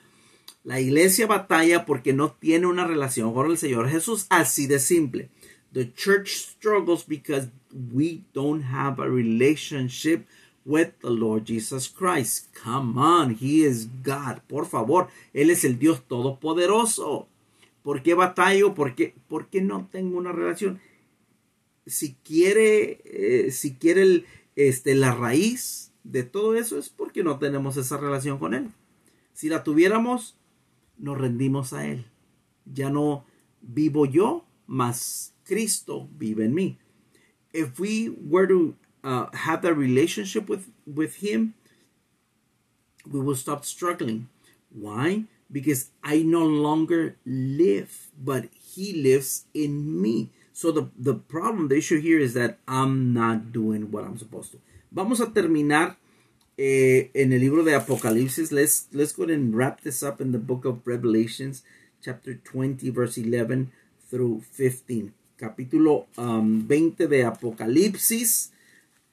La 0.64 0.80
iglesia 0.80 1.26
batalla 1.28 1.86
porque 1.86 2.14
no 2.14 2.32
tiene 2.32 2.68
una 2.68 2.86
relación 2.86 3.34
con 3.34 3.50
el 3.50 3.58
Señor 3.58 3.90
Jesús, 3.90 4.28
así 4.30 4.68
de 4.68 4.80
simple. 4.80 5.30
The 5.74 5.92
church 5.94 6.36
struggles 6.36 7.06
because 7.08 7.50
we 7.94 8.24
don't 8.34 8.64
have 8.64 9.02
a 9.02 9.10
relationship 9.10 10.26
with 10.66 11.00
the 11.02 11.10
Lord 11.10 11.46
Jesus 11.46 11.88
Christ. 11.88 12.54
Come 12.54 12.98
on, 12.98 13.36
He 13.40 13.64
is 13.64 13.88
God. 14.04 14.42
Por 14.48 14.66
favor, 14.66 15.08
Él 15.34 15.50
es 15.50 15.64
el 15.64 15.80
Dios 15.80 16.04
todopoderoso. 16.08 17.28
¿Por 17.84 18.04
qué 18.04 18.14
batallo? 18.14 18.76
¿Por 18.76 18.96
qué, 18.96 19.14
no 19.62 19.88
tengo 19.92 20.18
una 20.18 20.32
relación? 20.32 20.80
Si 21.86 22.14
quiere, 22.24 23.02
eh, 23.06 23.52
si 23.52 23.76
quiere 23.76 24.26
este, 24.56 24.94
la 24.94 25.16
raíz 25.16 25.92
de 26.04 26.24
todo 26.24 26.56
eso 26.56 26.78
es 26.78 26.90
porque 26.90 27.24
no 27.24 27.40
tenemos 27.40 27.78
esa 27.78 27.98
relación 27.98 28.38
con 28.38 28.54
Él. 28.54 28.70
Si 29.34 29.50
la 29.50 29.64
tuviéramos, 29.64 30.38
nos 30.98 31.18
rendimos 31.18 31.74
a 31.74 31.88
Él. 31.88 32.06
Ya 32.66 32.90
no 32.90 33.26
vivo 33.62 34.06
yo, 34.06 34.46
mas 34.68 35.34
Cristo 35.44 36.08
vive 36.18 36.46
en 36.46 36.54
mí. 36.54 36.78
If 37.54 37.80
we 37.80 38.10
were 38.10 38.48
to 38.48 38.76
uh, 39.04 39.28
have 39.34 39.62
that 39.62 39.76
relationship 39.76 40.50
with, 40.50 40.70
with 40.86 41.18
Him, 41.18 41.54
we 43.10 43.20
will 43.20 43.36
stop 43.36 43.66
struggling. 43.66 44.30
Why? 44.70 45.26
Because 45.52 45.90
I 46.04 46.24
no 46.24 46.46
longer 46.46 47.18
live, 47.26 48.10
but 48.18 48.50
He 48.54 48.94
lives 48.94 49.46
in 49.54 50.02
me. 50.02 50.30
So 50.54 50.72
the, 50.72 50.90
the 50.98 51.16
problem, 51.16 51.68
the 51.68 51.78
issue 51.78 52.00
here 52.00 52.20
is 52.20 52.34
that 52.36 52.60
I'm 52.68 53.14
not 53.14 53.52
doing 53.52 53.92
what 53.92 54.04
I'm 54.04 54.18
supposed 54.18 54.52
to. 54.52 54.60
Vamos 54.92 55.22
a 55.22 55.28
terminar 55.28 55.96
eh, 56.58 57.10
en 57.16 57.34
el 57.34 57.40
libro 57.40 57.64
de 57.64 57.74
Apocalipsis. 57.74 58.52
Let's, 58.52 58.88
let's 58.92 59.14
go 59.14 59.24
ahead 59.24 59.36
and 59.36 59.56
wrap 59.56 59.82
this 59.82 60.04
up 60.04 60.22
in 60.22 60.32
the 60.32 60.38
book 60.38 60.66
of 60.66 60.86
Revelations, 60.86 61.64
chapter 62.04 62.36
20, 62.36 62.90
verse 62.90 63.18
11 63.18 63.72
through 64.10 64.44
15. 64.52 65.14
Capítulo 65.40 66.06
um, 66.18 66.62
20 66.68 67.08
de 67.08 67.24
Apocalipsis, 67.24 68.52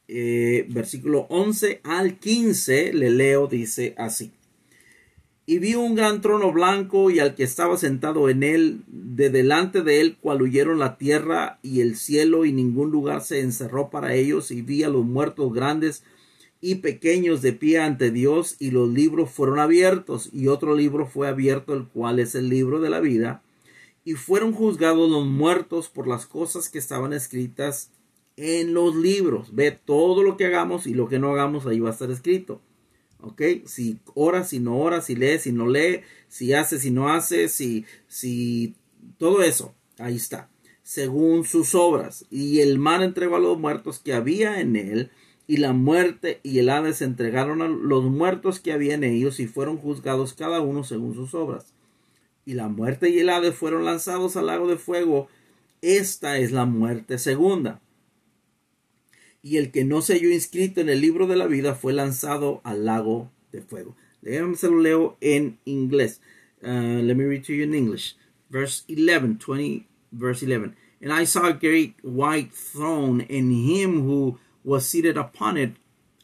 eh, 0.09 0.67
versículo 0.71 1.27
11 1.29 1.83
al 1.85 2.19
15, 2.19 2.95
le 2.95 3.11
leo, 3.11 3.47
dice 3.47 3.95
así. 3.99 4.33
Y 5.45 5.59
vi 5.59 5.75
un 5.75 5.95
gran 5.95 6.21
trono 6.21 6.53
blanco 6.53 7.11
y 7.11 7.21
al 7.21 7.35
que 7.35 7.45
estaba 7.45 7.77
sentado 7.77 8.29
en 8.29 8.43
él, 8.43 8.83
de 8.87 9.31
delante 9.31 9.83
de 9.83 10.01
él 10.01 10.17
cual 10.21 10.43
huyeron 10.43 10.79
la 10.79 10.99
tierra 10.99 11.59
y 11.63 11.81
el 11.81 11.97
cielo 11.97 12.45
y 12.45 12.53
ningún 12.53 12.91
lugar 12.91 13.23
se 13.23 13.41
encerró 13.41 13.91
para 13.91 14.15
ellos 14.15 14.51
y 14.51 14.63
vi 14.63 14.83
a 14.83 14.89
los 14.89 15.05
muertos 15.05 15.53
grandes 15.53 16.03
y 16.61 16.77
pequeños 16.77 17.41
de 17.41 17.53
pie 17.53 17.79
ante 17.79 18.11
Dios 18.11 18.57
y 18.59 18.73
los 18.73 18.89
libros 18.89 19.31
fueron 19.31 19.59
abiertos 19.59 20.29
y 20.33 20.49
otro 20.49 20.75
libro 20.75 21.07
fue 21.07 21.29
abierto 21.29 21.73
el 21.73 21.87
cual 21.87 22.19
es 22.19 22.35
el 22.35 22.49
libro 22.49 22.81
de 22.81 22.91
la 22.91 23.01
vida 23.01 23.43
y 24.05 24.15
fueron 24.15 24.53
juzgados 24.53 25.11
los 25.11 25.27
muertos 25.27 25.89
por 25.89 26.09
las 26.09 26.27
cosas 26.27 26.69
que 26.69 26.79
estaban 26.79 27.13
escritas 27.13 27.91
en 28.39 28.73
los 28.73 28.95
libros. 28.95 29.55
Ve 29.55 29.73
todo 29.73 30.23
lo 30.23 30.37
que 30.37 30.47
hagamos 30.47 30.87
y 30.87 30.95
lo 30.95 31.09
que 31.09 31.19
no 31.19 31.33
hagamos 31.33 31.67
ahí 31.67 31.81
va 31.81 31.91
a 31.91 31.93
estar 31.93 32.11
escrito. 32.11 32.61
¿Ok? 33.21 33.43
Si 33.67 33.99
ora, 34.15 34.45
si 34.45 34.61
no 34.61 34.79
ora, 34.79 35.01
si 35.01 35.17
lee, 35.17 35.39
si 35.39 35.53
no 35.53 35.67
lee, 35.67 36.03
si 36.29 36.55
hace, 36.55 36.79
si 36.79 36.93
no 36.93 37.09
hace, 37.11 37.49
si, 37.49 37.85
si, 38.07 38.77
todo 39.19 39.43
eso, 39.43 39.75
ahí 39.99 40.17
está. 40.17 40.49
Según 40.85 41.45
sus 41.45 41.75
obras. 41.75 42.27
Y 42.31 42.61
el 42.61 42.79
mar 42.79 43.03
entregó 43.03 43.37
a 43.37 43.41
los 43.41 43.59
muertos 43.59 43.99
que 43.99 44.15
había 44.15 44.61
en 44.61 44.77
él, 44.77 45.11
y 45.49 45.57
la 45.57 45.73
muerte 45.73 46.41
y 46.43 46.59
el 46.59 46.69
Hades 46.69 47.03
entregaron 47.03 47.63
a 47.63 47.69
los 47.69 48.05
muertos 48.05 48.61
que 48.61 48.73
había 48.73 48.95
en 48.95 49.03
ellos, 49.03 49.41
y 49.41 49.49
fueron 49.49 49.79
juzgados 49.79 50.33
cada 50.33 50.61
uno 50.61 50.85
según 50.85 51.15
sus 51.15 51.35
obras. 51.35 51.75
Y 52.47 52.55
la 52.55 52.69
muerte 52.69 53.11
y 53.11 53.19
el 53.19 53.31
Hades 53.31 53.57
fueron 53.57 53.85
lanzados 53.85 54.37
al 54.37 54.47
lago 54.47 54.69
de 54.69 54.77
fuego. 54.77 55.27
Esta 55.83 56.39
es 56.39 56.53
la 56.53 56.67
muerte 56.67 57.19
segunda 57.19 57.81
y 59.43 59.57
el 59.57 59.71
que 59.71 59.85
no 59.85 60.03
se 60.03 60.15
halló 60.15 60.31
inscrito 60.31 60.81
en 60.81 60.89
el 60.89 61.01
libro 61.01 61.27
de 61.27 61.37
la 61.37 61.47
vida 61.47 61.75
fue 61.75 61.93
lanzado 61.93 62.61
al 62.65 62.85
lago 62.85 63.31
de 63.53 63.63
fuego. 63.63 63.97
Déjame 64.21 64.57
lo 64.63 64.81
leo 64.81 65.17
en 65.21 65.59
inglés. 65.65 66.21
Uh, 66.63 67.03
let 67.03 67.17
me 67.17 67.25
read 67.25 67.45
to 67.45 67.53
you 67.53 67.63
in 67.63 67.75
English. 67.75 68.17
Verse 68.51 68.83
11, 68.89 69.39
20, 69.39 69.87
verse 70.13 70.43
11. 70.43 70.75
And 71.01 71.13
I 71.13 71.25
saw 71.25 71.47
a 71.47 71.53
great 71.53 71.95
white 72.03 72.53
throne, 72.53 73.21
and 73.31 73.53
him 73.53 74.03
who 74.03 74.39
was 74.65 74.89
seated 74.89 75.17
upon 75.17 75.57
it, 75.57 75.77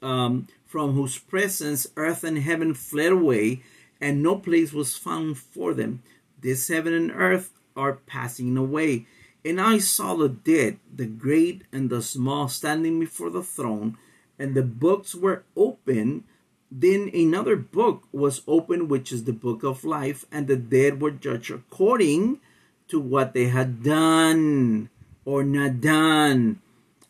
um, 0.02 0.48
from 0.66 0.94
whose 0.94 1.18
presence 1.18 1.86
earth 1.96 2.24
and 2.24 2.38
heaven 2.38 2.74
fled 2.74 3.12
away, 3.12 3.62
and 4.00 4.22
no 4.22 4.36
place 4.36 4.72
was 4.72 4.96
found 4.96 5.38
for 5.38 5.72
them. 5.72 6.02
This 6.40 6.66
heaven 6.66 6.92
and 6.92 7.12
earth 7.12 7.52
are 7.76 8.00
passing 8.06 8.56
away, 8.56 9.06
and 9.44 9.60
I 9.60 9.78
saw 9.78 10.14
the 10.14 10.28
dead, 10.28 10.78
the 10.92 11.06
great 11.06 11.62
and 11.70 11.90
the 11.90 12.00
small, 12.00 12.48
standing 12.48 12.98
before 12.98 13.30
the 13.30 13.42
throne, 13.42 13.98
and 14.38 14.54
the 14.54 14.62
books 14.62 15.14
were 15.14 15.44
open. 15.54 16.24
Then 16.70 17.10
another 17.12 17.54
book 17.54 18.08
was 18.10 18.42
opened, 18.48 18.88
which 18.88 19.12
is 19.12 19.24
the 19.24 19.32
book 19.32 19.62
of 19.62 19.84
life, 19.84 20.24
and 20.32 20.46
the 20.46 20.56
dead 20.56 21.00
were 21.00 21.10
judged 21.10 21.50
according 21.50 22.40
to 22.88 22.98
what 22.98 23.34
they 23.34 23.46
had 23.46 23.82
done 23.82 24.88
or 25.24 25.44
not 25.44 25.80
done, 25.80 26.60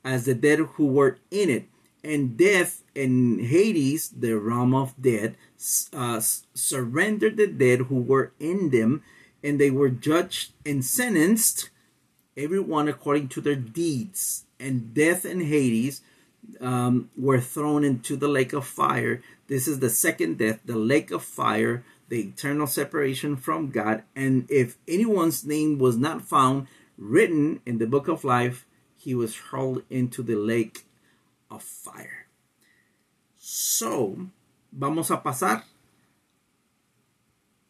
as 0.05 0.24
the 0.24 0.35
dead 0.35 0.59
who 0.59 0.87
were 0.87 1.18
in 1.30 1.49
it. 1.49 1.68
And 2.03 2.37
death 2.37 2.82
and 2.95 3.41
Hades, 3.41 4.11
the 4.11 4.35
realm 4.35 4.74
of 4.74 4.93
death, 5.01 5.37
uh, 5.93 6.20
surrendered 6.20 7.37
the 7.37 7.47
dead 7.47 7.82
who 7.82 8.03
were 8.03 8.32
in 8.39 8.70
them, 8.70 9.03
and 9.43 9.59
they 9.59 9.70
were 9.70 9.89
judged 9.89 10.53
and 10.66 10.85
sentenced 10.85 11.70
everyone 12.37 12.89
according 12.89 13.28
to 13.28 13.41
their 13.41 13.57
deeds. 13.57 14.45
And 14.59 14.95
death 14.95 15.24
and 15.24 15.43
Hades 15.43 16.03
um, 16.61 17.11
were 17.16 17.41
thrown 17.41 17.85
into 17.85 18.16
the 18.16 18.28
lake 18.28 18.53
of 18.53 18.66
fire. 18.66 19.22
This 19.47 19.68
is 19.68 19.80
the 19.80 19.91
second 19.91 20.39
death, 20.39 20.61
the 20.64 20.76
lake 20.76 21.11
of 21.11 21.22
fire, 21.22 21.85
the 22.09 22.20
eternal 22.20 22.66
separation 22.66 23.37
from 23.37 23.70
God. 23.70 24.03
And 24.14 24.47
if 24.51 24.76
anyone's 24.89 25.45
name 25.45 25.78
was 25.78 25.97
not 25.97 26.22
found 26.22 26.66
written 26.97 27.61
in 27.66 27.78
the 27.78 27.87
book 27.87 28.09
of 28.09 28.24
life, 28.24 28.66
he 28.97 29.14
was 29.14 29.37
hurled 29.37 29.82
into 29.91 30.22
the 30.22 30.37
lake 30.37 30.85
of 31.51 31.62
fire. 31.62 32.26
So, 33.37 34.28
vamos 34.72 35.11
a 35.11 35.18
pasar 35.18 35.62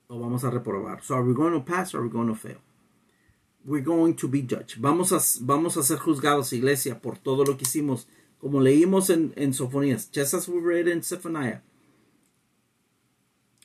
o 0.09 0.19
vamos 0.19 0.45
a 0.45 0.51
reprobar. 0.51 1.03
So, 1.03 1.17
are 1.17 1.25
we 1.25 1.35
going 1.35 1.53
to 1.53 1.61
pass 1.61 1.95
or 1.95 2.01
are 2.01 2.03
we 2.05 2.11
going 2.11 2.29
to 2.29 2.35
fail? 2.35 2.59
We're 3.65 3.83
going 3.85 4.15
to 4.15 4.29
be 4.29 4.43
judged. 4.43 4.77
Vamos 4.79 5.13
a, 5.13 5.21
vamos 5.41 5.77
a 5.77 5.83
ser 5.83 5.99
juzgados, 5.99 6.53
iglesia, 6.53 7.01
por 7.01 7.19
todo 7.19 7.45
lo 7.45 7.57
que 7.57 7.65
hicimos. 7.65 8.07
Como 8.39 8.61
leímos 8.61 9.09
en, 9.09 9.33
en 9.37 9.55
Sofonías, 9.55 10.11
just 10.13 10.35
as 10.35 10.49
we 10.49 10.61
read 10.61 10.87
in 10.87 11.03
Zephaniah. 11.03 11.63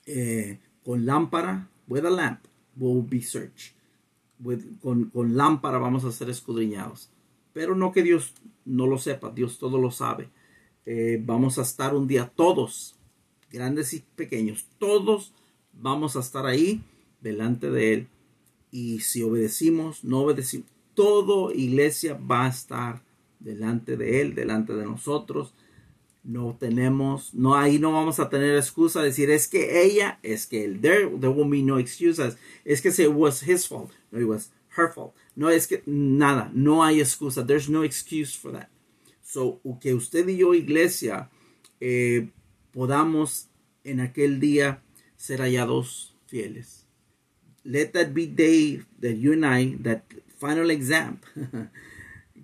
Eh, 0.06 0.60
con 0.84 1.06
lámpara, 1.06 1.68
with 1.88 2.06
a 2.06 2.10
lamp, 2.10 2.46
will 2.78 3.04
be 3.04 3.22
searched. 3.22 3.74
With, 4.40 4.80
con, 4.82 5.10
con 5.10 5.36
lámpara 5.36 5.78
vamos 5.80 6.06
a 6.06 6.12
ser 6.12 6.30
escudriñados. 6.30 7.10
Pero 7.52 7.76
no 7.76 7.92
que 7.92 8.04
Dios 8.04 8.34
no 8.64 8.88
lo 8.88 8.98
sepa, 8.98 9.32
Dios 9.32 9.60
todo 9.60 9.78
lo 9.78 9.92
sabe. 9.92 10.30
Eh, 10.86 11.22
vamos 11.24 11.60
a 11.60 11.64
estar 11.64 11.94
un 11.94 12.08
día 12.08 12.32
todos, 12.34 12.96
grandes 13.52 13.94
y 13.94 14.00
pequeños, 14.16 14.66
todos 14.78 15.34
vamos 15.74 16.16
a 16.16 16.22
estar 16.22 16.46
ahí 16.46 16.82
delante 17.22 17.70
de 17.70 17.94
Él 17.94 18.08
y 18.72 19.00
si 19.00 19.24
obedecimos, 19.24 20.04
no 20.04 20.22
obedecimos, 20.22 20.68
todo 20.94 21.52
iglesia 21.52 22.14
va 22.14 22.46
a 22.46 22.50
estar 22.50 23.04
delante 23.40 23.98
de 23.98 24.22
Él, 24.22 24.36
delante 24.36 24.74
de 24.74 24.86
nosotros. 24.86 25.54
No 26.24 26.58
tenemos, 26.60 27.34
no 27.34 27.56
ahí 27.56 27.80
no 27.80 27.94
vamos 27.94 28.20
a 28.20 28.30
tener 28.30 28.56
excusa 28.58 29.00
de 29.00 29.08
decir 29.08 29.32
es 29.32 29.48
que 29.48 29.84
ella, 29.84 30.20
es 30.22 30.46
que 30.46 30.66
él, 30.66 30.82
there, 30.82 31.08
there 31.18 31.30
will 31.30 31.50
be 31.50 31.64
no 31.64 31.80
excuses, 31.80 32.38
es 32.66 32.82
que 32.82 32.90
it 32.90 33.10
was 33.12 33.42
his 33.42 33.66
fault, 33.66 33.92
no, 34.12 34.20
it 34.20 34.28
was 34.28 34.52
her 34.78 34.92
fault. 34.94 35.16
No 35.36 35.50
es 35.50 35.66
que 35.66 35.82
nada, 35.86 36.52
no 36.54 36.84
hay 36.84 37.00
excusa, 37.00 37.48
there's 37.48 37.70
no 37.70 37.84
excuse 37.84 38.38
for 38.38 38.52
that. 38.52 38.68
So, 39.24 39.62
que 39.80 39.94
usted 39.94 40.28
y 40.28 40.38
yo, 40.38 40.54
iglesia, 40.54 41.30
eh, 41.80 42.30
podamos 42.74 43.48
en 43.86 44.02
aquel 44.02 44.42
día 44.42 44.84
ser 45.16 45.40
hallados 45.40 46.18
fieles 46.28 46.89
let 47.70 47.94
that 47.94 48.14
be 48.14 48.26
day 48.26 48.82
that 49.00 49.14
you 49.14 49.34
and 49.34 49.46
I, 49.46 49.76
that 49.84 50.02
final 50.40 50.72
exam, 50.72 51.20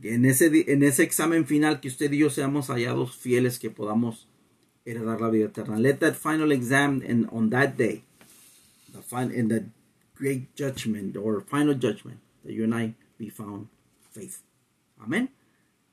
en 0.03 0.25
ese, 0.25 0.43
en 0.67 0.83
ese 0.83 0.99
examen 0.99 1.45
final 1.45 1.79
que 1.81 1.87
usted 1.87 2.11
y 2.11 2.19
yo 2.19 2.29
seamos 2.29 2.67
hallados 2.67 3.15
fieles 3.17 3.57
que 3.57 3.71
podamos 3.71 4.27
heredar 4.85 5.19
la 5.19 5.29
vida 5.29 5.45
eterna. 5.45 5.79
Let 5.79 5.99
that 5.99 6.15
final 6.15 6.51
exam 6.51 7.01
and 7.07 7.27
on 7.31 7.49
that 7.49 7.75
day, 7.75 8.03
the 8.93 9.01
final, 9.01 9.33
in 9.33 9.47
the 9.47 9.65
great 10.13 10.55
judgment 10.55 11.17
or 11.17 11.41
final 11.41 11.73
judgment, 11.73 12.19
that 12.43 12.53
you 12.53 12.63
and 12.63 12.75
I 12.75 12.93
be 13.17 13.29
found 13.29 13.67
faithful. 14.11 14.45
Amén. 14.99 15.29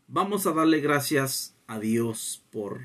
Vamos 0.09 0.47
a 0.47 0.53
darle 0.53 0.81
gracias 0.81 1.55
a 1.67 1.81
Dios 1.81 2.43
por 2.51 2.81